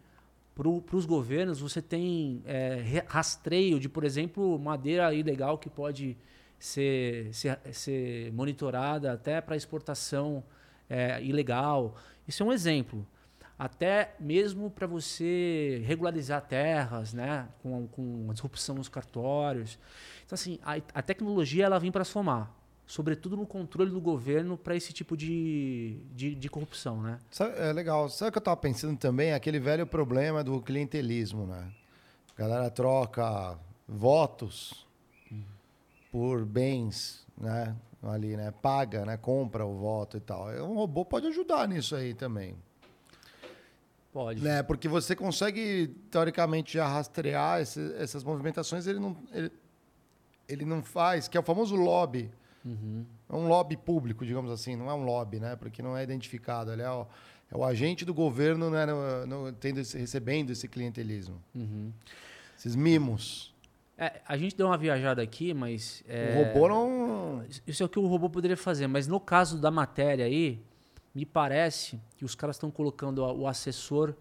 [0.54, 6.18] para os governos, você tem é, re- rastreio de, por exemplo, madeira ilegal que pode
[6.60, 10.44] ser, ser, ser monitorada até para exportação
[10.90, 11.96] é, ilegal.
[12.28, 13.08] Isso é um exemplo.
[13.58, 17.48] Até mesmo para você regularizar terras, né?
[17.64, 19.80] com, com a disrupção nos cartórios.
[20.26, 22.54] Então, assim, a, a tecnologia ela vem para somar.
[22.90, 27.20] Sobretudo no controle do governo para esse tipo de, de, de corrupção, né?
[27.30, 28.10] Sabe- é legal.
[28.10, 29.32] Sabe o que eu tava pensando também?
[29.32, 31.72] Aquele velho problema do clientelismo, né?
[32.36, 34.88] A galera troca votos
[36.12, 37.76] por bens, né?
[38.02, 38.52] Ali, né?
[38.60, 39.18] Paga, né?
[39.18, 40.48] Compra o voto e tal.
[40.66, 42.56] Um robô pode ajudar nisso aí também.
[44.12, 44.42] Pode.
[44.42, 44.64] Né?
[44.64, 49.52] Porque você consegue, teoricamente, já rastrear esse- essas movimentações, ele não, ele,
[50.48, 52.32] ele não faz, que é o famoso lobby.
[53.30, 55.56] É um lobby público, digamos assim, não é um lobby, né?
[55.56, 56.72] Porque não é identificado.
[56.72, 57.06] Ele é o,
[57.52, 61.42] é o agente do governo né, no- no- tendo esse- recebendo esse clientelismo.
[62.58, 63.54] Esses mimos.
[63.98, 66.04] É, a gente deu uma viajada aqui, mas.
[66.08, 67.44] é, O robô não.
[67.68, 70.62] Isso é o que o robô poderia fazer, mas no caso da matéria aí,
[71.14, 74.14] me parece que os caras estão colocando o assessor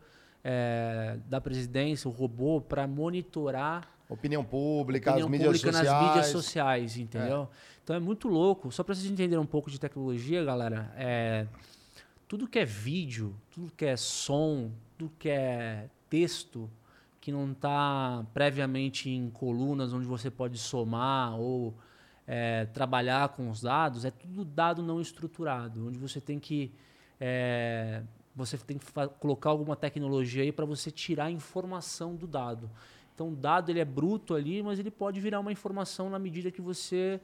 [0.42, 5.92] é, da presidência, o robô, para monitorar Opinião pública, opinião as mídias pública sociais.
[5.92, 7.48] nas mídias sociais, entendeu?
[7.84, 8.72] Então é muito louco.
[8.72, 11.46] Só para vocês entenderem um pouco de tecnologia, galera, é,
[12.26, 16.70] tudo que é vídeo, tudo que é som, tudo que é texto
[17.20, 21.74] que não está previamente em colunas onde você pode somar ou
[22.26, 26.72] é, trabalhar com os dados, é tudo dado não estruturado, onde você tem que
[27.20, 28.02] é,
[28.34, 28.86] você tem que
[29.18, 32.70] colocar alguma tecnologia aí para você tirar a informação do dado.
[33.18, 36.52] Então, o dado ele é bruto ali, mas ele pode virar uma informação na medida
[36.52, 37.20] que você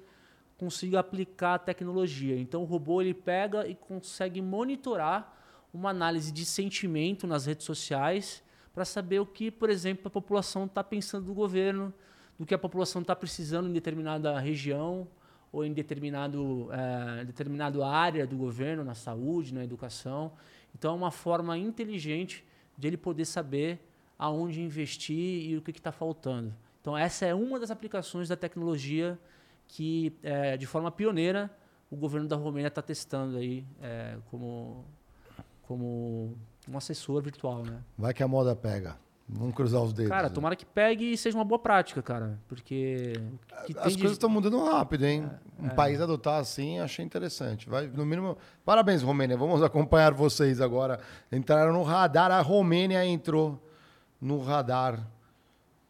[0.58, 2.36] consiga aplicar a tecnologia.
[2.36, 5.32] Então, o robô ele pega e consegue monitorar
[5.72, 8.42] uma análise de sentimento nas redes sociais
[8.74, 11.94] para saber o que, por exemplo, a população está pensando do governo,
[12.36, 15.06] do que a população está precisando em determinada região
[15.52, 20.32] ou em determinado, eh, determinado área do governo, na saúde, na educação.
[20.74, 22.44] Então, é uma forma inteligente
[22.76, 26.54] de ele poder saber aonde investir e o que está faltando.
[26.80, 29.18] Então, essa é uma das aplicações da tecnologia
[29.66, 31.50] que, eh, de forma pioneira,
[31.90, 34.84] o governo da Romênia está testando aí eh, como,
[35.62, 36.36] como
[36.68, 37.80] um assessor virtual, né?
[37.96, 38.96] Vai que a moda pega.
[39.26, 40.10] Vamos cruzar os dedos.
[40.10, 42.38] Cara, tomara que pegue e seja uma boa prática, cara.
[42.46, 43.14] Porque.
[43.78, 45.30] As de- coisas estão mudando rápido, hein?
[45.58, 47.66] É, um país adotar assim, achei interessante.
[47.68, 48.36] Vai, no mínimo.
[48.66, 49.34] Parabéns, Romênia.
[49.34, 51.00] Vamos acompanhar vocês agora.
[51.32, 52.30] Entraram no radar.
[52.30, 53.58] A Romênia entrou
[54.20, 55.06] no radar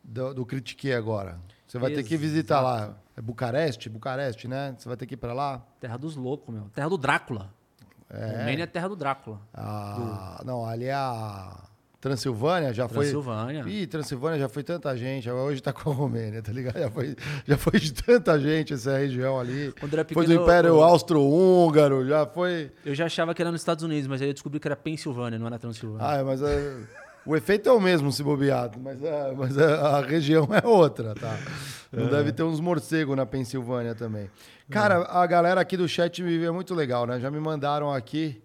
[0.02, 1.38] do, do Critique agora.
[1.66, 2.96] Você vai ter que visitar lá.
[3.16, 3.88] É Bucareste?
[3.88, 4.74] Bucareste, né?
[4.78, 5.64] Você vai ter que ir pra lá.
[5.80, 6.64] Terra dos loucos, meu.
[6.74, 7.50] Terra do Drácula.
[8.10, 8.38] É.
[8.38, 9.40] Romênia é terra do Drácula.
[9.52, 11.62] Ah, não, ali é a
[12.00, 13.04] Transilvânia, já foi.
[13.06, 13.64] Transilvânia.
[13.66, 15.28] Ih, Transilvânia já foi tanta gente.
[15.30, 16.78] Hoje tá com a Romênia, tá ligado?
[16.78, 19.72] Já foi, já foi de tanta gente essa região ali.
[19.80, 22.70] Quando era Foi do pequeno, Império eu- Austro-Húngaro, já foi.
[22.84, 25.38] Eu já achava que era nos Estados Unidos, mas aí eu descobri que era Pensilvânia,
[25.38, 26.06] não era Transilvânia.
[26.06, 26.76] Ah, mas é,
[27.26, 31.14] o efeito é o mesmo se bobear, mas, é, mas é, a região é outra,
[31.14, 31.38] tá?
[31.92, 34.28] Não deve ter uns morcegos na Pensilvânia também.
[34.68, 37.20] Cara, a galera aqui do chat é muito legal, né?
[37.20, 38.42] Já me mandaram aqui,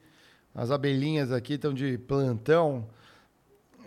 [0.54, 2.88] as abelhinhas aqui estão de plantão.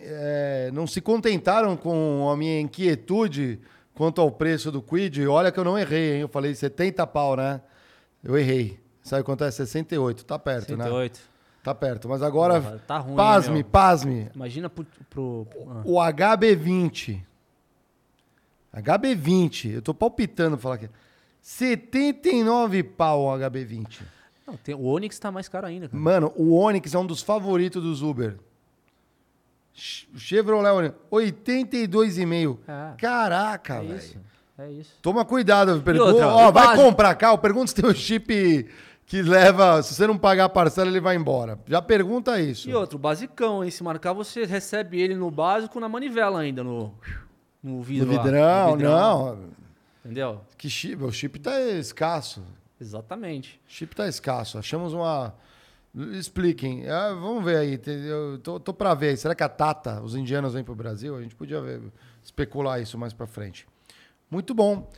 [0.01, 3.60] É, não se contentaram com a minha inquietude
[3.94, 5.27] quanto ao preço do Quid.
[5.27, 6.20] Olha que eu não errei, hein?
[6.23, 7.60] Eu falei 70 pau, né?
[8.23, 8.81] Eu errei.
[9.02, 9.51] Sabe quanto é?
[9.51, 10.24] 68.
[10.24, 10.85] Tá perto, né?
[10.85, 11.31] 68.
[11.62, 12.09] Tá perto.
[12.09, 13.64] Mas agora, Porra, tá ruim, pasme, meu?
[13.64, 14.28] pasme.
[14.34, 14.84] Imagina pro.
[15.09, 15.82] pro- ah.
[15.84, 17.22] O HB20.
[18.74, 19.70] HB20.
[19.74, 20.89] Eu tô palpitando pra falar aqui.
[21.40, 24.01] 79 pau o HB20.
[24.47, 26.01] Não, tem, o Onix tá mais caro ainda, cara.
[26.02, 28.36] Mano, o Onix é um dos favoritos dos Uber.
[29.74, 32.59] Ch- Chevrolet Onix, 82,5.
[32.66, 32.94] É.
[32.98, 34.20] Caraca, É velho.
[34.59, 34.97] É isso.
[35.01, 35.80] Toma cuidado.
[35.82, 36.84] Pergunta, ó, vai básico?
[36.89, 38.68] comprar carro, pergunta se tem um chip
[39.06, 39.82] que leva...
[39.82, 41.58] Se você não pagar a parcela, ele vai embora.
[41.66, 42.68] Já pergunta isso.
[42.68, 43.70] E outro, basicão, hein?
[43.70, 46.94] Se marcar, você recebe ele no básico na manivela ainda, no,
[47.62, 48.12] no No vidro.
[48.14, 48.22] lá.
[48.22, 49.36] vidrão, No vidrão.
[49.36, 49.48] não.
[50.04, 50.40] Entendeu?
[50.56, 51.02] Que chip?
[51.04, 52.42] O chip tá escasso.
[52.80, 53.60] Exatamente.
[53.68, 54.58] chip tá escasso.
[54.58, 55.32] Achamos uma.
[56.12, 56.88] Expliquem.
[56.88, 57.80] Ah, vamos ver aí.
[57.86, 59.16] Eu tô, tô pra ver.
[59.16, 61.14] Será que a Tata, os indianos, vêm pro Brasil?
[61.16, 61.82] A gente podia ver-
[62.24, 63.66] especular isso mais pra frente.
[64.30, 64.90] Muito bom.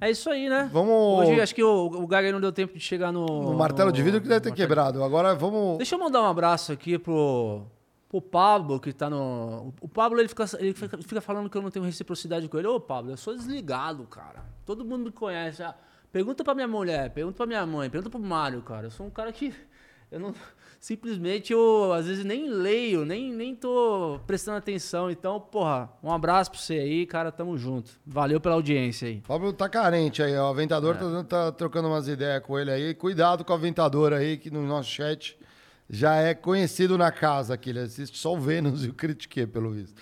[0.00, 0.70] É isso aí, né?
[0.72, 1.28] Vamos.
[1.28, 3.26] Hoje acho que o, o Gaga não deu tempo de chegar no.
[3.26, 5.02] O martelo de vidro que deve ter quebrado.
[5.04, 5.76] Agora vamos.
[5.78, 7.62] Deixa eu mandar um abraço aqui pro,
[8.08, 9.74] pro Pablo, que tá no.
[9.80, 12.68] O Pablo ele fica, ele fica, fica falando que eu não tenho reciprocidade com ele.
[12.68, 14.42] Ô, Pablo, eu sou desligado, cara.
[14.64, 15.62] Todo mundo me conhece.
[15.62, 15.74] Ah,
[16.12, 18.86] Pergunta pra minha mulher, pergunta pra minha mãe, pergunta pro Mário, cara.
[18.88, 19.54] Eu sou um cara que.
[20.10, 20.34] Eu não.
[20.80, 25.10] Simplesmente eu, às vezes, nem leio, nem, nem tô prestando atenção.
[25.10, 27.30] Então, porra, um abraço pra você aí, cara.
[27.30, 27.90] Tamo junto.
[28.06, 29.20] Valeu pela audiência aí.
[29.28, 30.46] Pablo tá carente aí, ó.
[30.46, 32.94] O Aventador tá, tá trocando umas ideias com ele aí.
[32.94, 35.38] Cuidado com o Aventador aí, que no nosso chat
[35.90, 37.68] já é conhecido na casa aqui.
[37.70, 40.00] Ele assiste só o Vênus e o Critique, pelo visto.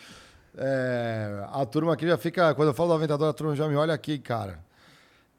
[0.56, 2.54] É, a turma aqui já fica.
[2.54, 4.60] Quando eu falo do Aventador, a turma já me olha aqui, cara.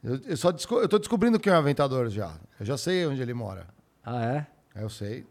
[0.04, 2.34] Eu, eu só desco- eu tô descobrindo quem é o Aventador já.
[2.60, 3.68] Eu já sei onde ele mora.
[4.04, 4.48] Ah, é?
[4.82, 5.26] Eu sei.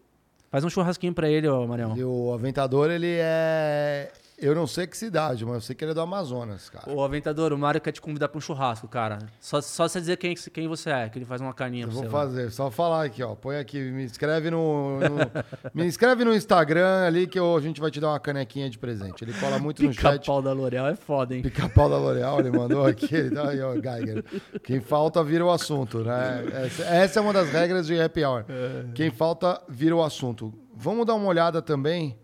[0.50, 1.96] Faz um churrasquinho pra ele, ô Marião.
[1.96, 4.10] E o Aventador, ele é.
[4.40, 6.89] Eu não sei que cidade, mas eu sei que ele é do Amazonas, cara.
[6.93, 9.19] Ô, Aventador, o Mário quer te convidar pra um churrasco, cara.
[9.40, 11.94] Só, só você dizer quem, quem você é, que ele faz uma carninha Eu pra
[11.94, 12.09] vou você.
[12.10, 13.35] fazer, só falar aqui, ó.
[13.35, 15.01] Põe aqui, me inscreve no.
[15.01, 15.16] no-
[15.74, 18.78] me inscreve no Instagram ali que eu- a gente vai te dar uma canequinha de
[18.78, 19.24] presente.
[19.24, 20.20] Ele cola muito no chat.
[20.20, 21.43] Pica-pau da L'Oréal é foda, hein?
[21.43, 23.09] Pica-pau da L'Oréal, ele mandou aqui.
[23.16, 24.24] Ele tá aí, ó, Geiger.
[24.62, 26.44] Quem falta vira o assunto, né?
[26.65, 28.44] Essa, essa é uma das regras de happy hour.
[28.94, 30.55] Quem falta vira o assunto.
[30.77, 32.16] Vamos dar uma olhada também.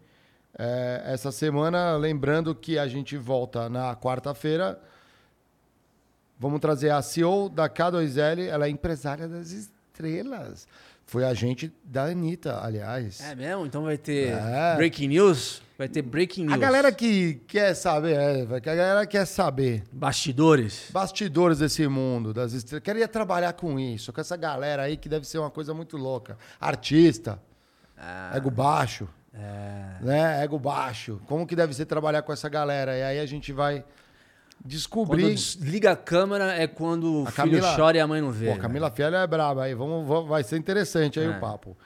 [0.58, 4.78] É, essa semana, lembrando que a gente volta na quarta-feira.
[6.38, 10.66] Vamos trazer a CEO da K2L, ela é empresária das estrelas.
[11.06, 13.20] Foi agente da Anitta, aliás.
[13.20, 13.66] É mesmo?
[13.66, 14.74] Então vai ter É.
[14.76, 15.62] breaking news?
[15.76, 16.54] Vai ter breaking news.
[16.54, 19.82] A galera que quer saber, é, a galera quer saber.
[19.92, 20.88] Bastidores.
[20.90, 22.82] Bastidores desse mundo, das estrelas.
[22.82, 26.38] Queria trabalhar com isso, com essa galera aí que deve ser uma coisa muito louca.
[26.60, 27.38] Artista,
[28.34, 29.06] ego baixo,
[30.00, 30.42] né?
[30.44, 31.20] Ego baixo.
[31.26, 32.96] Como que deve ser trabalhar com essa galera?
[32.96, 35.34] E aí a gente vai Quando descobrir.
[35.34, 38.52] desliga a câmera é quando o A filho Camila- chora e a mãe não vê.
[38.52, 39.74] Pô, Camila Fiel é braba aí.
[39.74, 41.30] Vamos, vamos- vai ser interessante aí É.
[41.30, 41.76] o papo.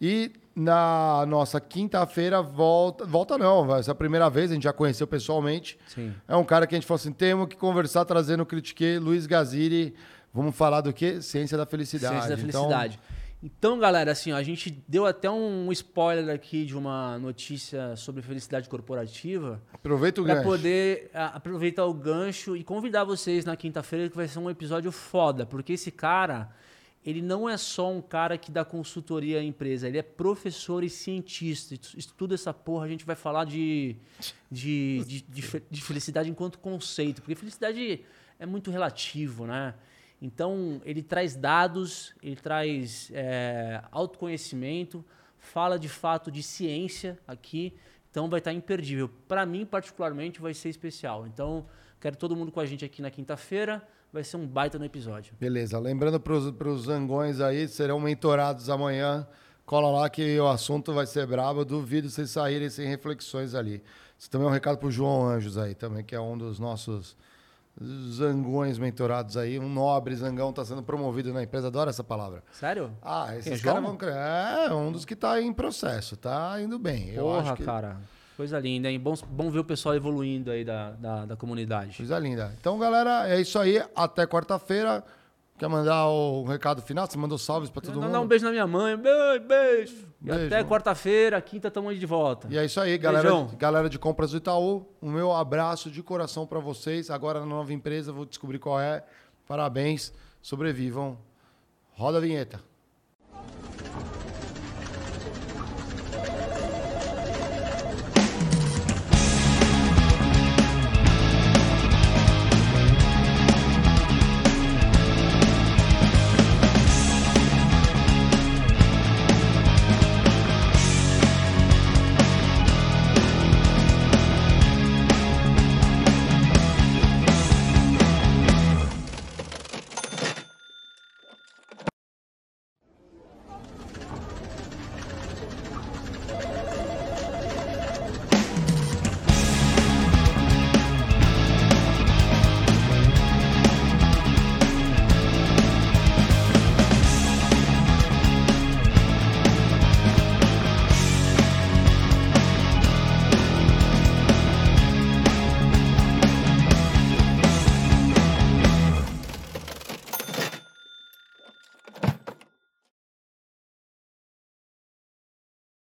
[0.00, 3.04] E na nossa quinta-feira volta.
[3.04, 5.78] Volta não, vai ser a primeira vez, a gente já conheceu pessoalmente.
[5.88, 6.14] Sim.
[6.28, 9.26] É um cara que a gente falou assim: temos que conversar, trazendo o Critique, Luiz
[9.26, 9.94] Gaziri.
[10.32, 11.20] Vamos falar do quê?
[11.22, 12.14] Ciência da felicidade.
[12.14, 13.00] Ciência da Então, felicidade.
[13.02, 13.17] Então,
[13.80, 18.68] galera, assim, ó, a gente deu até um spoiler aqui de uma notícia sobre felicidade
[18.68, 19.62] corporativa.
[19.72, 20.46] aproveita o Pra gancho.
[20.48, 24.90] poder ah, aproveitar o gancho e convidar vocês na quinta-feira que vai ser um episódio
[24.90, 26.50] foda, porque esse cara,
[27.04, 30.90] ele não é só um cara que dá consultoria à empresa, ele é professor e
[30.90, 33.94] cientista, estu- estuda essa porra, a gente vai falar de,
[34.50, 38.00] de, de, de de felicidade enquanto conceito, porque felicidade
[38.36, 39.74] é muito relativo, né?
[40.20, 45.04] Então, ele traz dados, ele traz é, autoconhecimento,
[45.38, 47.72] fala de fato de ciência aqui,
[48.10, 49.08] então vai estar imperdível.
[49.28, 51.26] Para mim, particularmente, vai ser especial.
[51.26, 51.66] Então,
[52.00, 55.34] quero todo mundo com a gente aqui na quinta-feira, vai ser um baita no episódio.
[55.38, 59.26] Beleza, lembrando para os zangões aí, serão mentorados amanhã.
[59.64, 61.64] Cola lá que o assunto vai ser brabo.
[61.64, 63.82] Duvido vocês saírem sem reflexões ali.
[64.18, 67.16] Isso também é um recado pro João Anjos aí, também, que é um dos nossos
[67.82, 69.58] zangões mentorados aí.
[69.58, 71.68] Um nobre zangão está sendo promovido na empresa.
[71.68, 72.42] Adoro essa palavra.
[72.52, 72.90] Sério?
[73.02, 73.96] Ah, Quem, esses João?
[73.96, 74.08] caras vão.
[74.10, 76.16] É, um dos que está em processo.
[76.16, 77.10] Tá indo bem.
[77.10, 77.64] Eu Porra, acho que...
[77.64, 77.96] cara.
[78.36, 79.00] Coisa linda, hein?
[79.00, 81.96] Bom, bom ver o pessoal evoluindo aí da, da, da comunidade.
[81.96, 82.54] Coisa linda.
[82.60, 83.82] Então, galera, é isso aí.
[83.96, 85.02] Até quarta-feira.
[85.58, 87.06] Quer mandar o recado final?
[87.06, 88.24] Você mandou salves para todo Mandar mundo?
[88.24, 88.96] um beijo na minha mãe.
[88.96, 90.06] Beijo, beijo.
[90.22, 90.46] E Beijo.
[90.46, 92.46] até quarta-feira, quinta, tamo aí de volta.
[92.48, 93.50] E é isso aí, galera, Beijão.
[93.58, 94.86] galera de compras do Itaú.
[95.00, 97.10] O meu abraço de coração para vocês.
[97.10, 99.04] Agora na nova empresa, vou descobrir qual é.
[99.48, 101.18] Parabéns, sobrevivam.
[101.92, 102.60] Roda a vinheta.